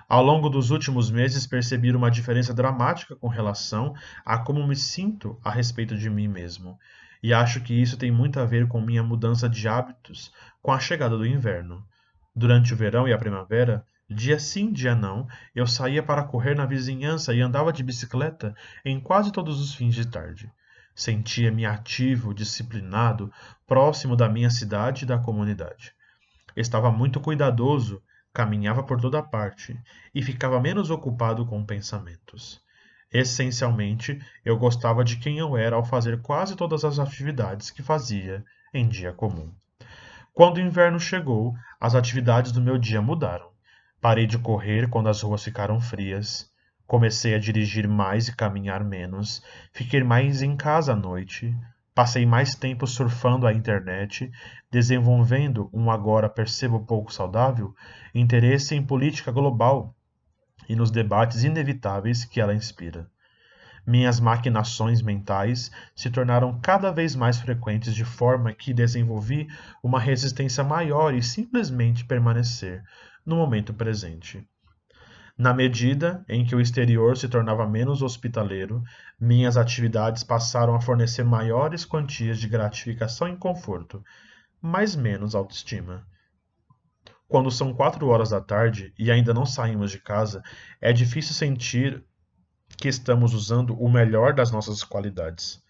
Ao 0.10 0.24
longo 0.24 0.50
dos 0.50 0.72
últimos 0.72 1.12
meses, 1.12 1.46
percebi 1.46 1.96
uma 1.96 2.10
diferença 2.10 2.52
dramática 2.52 3.16
com 3.16 3.28
relação 3.28 3.94
a 4.26 4.40
como 4.40 4.66
me 4.66 4.76
sinto 4.76 5.40
a 5.44 5.52
respeito 5.52 5.96
de 5.96 6.10
mim 6.10 6.28
mesmo. 6.28 6.80
E 7.22 7.32
acho 7.32 7.62
que 7.62 7.80
isso 7.80 7.96
tem 7.96 8.10
muito 8.10 8.40
a 8.40 8.46
ver 8.46 8.68
com 8.68 8.82
minha 8.82 9.04
mudança 9.04 9.48
de 9.48 9.68
hábitos 9.68 10.34
com 10.64 10.72
a 10.72 10.80
chegada 10.80 11.16
do 11.16 11.28
inverno. 11.28 11.86
Durante 12.36 12.74
o 12.74 12.76
verão 12.76 13.08
e 13.08 13.14
a 13.14 13.20
primavera, 13.20 13.86
dia 14.10 14.40
sim, 14.40 14.74
dia 14.74 14.96
não, 14.96 15.28
eu 15.54 15.68
saía 15.68 16.02
para 16.02 16.24
correr 16.24 16.56
na 16.56 16.66
vizinhança 16.66 17.32
e 17.32 17.40
andava 17.40 17.72
de 17.72 17.84
bicicleta 17.84 18.56
em 18.84 19.00
quase 19.00 19.32
todos 19.32 19.62
os 19.62 19.76
fins 19.76 19.94
de 19.94 20.08
tarde. 20.08 20.52
Sentia-me 20.96 21.68
ativo, 21.68 22.34
disciplinado, 22.34 23.32
próximo 23.68 24.16
da 24.16 24.28
minha 24.28 24.50
cidade 24.50 25.04
e 25.04 25.08
da 25.08 25.20
comunidade. 25.20 25.94
Estava 26.56 26.92
muito 26.92 27.20
cuidadoso, 27.20 28.02
caminhava 28.34 28.84
por 28.84 29.00
toda 29.00 29.24
parte 29.24 29.80
e 30.14 30.22
ficava 30.22 30.60
menos 30.60 30.90
ocupado 30.90 31.46
com 31.46 31.66
pensamentos. 31.66 32.62
Essencialmente, 33.12 34.22
eu 34.46 34.58
gostava 34.58 35.04
de 35.04 35.18
quem 35.18 35.40
eu 35.40 35.58
era 35.58 35.76
ao 35.76 35.84
fazer 35.84 36.22
quase 36.22 36.56
todas 36.56 36.86
as 36.86 37.00
atividades 37.00 37.72
que 37.72 37.82
fazia 37.82 38.46
em 38.74 38.88
dia 38.88 39.12
comum. 39.12 39.52
Quando 40.34 40.58
o 40.58 40.62
inverno 40.62 41.00
chegou, 41.00 41.56
as 41.80 41.96
atividades 41.96 42.52
do 42.52 42.62
meu 42.62 42.78
dia 42.78 43.02
mudaram. 43.02 43.50
Parei 44.00 44.28
de 44.28 44.38
correr 44.38 44.90
quando 44.90 45.10
as 45.10 45.22
ruas 45.22 45.44
ficaram 45.44 45.82
frias. 45.82 46.50
Comecei 46.86 47.36
a 47.36 47.40
dirigir 47.40 47.88
mais 47.88 48.28
e 48.28 48.36
caminhar 48.36 48.84
menos. 48.84 49.44
Fiquei 49.74 50.04
mais 50.04 50.42
em 50.42 50.56
casa 50.56 50.94
à 50.94 50.96
noite. 50.96 51.54
Passei 52.00 52.26
mais 52.26 52.56
tempo 52.56 52.88
surfando 52.88 53.46
a 53.46 53.52
internet, 53.52 54.32
desenvolvendo 54.72 55.70
um 55.74 55.92
agora 55.92 56.30
percebo 56.30 56.80
pouco 56.86 57.12
saudável 57.12 57.76
interesse 58.16 58.74
em 58.74 58.82
política 58.82 59.34
global 59.34 59.94
e 60.70 60.78
nos 60.78 60.92
debates 60.92 61.44
inevitáveis 61.44 62.24
que 62.24 62.40
ela 62.40 62.56
inspira. 62.56 63.12
Minhas 63.86 64.18
maquinações 64.18 65.02
mentais 65.02 65.70
se 65.94 66.10
tornaram 66.10 66.58
cada 66.62 66.90
vez 66.90 67.18
mais 67.18 67.38
frequentes, 67.38 67.94
de 67.94 68.06
forma 68.06 68.54
que 68.54 68.74
desenvolvi 68.74 69.50
uma 69.84 70.00
resistência 70.00 70.64
maior 70.64 71.14
e 71.14 71.22
simplesmente 71.22 72.06
permanecer 72.06 72.82
no 73.26 73.36
momento 73.36 73.74
presente. 73.74 74.48
Na 75.40 75.54
medida 75.54 76.26
em 76.28 76.44
que 76.44 76.54
o 76.54 76.60
exterior 76.60 77.18
se 77.18 77.30
tornava 77.30 77.66
menos 77.66 78.02
hospitaleiro, 78.02 78.84
minhas 79.18 79.56
atividades 79.56 80.22
passaram 80.22 80.76
a 80.76 80.82
fornecer 80.82 81.24
maiores 81.24 81.86
quantias 81.86 82.38
de 82.38 82.50
gratificação 82.50 83.26
e 83.30 83.38
conforto, 83.38 84.04
mas 84.62 84.98
menos 84.98 85.36
autoestima. 85.36 86.06
Quando 87.26 87.50
são 87.50 87.74
quatro 87.74 88.06
horas 88.10 88.32
da 88.32 88.42
tarde 88.42 88.94
e 89.00 89.10
ainda 89.10 89.34
não 89.34 89.46
saímos 89.46 89.92
de 89.92 90.00
casa, 90.00 90.44
é 90.82 90.92
difícil 90.92 91.34
sentir 91.34 92.04
que 92.78 92.90
estamos 92.90 93.34
usando 93.34 93.82
o 93.82 93.90
melhor 93.90 94.34
das 94.34 94.52
nossas 94.52 94.84
qualidades. 94.84 95.64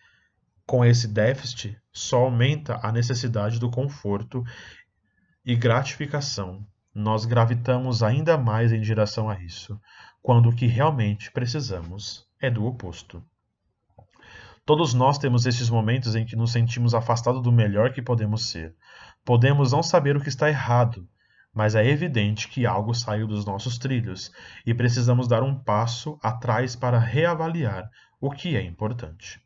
Com 0.66 0.84
esse 0.84 1.08
déficit, 1.08 1.80
só 1.94 2.22
aumenta 2.22 2.80
a 2.82 2.92
necessidade 2.92 3.60
do 3.60 3.70
conforto 3.70 4.44
e 5.46 5.56
gratificação. 5.56 6.66
Nós 6.94 7.26
gravitamos 7.26 8.02
ainda 8.02 8.38
mais 8.38 8.72
em 8.72 8.82
direção 8.82 9.30
a 9.30 9.40
isso, 9.40 9.80
quando 10.22 10.50
o 10.50 10.56
que 10.56 10.66
realmente 10.66 11.32
precisamos 11.32 12.28
é 12.42 12.50
do 12.50 12.66
oposto. 12.66 13.24
Todos 14.66 14.94
nós 14.94 15.18
temos 15.18 15.46
esses 15.46 15.70
momentos 15.70 16.16
em 16.16 16.26
que 16.26 16.36
nos 16.36 16.52
sentimos 16.52 16.94
afastados 16.94 17.42
do 17.42 17.52
melhor 17.52 17.92
que 17.92 18.02
podemos 18.02 18.50
ser. 18.50 18.76
Podemos 19.26 19.72
não 19.72 19.82
saber 19.82 20.16
o 20.16 20.22
que 20.22 20.30
está 20.30 20.50
errado, 20.50 21.08
mas 21.54 21.76
é 21.76 21.88
evidente 21.88 22.48
que 22.48 22.66
algo 22.66 22.94
saiu 22.94 23.28
dos 23.28 23.46
nossos 23.46 23.78
trilhos 23.78 24.32
e 24.66 24.74
precisamos 24.74 25.28
dar 25.28 25.44
um 25.44 25.56
passo 25.56 26.20
atrás 26.22 26.76
para 26.76 27.00
reavaliar 27.00 27.90
o 28.22 28.30
que 28.30 28.56
é 28.56 28.62
importante. 28.62 29.42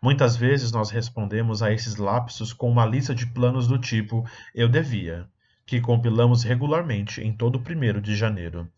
Muitas 0.00 0.36
vezes 0.36 0.70
nós 0.70 0.90
respondemos 0.90 1.62
a 1.62 1.72
esses 1.72 1.96
lapsos 1.96 2.52
com 2.52 2.70
uma 2.70 2.86
lista 2.86 3.14
de 3.14 3.26
planos 3.26 3.66
do 3.66 3.78
tipo 3.78 4.24
eu 4.54 4.68
devia, 4.68 5.28
que 5.66 5.80
compilamos 5.80 6.42
regularmente 6.42 7.22
em 7.22 7.32
todo 7.32 7.56
o 7.56 7.62
primeiro 7.62 8.00
de 8.00 8.14
janeiro. 8.14 8.68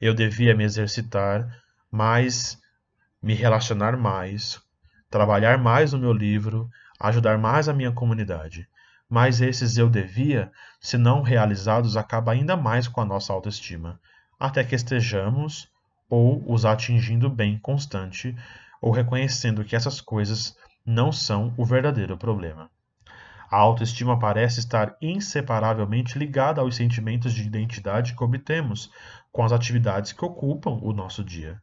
Eu 0.00 0.14
devia 0.14 0.54
me 0.54 0.64
exercitar 0.64 1.62
mais, 1.90 2.58
me 3.22 3.34
relacionar 3.34 3.96
mais, 3.96 4.60
trabalhar 5.10 5.58
mais 5.58 5.92
no 5.92 5.98
meu 5.98 6.12
livro, 6.12 6.70
ajudar 7.00 7.38
mais 7.38 7.68
a 7.68 7.74
minha 7.74 7.92
comunidade 7.92 8.68
mas 9.08 9.40
esses 9.40 9.78
eu 9.78 9.88
devia, 9.88 10.52
se 10.80 10.98
não 10.98 11.22
realizados, 11.22 11.96
acaba 11.96 12.32
ainda 12.32 12.56
mais 12.56 12.86
com 12.86 13.00
a 13.00 13.04
nossa 13.04 13.32
autoestima, 13.32 13.98
até 14.38 14.62
que 14.62 14.74
estejamos 14.74 15.68
ou 16.10 16.44
os 16.50 16.64
atingindo 16.64 17.30
bem 17.30 17.58
constante, 17.58 18.36
ou 18.80 18.92
reconhecendo 18.92 19.64
que 19.64 19.74
essas 19.74 20.00
coisas 20.00 20.56
não 20.84 21.10
são 21.10 21.52
o 21.56 21.64
verdadeiro 21.64 22.16
problema. 22.16 22.70
A 23.50 23.56
autoestima 23.56 24.18
parece 24.18 24.60
estar 24.60 24.96
inseparavelmente 25.00 26.18
ligada 26.18 26.60
aos 26.60 26.76
sentimentos 26.76 27.32
de 27.32 27.42
identidade 27.42 28.14
que 28.14 28.22
obtemos 28.22 28.90
com 29.32 29.42
as 29.42 29.52
atividades 29.52 30.12
que 30.12 30.24
ocupam 30.24 30.78
o 30.82 30.92
nosso 30.92 31.24
dia. 31.24 31.60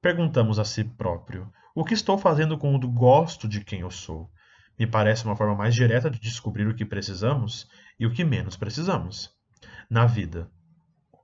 Perguntamos 0.00 0.58
a 0.58 0.64
si 0.64 0.82
próprio: 0.82 1.52
o 1.74 1.84
que 1.84 1.92
estou 1.92 2.16
fazendo 2.16 2.56
com 2.56 2.74
o 2.74 2.78
gosto 2.88 3.46
de 3.46 3.62
quem 3.62 3.80
eu 3.80 3.90
sou? 3.90 4.30
Me 4.78 4.86
parece 4.86 5.24
uma 5.24 5.36
forma 5.36 5.54
mais 5.54 5.74
direta 5.74 6.10
de 6.10 6.18
descobrir 6.18 6.66
o 6.66 6.74
que 6.74 6.84
precisamos 6.84 7.68
e 7.98 8.06
o 8.06 8.12
que 8.12 8.24
menos 8.24 8.56
precisamos 8.56 9.30
na 9.90 10.06
vida. 10.06 10.50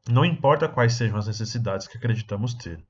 Não 0.08 0.24
importa 0.24 0.68
quais 0.68 0.94
sejam 0.94 1.16
as 1.16 1.26
necessidades 1.26 1.86
que 1.86 1.96
acreditamos 1.96 2.54
ter. 2.54 2.84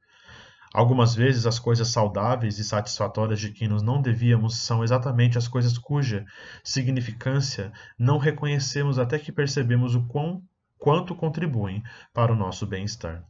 Algumas 0.72 1.14
vezes 1.14 1.44
as 1.44 1.58
coisas 1.58 1.88
saudáveis 1.88 2.58
e 2.58 2.64
satisfatórias 2.64 3.38
de 3.38 3.50
que 3.50 3.68
nos 3.68 3.82
não 3.82 4.00
devíamos 4.00 4.56
são 4.56 4.82
exatamente 4.82 5.36
as 5.36 5.46
coisas 5.46 5.76
cuja 5.76 6.24
significância 6.64 7.70
não 7.98 8.16
reconhecemos 8.16 8.98
até 8.98 9.18
que 9.18 9.30
percebemos 9.30 9.94
o 9.94 10.06
quão, 10.06 10.42
quanto 10.78 11.14
contribuem 11.14 11.82
para 12.14 12.32
o 12.32 12.36
nosso 12.36 12.66
bem-estar. 12.66 13.22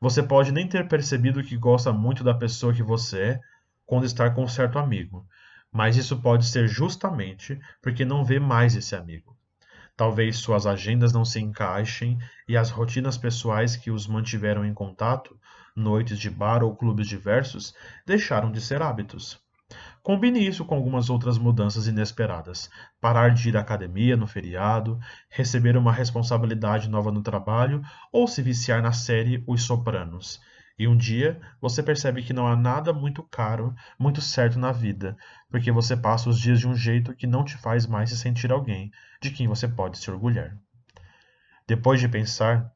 Você 0.00 0.22
pode 0.22 0.52
nem 0.52 0.68
ter 0.68 0.86
percebido 0.86 1.42
que 1.42 1.56
gosta 1.56 1.92
muito 1.92 2.22
da 2.22 2.34
pessoa 2.34 2.72
que 2.72 2.82
você 2.82 3.20
é 3.20 3.40
quando 3.84 4.06
está 4.06 4.30
com 4.30 4.44
um 4.44 4.48
certo 4.48 4.78
amigo, 4.78 5.26
mas 5.72 5.96
isso 5.96 6.20
pode 6.20 6.46
ser 6.46 6.68
justamente 6.68 7.58
porque 7.82 8.04
não 8.04 8.24
vê 8.24 8.38
mais 8.38 8.76
esse 8.76 8.94
amigo. 8.94 9.36
Talvez 9.96 10.38
suas 10.38 10.66
agendas 10.66 11.12
não 11.12 11.24
se 11.24 11.40
encaixem 11.40 12.18
e 12.48 12.56
as 12.56 12.70
rotinas 12.70 13.16
pessoais 13.18 13.76
que 13.76 13.90
os 13.90 14.06
mantiveram 14.06 14.64
em 14.64 14.74
contato, 14.74 15.38
noites 15.74 16.18
de 16.18 16.30
bar 16.30 16.62
ou 16.62 16.76
clubes 16.76 17.06
diversos, 17.06 17.74
deixaram 18.06 18.50
de 18.50 18.60
ser 18.60 18.82
hábitos. 18.82 19.40
Combine 20.02 20.46
isso 20.46 20.64
com 20.64 20.74
algumas 20.74 21.08
outras 21.08 21.38
mudanças 21.38 21.86
inesperadas: 21.86 22.70
parar 23.00 23.30
de 23.30 23.48
ir 23.48 23.56
à 23.56 23.60
academia 23.60 24.16
no 24.16 24.26
feriado, 24.26 24.98
receber 25.28 25.76
uma 25.76 25.92
responsabilidade 25.92 26.88
nova 26.88 27.10
no 27.10 27.22
trabalho 27.22 27.82
ou 28.12 28.26
se 28.26 28.42
viciar 28.42 28.82
na 28.82 28.92
série 28.92 29.42
Os 29.46 29.62
Sopranos 29.62 30.40
e 30.78 30.88
um 30.88 30.96
dia 30.96 31.40
você 31.60 31.82
percebe 31.82 32.22
que 32.22 32.32
não 32.32 32.46
há 32.46 32.56
nada 32.56 32.92
muito 32.92 33.22
caro, 33.22 33.74
muito 33.98 34.20
certo 34.20 34.58
na 34.58 34.72
vida, 34.72 35.16
porque 35.48 35.70
você 35.70 35.96
passa 35.96 36.28
os 36.28 36.38
dias 36.38 36.58
de 36.58 36.66
um 36.66 36.74
jeito 36.74 37.14
que 37.14 37.26
não 37.26 37.44
te 37.44 37.56
faz 37.56 37.86
mais 37.86 38.10
se 38.10 38.18
sentir 38.18 38.50
alguém 38.50 38.90
de 39.20 39.30
quem 39.30 39.46
você 39.46 39.68
pode 39.68 39.98
se 39.98 40.10
orgulhar. 40.10 40.56
Depois 41.66 42.00
de 42.00 42.08
pensar 42.08 42.72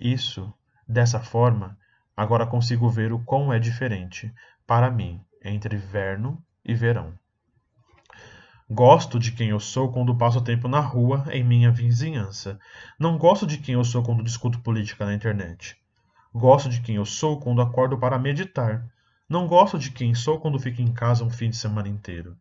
isso 0.00 0.52
dessa 0.88 1.20
forma, 1.20 1.78
agora 2.16 2.46
consigo 2.46 2.88
ver 2.88 3.12
o 3.12 3.18
quão 3.18 3.52
é 3.52 3.58
diferente, 3.58 4.32
para 4.66 4.90
mim, 4.90 5.20
entre 5.44 5.76
verno 5.76 6.42
e 6.64 6.74
verão. 6.74 7.12
Gosto 8.68 9.16
de 9.18 9.30
quem 9.30 9.50
eu 9.50 9.60
sou 9.60 9.92
quando 9.92 10.16
passo 10.16 10.40
tempo 10.40 10.66
na 10.66 10.80
rua 10.80 11.24
em 11.30 11.44
minha 11.44 11.70
vizinhança. 11.70 12.58
Não 12.98 13.16
gosto 13.16 13.46
de 13.46 13.58
quem 13.58 13.74
eu 13.74 13.84
sou 13.84 14.02
quando 14.02 14.24
discuto 14.24 14.58
política 14.58 15.06
na 15.06 15.14
internet. 15.14 15.76
Gosto 16.34 16.68
de 16.68 16.80
quem 16.80 16.96
eu 16.96 17.04
sou 17.04 17.38
quando 17.38 17.62
acordo 17.62 17.96
para 17.96 18.18
meditar. 18.18 18.84
Não 19.28 19.46
gosto 19.46 19.78
de 19.78 19.92
quem 19.92 20.14
sou 20.14 20.40
quando 20.40 20.58
fico 20.58 20.82
em 20.82 20.92
casa 20.92 21.24
um 21.24 21.30
fim 21.30 21.50
de 21.50 21.56
semana 21.56 21.88
inteiro. 21.88 22.36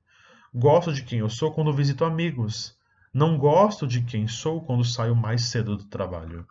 Gosto 0.52 0.92
de 0.92 1.04
quem 1.04 1.20
eu 1.20 1.30
sou 1.30 1.52
quando 1.52 1.72
visito 1.72 2.04
amigos. 2.04 2.76
Não 3.14 3.38
gosto 3.38 3.86
de 3.86 4.02
quem 4.02 4.28
sou 4.28 4.62
quando 4.62 4.84
saio 4.84 5.16
mais 5.16 5.44
cedo 5.44 5.78
do 5.78 5.84
trabalho. 5.84 6.48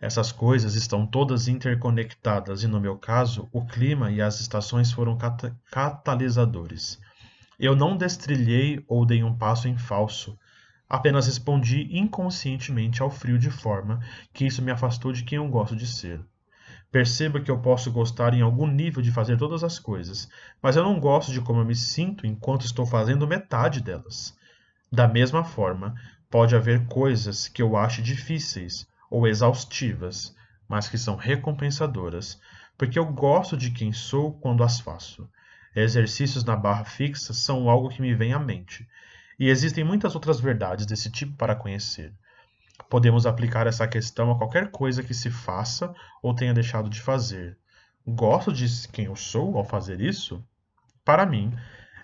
Essas 0.00 0.30
coisas 0.30 0.76
estão 0.76 1.04
todas 1.04 1.48
interconectadas 1.48 2.62
e, 2.62 2.68
no 2.68 2.80
meu 2.80 2.96
caso, 2.96 3.48
o 3.52 3.66
clima 3.66 4.12
e 4.12 4.22
as 4.22 4.38
estações 4.38 4.92
foram 4.92 5.18
cat 5.18 5.52
catalisadores. 5.72 7.00
Eu 7.58 7.74
não 7.74 7.96
destrilhei 7.96 8.84
ou 8.86 9.04
dei 9.04 9.24
um 9.24 9.36
passo 9.36 9.66
em 9.66 9.76
falso. 9.76 10.38
Apenas 10.88 11.26
respondi 11.26 11.88
inconscientemente 11.90 13.02
ao 13.02 13.10
frio 13.10 13.36
de 13.40 13.50
forma 13.50 13.98
que 14.32 14.46
isso 14.46 14.62
me 14.62 14.70
afastou 14.70 15.12
de 15.12 15.24
quem 15.24 15.38
eu 15.38 15.48
gosto 15.48 15.74
de 15.74 15.86
ser. 15.86 16.20
Perceba 16.92 17.40
que 17.40 17.50
eu 17.50 17.58
posso 17.58 17.90
gostar 17.90 18.32
em 18.34 18.40
algum 18.40 18.68
nível 18.68 19.02
de 19.02 19.10
fazer 19.10 19.36
todas 19.36 19.64
as 19.64 19.80
coisas, 19.80 20.28
mas 20.62 20.76
eu 20.76 20.84
não 20.84 21.00
gosto 21.00 21.32
de 21.32 21.40
como 21.40 21.58
eu 21.58 21.64
me 21.64 21.74
sinto 21.74 22.24
enquanto 22.24 22.64
estou 22.64 22.86
fazendo 22.86 23.26
metade 23.26 23.80
delas. 23.80 24.32
Da 24.90 25.08
mesma 25.08 25.42
forma, 25.42 25.96
pode 26.30 26.54
haver 26.54 26.86
coisas 26.86 27.48
que 27.48 27.60
eu 27.60 27.76
ache 27.76 28.00
difíceis 28.00 28.86
ou 29.10 29.26
exaustivas, 29.26 30.34
mas 30.68 30.88
que 30.88 30.98
são 30.98 31.16
recompensadoras, 31.16 32.40
porque 32.76 32.98
eu 32.98 33.06
gosto 33.06 33.56
de 33.56 33.70
quem 33.70 33.92
sou 33.92 34.32
quando 34.34 34.62
as 34.62 34.80
faço. 34.80 35.28
Exercícios 35.74 36.44
na 36.44 36.56
barra 36.56 36.84
fixa 36.84 37.32
são 37.32 37.68
algo 37.68 37.88
que 37.88 38.02
me 38.02 38.14
vem 38.14 38.32
à 38.32 38.38
mente. 38.38 38.86
E 39.38 39.48
existem 39.48 39.84
muitas 39.84 40.14
outras 40.14 40.40
verdades 40.40 40.86
desse 40.86 41.10
tipo 41.10 41.36
para 41.36 41.54
conhecer. 41.54 42.12
Podemos 42.88 43.26
aplicar 43.26 43.66
essa 43.66 43.86
questão 43.86 44.30
a 44.30 44.38
qualquer 44.38 44.70
coisa 44.70 45.02
que 45.02 45.14
se 45.14 45.30
faça 45.30 45.94
ou 46.22 46.34
tenha 46.34 46.54
deixado 46.54 46.88
de 46.88 47.00
fazer. 47.00 47.56
Gosto 48.06 48.52
de 48.52 48.66
quem 48.88 49.06
eu 49.06 49.16
sou 49.16 49.56
ao 49.56 49.64
fazer 49.64 50.00
isso? 50.00 50.42
Para 51.04 51.26
mim, 51.26 51.52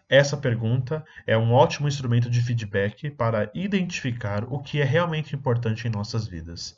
essa 0.08 0.36
pergunta 0.36 1.04
é 1.26 1.36
um 1.36 1.52
ótimo 1.52 1.88
instrumento 1.88 2.28
de 2.28 2.42
feedback 2.42 3.10
para 3.10 3.50
identificar 3.54 4.44
o 4.44 4.60
que 4.60 4.80
é 4.80 4.84
realmente 4.84 5.34
importante 5.34 5.86
em 5.86 5.90
nossas 5.90 6.26
vidas. 6.26 6.76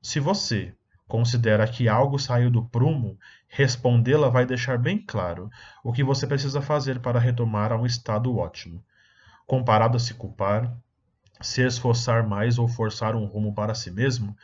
Se 0.00 0.20
você 0.20 0.74
considera 1.08 1.66
que 1.66 1.88
algo 1.88 2.18
saiu 2.18 2.50
do 2.50 2.64
prumo, 2.64 3.18
respondê-la 3.48 4.28
vai 4.28 4.46
deixar 4.46 4.78
bem 4.78 4.98
claro 4.98 5.50
o 5.84 5.92
que 5.92 6.02
você 6.02 6.26
precisa 6.26 6.62
fazer 6.62 7.00
para 7.00 7.18
retomar 7.20 7.72
a 7.72 7.76
um 7.76 7.84
estado 7.84 8.34
ótimo. 8.36 8.82
Comparado 9.46 9.96
a 9.96 10.00
se 10.00 10.14
culpar, 10.14 10.74
se 11.40 11.62
esforçar 11.62 12.26
mais 12.26 12.58
ou 12.58 12.68
forçar 12.68 13.14
um 13.14 13.26
rumo 13.26 13.52
para 13.54 13.74
si 13.74 13.90
mesmo, 13.90 14.36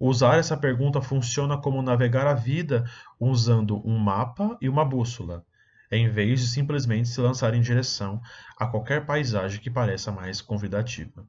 usar 0.00 0.38
essa 0.38 0.56
pergunta 0.56 1.00
funciona 1.00 1.58
como 1.58 1.82
navegar 1.82 2.26
a 2.26 2.34
vida 2.34 2.84
usando 3.20 3.80
um 3.86 3.98
mapa 3.98 4.56
e 4.60 4.68
uma 4.68 4.84
bússola, 4.84 5.44
em 5.90 6.08
vez 6.08 6.40
de 6.40 6.48
simplesmente 6.48 7.08
se 7.08 7.20
lançar 7.20 7.54
em 7.54 7.60
direção 7.60 8.20
a 8.58 8.66
qualquer 8.66 9.06
paisagem 9.06 9.60
que 9.60 9.70
pareça 9.70 10.10
mais 10.10 10.40
convidativa. 10.40 11.26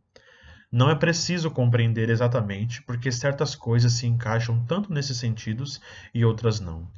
Não 0.71 0.89
é 0.89 0.95
preciso 0.95 1.49
compreender 1.49 2.09
exatamente 2.09 2.81
porque 2.83 3.11
certas 3.11 3.55
coisas 3.55 3.93
se 3.93 4.05
encaixam 4.05 4.65
tanto 4.65 4.91
nesses 4.91 5.17
sentidos 5.17 5.79
e 6.13 6.25
outras 6.25 6.59
não. 6.59 6.91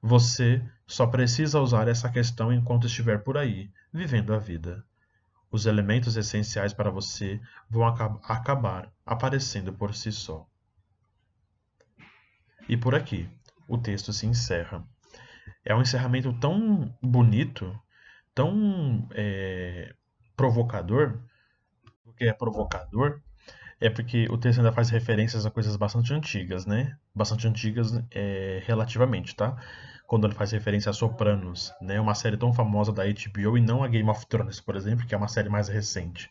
Você 0.00 0.62
só 0.86 1.06
precisa 1.06 1.60
usar 1.60 1.88
essa 1.88 2.08
questão 2.08 2.52
enquanto 2.52 2.86
estiver 2.86 3.24
por 3.24 3.36
aí, 3.36 3.70
vivendo 3.92 4.32
a 4.32 4.38
vida. 4.38 4.84
Os 5.50 5.66
elementos 5.66 6.16
essenciais 6.16 6.72
para 6.72 6.90
você 6.90 7.40
vão 7.68 7.84
acabar 7.86 8.92
aparecendo 9.04 9.72
por 9.72 9.94
si 9.94 10.12
só. 10.12 10.46
E 12.68 12.76
por 12.76 12.94
aqui, 12.94 13.28
o 13.66 13.78
texto 13.78 14.12
se 14.12 14.26
encerra. 14.26 14.84
É 15.64 15.74
um 15.74 15.82
encerramento 15.82 16.32
tão 16.34 16.94
bonito, 17.02 17.76
tão 18.34 19.08
é, 19.12 19.94
provocador, 20.36 21.20
porque 22.04 22.24
é 22.24 22.32
provocador, 22.32 23.20
é 23.80 23.90
porque 23.90 24.26
o 24.30 24.38
texto 24.38 24.58
ainda 24.58 24.72
faz 24.72 24.88
referências 24.90 25.44
a 25.44 25.50
coisas 25.50 25.76
bastante 25.76 26.12
antigas, 26.14 26.64
né? 26.66 26.96
Bastante 27.14 27.46
antigas 27.46 27.92
é, 28.10 28.62
relativamente, 28.64 29.34
tá? 29.36 29.56
Quando 30.06 30.26
ele 30.26 30.34
faz 30.34 30.52
referência 30.52 30.90
a 30.90 30.92
Sopranos, 30.92 31.72
né? 31.80 32.00
Uma 32.00 32.14
série 32.14 32.36
tão 32.36 32.52
famosa 32.52 32.92
da 32.92 33.04
HBO 33.04 33.58
e 33.58 33.60
não 33.60 33.82
a 33.82 33.88
Game 33.88 34.08
of 34.08 34.26
Thrones, 34.26 34.60
por 34.60 34.76
exemplo, 34.76 35.06
que 35.06 35.14
é 35.14 35.18
uma 35.18 35.28
série 35.28 35.48
mais 35.48 35.68
recente. 35.68 36.30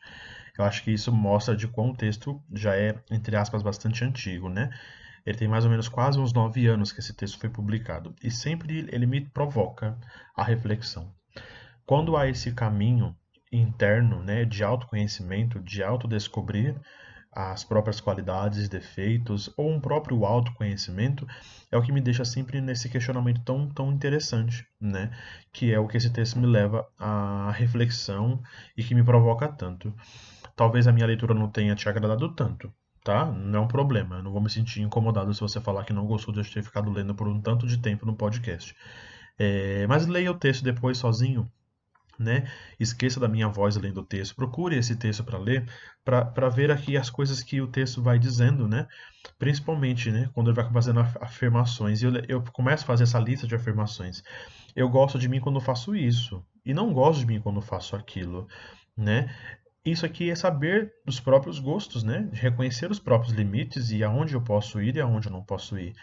Eu 0.57 0.63
acho 0.63 0.83
que 0.83 0.91
isso 0.91 1.11
mostra 1.11 1.55
de 1.55 1.67
quão 1.67 1.91
o 1.91 1.95
texto 1.95 2.41
já 2.53 2.75
é, 2.75 2.95
entre 3.11 3.35
aspas, 3.35 3.61
bastante 3.61 4.03
antigo, 4.03 4.49
né? 4.49 4.69
Ele 5.25 5.37
tem 5.37 5.47
mais 5.47 5.65
ou 5.65 5.71
menos 5.71 5.87
quase 5.87 6.19
uns 6.19 6.33
nove 6.33 6.67
anos 6.67 6.91
que 6.91 6.99
esse 6.99 7.13
texto 7.13 7.39
foi 7.39 7.49
publicado. 7.49 8.13
E 8.23 8.29
sempre 8.29 8.87
ele 8.91 9.05
me 9.05 9.21
provoca 9.21 9.97
a 10.35 10.43
reflexão. 10.43 11.11
Quando 11.85 12.15
há 12.15 12.27
esse 12.27 12.51
caminho 12.51 13.15
interno, 13.51 14.21
né, 14.21 14.45
de 14.45 14.63
autoconhecimento, 14.63 15.59
de 15.59 15.83
autodescobrir 15.83 16.75
as 17.35 17.65
próprias 17.65 17.99
qualidades, 17.99 18.69
defeitos 18.69 19.53
ou 19.57 19.69
um 19.69 19.79
próprio 19.79 20.25
autoconhecimento 20.25 21.27
é 21.69 21.77
o 21.77 21.81
que 21.81 21.91
me 21.91 21.99
deixa 21.99 22.23
sempre 22.23 22.61
nesse 22.61 22.87
questionamento 22.87 23.41
tão, 23.43 23.67
tão 23.69 23.91
interessante, 23.91 24.65
né? 24.79 25.11
Que 25.51 25.73
é 25.73 25.77
o 25.77 25.85
que 25.85 25.97
esse 25.97 26.09
texto 26.09 26.39
me 26.39 26.47
leva 26.47 26.87
à 26.97 27.51
reflexão 27.51 28.41
e 28.77 28.83
que 28.83 28.95
me 28.95 29.03
provoca 29.03 29.49
tanto. 29.49 29.93
Talvez 30.55 30.87
a 30.87 30.93
minha 30.93 31.05
leitura 31.05 31.33
não 31.33 31.49
tenha 31.49 31.75
te 31.75 31.89
agradado 31.89 32.33
tanto, 32.33 32.73
tá? 33.05 33.25
Não 33.25 33.59
é 33.59 33.61
um 33.63 33.67
problema. 33.67 34.17
Eu 34.17 34.23
não 34.23 34.31
vou 34.31 34.41
me 34.41 34.49
sentir 34.49 34.81
incomodado 34.81 35.33
se 35.33 35.39
você 35.39 35.61
falar 35.61 35.85
que 35.85 35.93
não 35.93 36.05
gostou 36.05 36.33
de 36.33 36.41
eu 36.41 36.45
ter 36.51 36.63
ficado 36.63 36.91
lendo 36.91 37.15
por 37.15 37.27
um 37.27 37.39
tanto 37.39 37.65
de 37.67 37.77
tempo 37.77 38.05
no 38.05 38.15
podcast. 38.15 38.75
É, 39.39 39.87
mas 39.87 40.07
leia 40.07 40.31
o 40.31 40.37
texto 40.37 40.63
depois 40.63 40.97
sozinho 40.97 41.49
né? 42.17 42.49
Esqueça 42.79 43.19
da 43.19 43.27
minha 43.27 43.47
voz 43.47 43.75
lendo 43.75 43.99
o 44.01 44.05
texto. 44.05 44.35
Procure 44.35 44.77
esse 44.77 44.95
texto 44.95 45.23
para 45.23 45.37
ler, 45.37 45.69
para 46.03 46.49
ver 46.49 46.71
aqui 46.71 46.97
as 46.97 47.09
coisas 47.09 47.41
que 47.41 47.61
o 47.61 47.67
texto 47.67 48.01
vai 48.01 48.17
dizendo, 48.17 48.67
né? 48.67 48.87
Principalmente, 49.37 50.11
né? 50.11 50.29
Quando 50.33 50.49
ele 50.49 50.55
vai 50.55 50.71
fazendo 50.71 51.01
afirmações. 51.21 52.01
E 52.01 52.05
eu, 52.05 52.13
eu 52.27 52.43
começo 52.53 52.83
a 52.83 52.87
fazer 52.87 53.03
essa 53.03 53.19
lista 53.19 53.47
de 53.47 53.55
afirmações. 53.55 54.23
Eu 54.75 54.89
gosto 54.89 55.19
de 55.19 55.27
mim 55.27 55.39
quando 55.39 55.59
faço 55.59 55.95
isso. 55.95 56.43
E 56.65 56.73
não 56.73 56.93
gosto 56.93 57.19
de 57.19 57.25
mim 57.25 57.41
quando 57.41 57.61
faço 57.61 57.95
aquilo, 57.95 58.47
né? 58.97 59.29
Isso 59.85 60.05
aqui 60.05 60.31
é 60.31 60.35
saber 60.35 60.91
dos 61.05 61.19
próprios 61.19 61.59
gostos, 61.59 62.03
né? 62.03 62.27
Reconhecer 62.33 62.89
os 62.89 62.99
próprios 62.99 63.33
limites 63.33 63.91
e 63.91 64.03
aonde 64.03 64.33
eu 64.33 64.41
posso 64.41 64.81
ir 64.81 64.95
e 64.95 65.01
aonde 65.01 65.27
eu 65.27 65.31
não 65.31 65.43
posso 65.43 65.77
ir. 65.77 65.93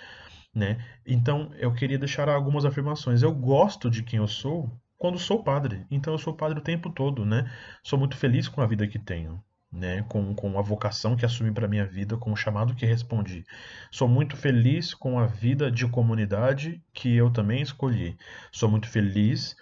Né? 0.54 0.84
Então, 1.06 1.50
eu 1.58 1.72
queria 1.72 1.98
deixar 1.98 2.28
algumas 2.28 2.64
afirmações. 2.64 3.22
Eu 3.22 3.34
gosto 3.34 3.90
de 3.90 4.02
quem 4.02 4.18
eu 4.18 4.28
sou 4.28 4.70
quando 5.02 5.18
sou 5.18 5.42
padre. 5.42 5.84
Então 5.90 6.14
eu 6.14 6.18
sou 6.18 6.32
padre 6.32 6.60
o 6.60 6.62
tempo 6.62 6.88
todo, 6.88 7.24
né? 7.24 7.50
Sou 7.82 7.98
muito 7.98 8.16
feliz 8.16 8.46
com 8.46 8.60
a 8.60 8.66
vida 8.66 8.86
que 8.86 9.00
tenho, 9.00 9.42
né? 9.72 10.02
Com, 10.08 10.32
com 10.32 10.56
a 10.56 10.62
vocação 10.62 11.16
que 11.16 11.26
assumi 11.26 11.50
para 11.50 11.66
minha 11.66 11.84
vida, 11.84 12.16
com 12.16 12.30
o 12.30 12.36
chamado 12.36 12.72
que 12.72 12.86
respondi. 12.86 13.44
Sou 13.90 14.06
muito 14.06 14.36
feliz 14.36 14.94
com 14.94 15.18
a 15.18 15.26
vida 15.26 15.72
de 15.72 15.88
comunidade 15.88 16.80
que 16.94 17.16
eu 17.16 17.32
também 17.32 17.60
escolhi. 17.60 18.16
Sou 18.52 18.70
muito 18.70 18.88
feliz 18.88 19.56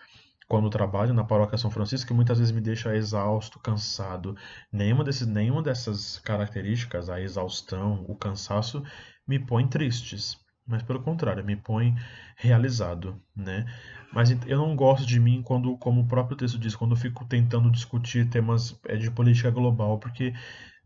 quando 0.50 0.68
trabalho 0.68 1.14
na 1.14 1.22
paróquia 1.22 1.56
São 1.56 1.70
Francisco, 1.70 2.08
que 2.08 2.12
muitas 2.12 2.40
vezes 2.40 2.52
me 2.52 2.60
deixa 2.60 2.96
exausto, 2.96 3.60
cansado. 3.60 4.36
Nenhuma, 4.72 5.04
desses, 5.04 5.24
nenhuma 5.24 5.62
dessas 5.62 6.18
características, 6.18 7.08
a 7.08 7.20
exaustão, 7.20 8.04
o 8.08 8.16
cansaço, 8.16 8.82
me 9.24 9.38
põe 9.38 9.68
tristes 9.68 10.36
mas 10.66 10.84
pelo 10.84 11.02
contrário, 11.02 11.44
me 11.44 11.56
põe 11.56 11.96
realizado, 12.36 13.20
né? 13.34 13.66
Mas 14.12 14.30
eu 14.46 14.56
não 14.56 14.76
gosto 14.76 15.04
de 15.04 15.18
mim 15.18 15.42
quando, 15.42 15.76
como 15.78 16.02
o 16.02 16.06
próprio 16.06 16.36
texto 16.36 16.58
diz, 16.60 16.76
quando 16.76 16.92
eu 16.92 16.96
fico 16.96 17.24
tentando 17.24 17.68
discutir 17.70 18.28
temas 18.30 18.78
é, 18.86 18.96
de 18.96 19.10
política 19.10 19.50
global, 19.50 19.98
porque 19.98 20.32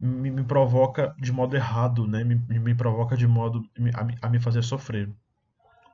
me, 0.01 0.31
me 0.31 0.43
provoca 0.43 1.15
de 1.19 1.31
modo 1.31 1.55
errado, 1.55 2.07
né? 2.07 2.25
Me, 2.25 2.35
me 2.35 2.75
provoca 2.75 3.15
de 3.15 3.27
modo 3.27 3.63
a, 3.95 4.27
a 4.27 4.31
me 4.31 4.41
fazer 4.41 4.63
sofrer, 4.63 5.11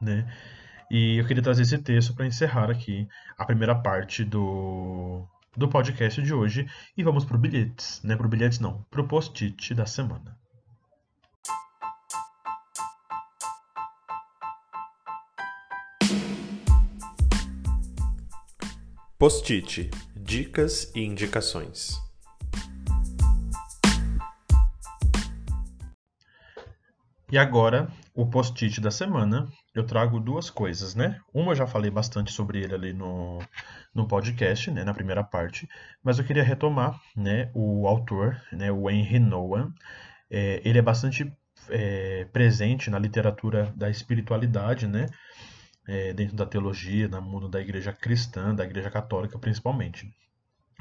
né? 0.00 0.24
E 0.90 1.18
eu 1.18 1.24
queria 1.24 1.40
trazer 1.40 1.62
esse 1.62 1.78
texto 1.78 2.14
para 2.14 2.26
encerrar 2.26 2.68
aqui 2.68 3.06
a 3.38 3.44
primeira 3.44 3.76
parte 3.76 4.24
do, 4.24 5.24
do 5.56 5.68
podcast 5.68 6.20
de 6.20 6.34
hoje 6.34 6.68
e 6.96 7.04
vamos 7.04 7.24
para 7.24 7.36
o 7.36 7.38
bilhetes, 7.38 8.02
né? 8.02 8.16
Para 8.16 8.26
o 8.26 8.28
bilhetes 8.28 8.58
não, 8.58 8.82
para 8.90 9.00
o 9.00 9.06
post-it 9.06 9.72
da 9.72 9.86
semana. 9.86 10.36
Post-it 19.16 19.90
Dicas 20.16 20.90
e 20.92 21.04
indicações. 21.04 22.00
E 27.30 27.38
agora, 27.38 27.88
o 28.12 28.26
post-it 28.26 28.80
da 28.80 28.90
semana, 28.90 29.48
eu 29.74 29.84
trago 29.84 30.18
duas 30.18 30.50
coisas, 30.50 30.94
né? 30.94 31.20
Uma 31.32 31.52
eu 31.52 31.56
já 31.56 31.66
falei 31.66 31.90
bastante 31.90 32.32
sobre 32.32 32.60
ele 32.62 32.74
ali 32.74 32.92
no, 32.92 33.38
no 33.94 34.06
podcast, 34.06 34.70
né, 34.70 34.84
na 34.84 34.94
primeira 34.94 35.22
parte, 35.22 35.68
mas 36.02 36.18
eu 36.18 36.24
queria 36.24 36.42
retomar, 36.42 37.00
né, 37.16 37.50
o 37.54 37.86
autor, 37.86 38.40
né, 38.52 38.70
o 38.72 38.90
Henry 38.90 39.18
Noah. 39.18 39.72
É, 40.30 40.60
ele 40.64 40.78
é 40.78 40.82
bastante 40.82 41.32
é, 41.68 42.26
presente 42.32 42.90
na 42.90 42.98
literatura 42.98 43.72
da 43.76 43.90
espiritualidade, 43.90 44.86
né? 44.86 45.06
É, 45.88 46.12
dentro 46.12 46.36
da 46.36 46.46
teologia, 46.46 47.08
no 47.08 47.20
mundo 47.22 47.48
da 47.48 47.60
igreja 47.60 47.92
cristã, 47.92 48.54
da 48.54 48.64
igreja 48.64 48.90
católica 48.90 49.38
principalmente. 49.38 50.08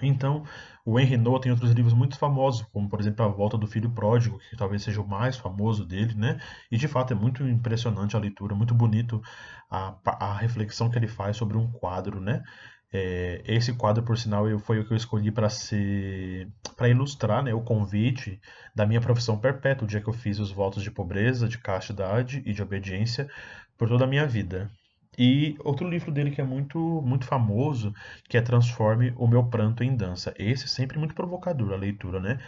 Então, 0.07 0.43
o 0.85 0.99
Henry 0.99 1.17
Noah 1.17 1.41
tem 1.41 1.51
outros 1.51 1.71
livros 1.71 1.93
muito 1.93 2.17
famosos, 2.17 2.61
como 2.71 2.89
por 2.89 2.99
exemplo 2.99 3.25
A 3.25 3.27
Volta 3.27 3.57
do 3.57 3.67
Filho 3.67 3.89
Pródigo, 3.89 4.39
que 4.49 4.55
talvez 4.55 4.83
seja 4.83 5.01
o 5.01 5.07
mais 5.07 5.37
famoso 5.37 5.85
dele, 5.85 6.13
né? 6.15 6.39
E 6.71 6.77
de 6.77 6.87
fato 6.87 7.13
é 7.13 7.15
muito 7.15 7.47
impressionante 7.47 8.15
a 8.15 8.19
leitura, 8.19 8.55
muito 8.55 8.73
bonito 8.73 9.21
a, 9.69 9.95
a 10.05 10.33
reflexão 10.37 10.89
que 10.89 10.97
ele 10.97 11.07
faz 11.07 11.37
sobre 11.37 11.57
um 11.57 11.71
quadro, 11.71 12.19
né? 12.19 12.43
É, 12.91 13.43
esse 13.45 13.73
quadro, 13.73 14.03
por 14.03 14.17
sinal, 14.17 14.49
eu, 14.49 14.57
foi 14.59 14.79
o 14.79 14.85
que 14.85 14.91
eu 14.93 14.97
escolhi 14.97 15.31
para 15.31 15.47
ser 15.49 16.47
para 16.75 16.89
ilustrar 16.89 17.43
né, 17.43 17.53
o 17.53 17.61
convite 17.61 18.39
da 18.73 18.85
minha 18.85 19.01
profissão 19.01 19.37
perpétua, 19.37 19.85
o 19.85 19.87
dia 19.87 20.01
que 20.01 20.07
eu 20.09 20.13
fiz 20.13 20.39
os 20.39 20.51
votos 20.51 20.81
de 20.81 20.89
pobreza, 20.89 21.47
de 21.47 21.59
castidade 21.59 22.41
e 22.45 22.53
de 22.53 22.63
obediência 22.63 23.29
por 23.77 23.87
toda 23.87 24.05
a 24.05 24.07
minha 24.07 24.25
vida. 24.25 24.71
E 25.19 25.55
outro 25.63 25.87
livro 25.89 26.11
dele 26.11 26.31
que 26.31 26.41
é 26.41 26.43
muito, 26.45 26.79
muito 27.03 27.25
famoso, 27.27 27.93
que 28.29 28.37
é 28.37 28.41
Transforme 28.41 29.13
o 29.17 29.27
Meu 29.27 29.47
Pranto 29.49 29.83
em 29.83 29.95
Dança. 29.95 30.33
Esse 30.37 30.65
é 30.65 30.67
sempre 30.67 30.97
muito 30.97 31.13
provocador 31.15 31.73
a 31.73 31.77
leitura, 31.77 32.19
né? 32.21 32.39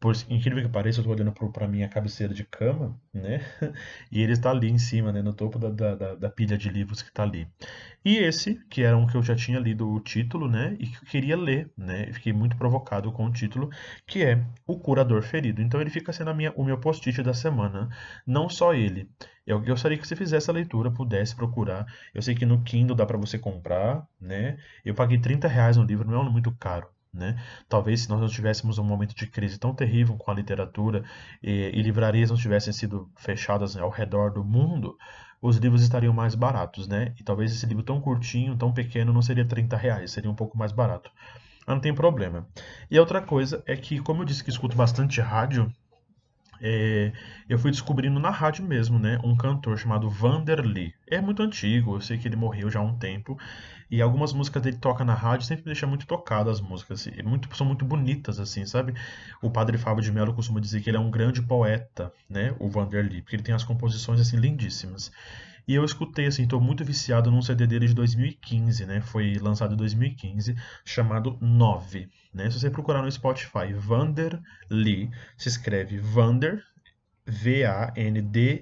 Por 0.00 0.14
incrível 0.30 0.62
que 0.62 0.68
pareça, 0.68 0.98
eu 0.98 1.02
estou 1.02 1.14
olhando 1.14 1.32
para 1.52 1.66
a 1.66 1.68
minha 1.68 1.88
cabeceira 1.88 2.32
de 2.32 2.44
cama, 2.44 2.98
né? 3.12 3.40
E 4.10 4.22
ele 4.22 4.32
está 4.32 4.50
ali 4.50 4.70
em 4.70 4.78
cima, 4.78 5.12
né? 5.12 5.20
No 5.20 5.34
topo 5.34 5.58
da, 5.58 5.94
da, 5.94 6.14
da 6.14 6.30
pilha 6.30 6.56
de 6.56 6.70
livros 6.70 7.02
que 7.02 7.10
está 7.10 7.22
ali. 7.22 7.46
E 8.04 8.16
esse, 8.16 8.54
que 8.70 8.82
era 8.82 8.96
um 8.96 9.06
que 9.06 9.16
eu 9.16 9.22
já 9.22 9.36
tinha 9.36 9.58
lido 9.58 9.88
o 9.90 10.00
título, 10.00 10.48
né? 10.48 10.74
E 10.80 10.86
que 10.86 10.96
eu 10.96 11.08
queria 11.08 11.36
ler, 11.36 11.70
né? 11.76 12.08
E 12.08 12.12
fiquei 12.14 12.32
muito 12.32 12.56
provocado 12.56 13.12
com 13.12 13.26
o 13.26 13.32
título, 13.32 13.68
que 14.06 14.24
é 14.24 14.42
O 14.66 14.78
Curador 14.78 15.22
Ferido. 15.22 15.60
Então 15.60 15.80
ele 15.80 15.90
fica 15.90 16.12
sendo 16.12 16.34
minha, 16.34 16.52
o 16.56 16.64
meu 16.64 16.78
post-it 16.78 17.22
da 17.22 17.34
semana. 17.34 17.88
Não 18.26 18.48
só 18.48 18.72
ele. 18.72 19.10
Eu 19.46 19.60
gostaria 19.60 19.98
que 19.98 20.06
você 20.06 20.16
fizesse 20.16 20.48
a 20.50 20.54
leitura, 20.54 20.90
pudesse 20.90 21.36
procurar. 21.36 21.86
Eu 22.14 22.22
sei 22.22 22.34
que 22.34 22.46
no 22.46 22.62
Kindle 22.62 22.96
dá 22.96 23.04
para 23.04 23.18
você 23.18 23.38
comprar, 23.38 24.06
né? 24.20 24.56
Eu 24.84 24.94
paguei 24.94 25.18
30 25.18 25.46
reais 25.48 25.76
no 25.76 25.84
livro, 25.84 26.10
não 26.10 26.26
é 26.26 26.30
muito 26.30 26.52
caro. 26.52 26.88
Né? 27.12 27.36
Talvez 27.68 28.02
se 28.02 28.08
nós 28.08 28.20
não 28.20 28.28
tivéssemos 28.28 28.78
um 28.78 28.84
momento 28.84 29.14
de 29.16 29.26
crise 29.26 29.58
tão 29.58 29.74
terrível 29.74 30.16
com 30.16 30.30
a 30.30 30.34
literatura 30.34 31.04
e, 31.42 31.70
e 31.74 31.82
livrarias 31.82 32.30
não 32.30 32.36
tivessem 32.36 32.72
sido 32.72 33.10
fechadas 33.16 33.76
ao 33.76 33.90
redor 33.90 34.30
do 34.30 34.44
mundo, 34.44 34.96
os 35.42 35.56
livros 35.56 35.82
estariam 35.82 36.12
mais 36.12 36.34
baratos, 36.34 36.86
né? 36.86 37.14
E 37.18 37.24
talvez 37.24 37.52
esse 37.52 37.66
livro 37.66 37.82
tão 37.82 38.00
curtinho, 38.00 38.56
tão 38.56 38.72
pequeno, 38.72 39.12
não 39.12 39.22
seria 39.22 39.44
30 39.44 39.76
reais, 39.76 40.12
seria 40.12 40.30
um 40.30 40.34
pouco 40.34 40.56
mais 40.56 40.70
barato. 40.70 41.10
Mas 41.66 41.74
não 41.74 41.80
tem 41.80 41.94
problema. 41.94 42.46
E 42.90 42.96
a 42.96 43.00
outra 43.00 43.20
coisa 43.20 43.62
é 43.66 43.76
que, 43.76 44.00
como 44.00 44.22
eu 44.22 44.26
disse 44.26 44.44
que 44.44 44.50
escuto 44.50 44.76
bastante 44.76 45.20
rádio, 45.20 45.72
é, 46.60 47.12
eu 47.48 47.58
fui 47.58 47.70
descobrindo 47.70 48.20
na 48.20 48.30
rádio 48.30 48.64
mesmo, 48.64 48.98
né, 48.98 49.18
um 49.24 49.36
cantor 49.36 49.78
chamado 49.78 50.08
Vanderly. 50.08 50.94
É 51.06 51.20
muito 51.20 51.42
antigo, 51.42 51.96
eu 51.96 52.00
sei 52.00 52.18
que 52.18 52.28
ele 52.28 52.36
morreu 52.36 52.70
já 52.70 52.80
há 52.80 52.82
um 52.82 52.96
tempo, 52.96 53.38
e 53.90 54.00
algumas 54.00 54.32
músicas 54.32 54.62
dele 54.62 54.76
toca 54.76 55.04
na 55.04 55.14
rádio 55.14 55.46
sempre 55.46 55.64
me 55.64 55.72
deixa 55.72 55.86
muito 55.86 56.06
tocado 56.06 56.50
as 56.50 56.60
músicas, 56.60 57.08
muito, 57.24 57.54
são 57.56 57.66
muito 57.66 57.84
bonitas 57.84 58.38
assim, 58.38 58.64
sabe? 58.66 58.94
O 59.42 59.50
Padre 59.50 59.78
Fábio 59.78 60.02
de 60.02 60.12
Mello 60.12 60.34
costuma 60.34 60.60
dizer 60.60 60.80
que 60.80 60.90
ele 60.90 60.96
é 60.96 61.00
um 61.00 61.10
grande 61.10 61.42
poeta, 61.42 62.12
né, 62.28 62.54
o 62.58 62.68
Vanderly, 62.68 63.22
porque 63.22 63.36
ele 63.36 63.42
tem 63.42 63.54
as 63.54 63.64
composições 63.64 64.20
assim 64.20 64.36
lindíssimas. 64.36 65.10
E 65.66 65.74
eu 65.74 65.84
escutei, 65.84 66.26
assim, 66.26 66.46
tô 66.46 66.60
muito 66.60 66.84
viciado 66.84 67.30
num 67.30 67.42
CD 67.42 67.66
dele 67.66 67.86
de 67.86 67.94
2015, 67.94 68.86
né? 68.86 69.00
Foi 69.00 69.34
lançado 69.34 69.74
em 69.74 69.76
2015, 69.76 70.56
chamado 70.84 71.38
9, 71.40 72.08
né? 72.32 72.50
Se 72.50 72.58
você 72.60 72.70
procurar 72.70 73.02
no 73.02 73.10
Spotify, 73.10 73.72
Vander 73.74 74.40
Lee, 74.70 75.10
se 75.36 75.48
escreve 75.48 75.98
Vander, 75.98 76.62
V-A-N-D-E-R, 77.26 78.56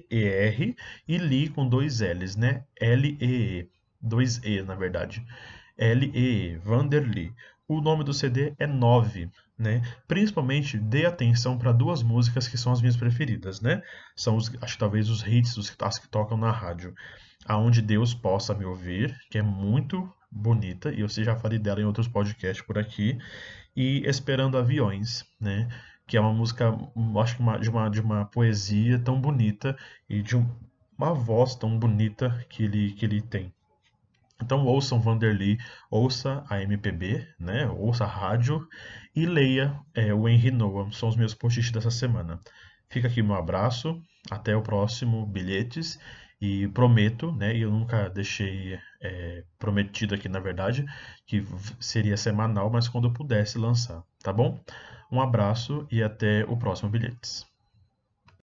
e 1.07 1.17
Lee 1.17 1.49
com 1.49 1.67
dois 1.67 2.01
L's, 2.01 2.35
né? 2.35 2.63
L-E-E, 2.79 3.67
dois 4.01 4.41
E, 4.43 4.61
na 4.61 4.75
verdade. 4.75 5.25
L-E-E, 5.77 6.57
Vander 6.57 7.03
Lee. 7.03 7.33
O 7.69 7.81
nome 7.81 8.03
do 8.03 8.15
CD 8.15 8.55
é 8.57 8.65
9, 8.65 9.29
né? 9.55 9.83
Principalmente 10.07 10.75
dê 10.75 11.05
atenção 11.05 11.55
para 11.55 11.71
duas 11.71 12.01
músicas 12.01 12.47
que 12.47 12.57
são 12.57 12.73
as 12.73 12.81
minhas 12.81 12.97
preferidas, 12.97 13.61
né? 13.61 13.83
São 14.15 14.35
os, 14.35 14.51
acho 14.59 14.73
que 14.73 14.79
talvez 14.79 15.07
os 15.07 15.21
hits, 15.21 15.55
os, 15.55 15.75
as 15.79 15.99
que 15.99 16.07
tocam 16.07 16.35
na 16.35 16.49
rádio. 16.49 16.95
Aonde 17.45 17.83
Deus 17.83 18.11
possa 18.11 18.55
me 18.55 18.65
ouvir, 18.65 19.15
que 19.29 19.37
é 19.37 19.43
muito 19.43 20.11
bonita 20.31 20.91
e 20.91 21.01
eu 21.01 21.07
já 21.07 21.35
falei 21.35 21.59
dela 21.59 21.79
em 21.79 21.85
outros 21.85 22.07
podcasts 22.07 22.65
por 22.65 22.79
aqui, 22.79 23.19
e 23.75 24.01
Esperando 24.03 24.57
Aviões, 24.57 25.23
né? 25.39 25.69
Que 26.07 26.17
é 26.17 26.19
uma 26.19 26.33
música, 26.33 26.75
acho 27.21 27.35
que 27.35 27.41
uma, 27.43 27.59
de, 27.59 27.69
uma, 27.69 27.87
de 27.87 28.01
uma 28.01 28.25
poesia 28.25 28.97
tão 28.97 29.21
bonita 29.21 29.77
e 30.09 30.23
de 30.23 30.35
um, 30.35 30.43
uma 30.97 31.13
voz 31.13 31.53
tão 31.53 31.77
bonita 31.77 32.43
que 32.49 32.63
ele, 32.63 32.93
que 32.93 33.05
ele 33.05 33.21
tem. 33.21 33.53
Então 34.41 34.65
ouçam 34.65 34.99
Vanderly, 34.99 35.57
ouça 35.91 36.43
a 36.49 36.61
MPB, 36.61 37.27
né? 37.39 37.67
ouça 37.67 38.05
a 38.05 38.07
rádio 38.07 38.67
e 39.15 39.25
leia 39.25 39.79
é, 39.93 40.13
o 40.13 40.27
Henry 40.27 40.51
Noah. 40.51 40.91
São 40.91 41.09
os 41.09 41.15
meus 41.15 41.33
posts 41.33 41.71
dessa 41.71 41.91
semana. 41.91 42.39
Fica 42.89 43.07
aqui 43.07 43.21
meu 43.21 43.35
abraço, 43.35 44.01
até 44.31 44.55
o 44.55 44.61
próximo 44.61 45.25
Bilhetes 45.25 45.99
e 46.41 46.67
prometo, 46.69 47.31
né? 47.33 47.55
E 47.55 47.61
eu 47.61 47.71
nunca 47.71 48.09
deixei 48.09 48.79
é, 49.01 49.43
prometido 49.57 50.15
aqui 50.15 50.29
na 50.29 50.39
verdade 50.39 50.85
que 51.25 51.43
seria 51.79 52.17
semanal, 52.17 52.69
mas 52.69 52.87
quando 52.87 53.07
eu 53.07 53.13
pudesse 53.13 53.57
lançar, 53.57 54.03
tá 54.23 54.31
bom? 54.33 54.63
Um 55.11 55.21
abraço 55.21 55.87
e 55.91 56.01
até 56.03 56.45
o 56.45 56.57
próximo 56.57 56.89
Bilhetes. 56.89 57.48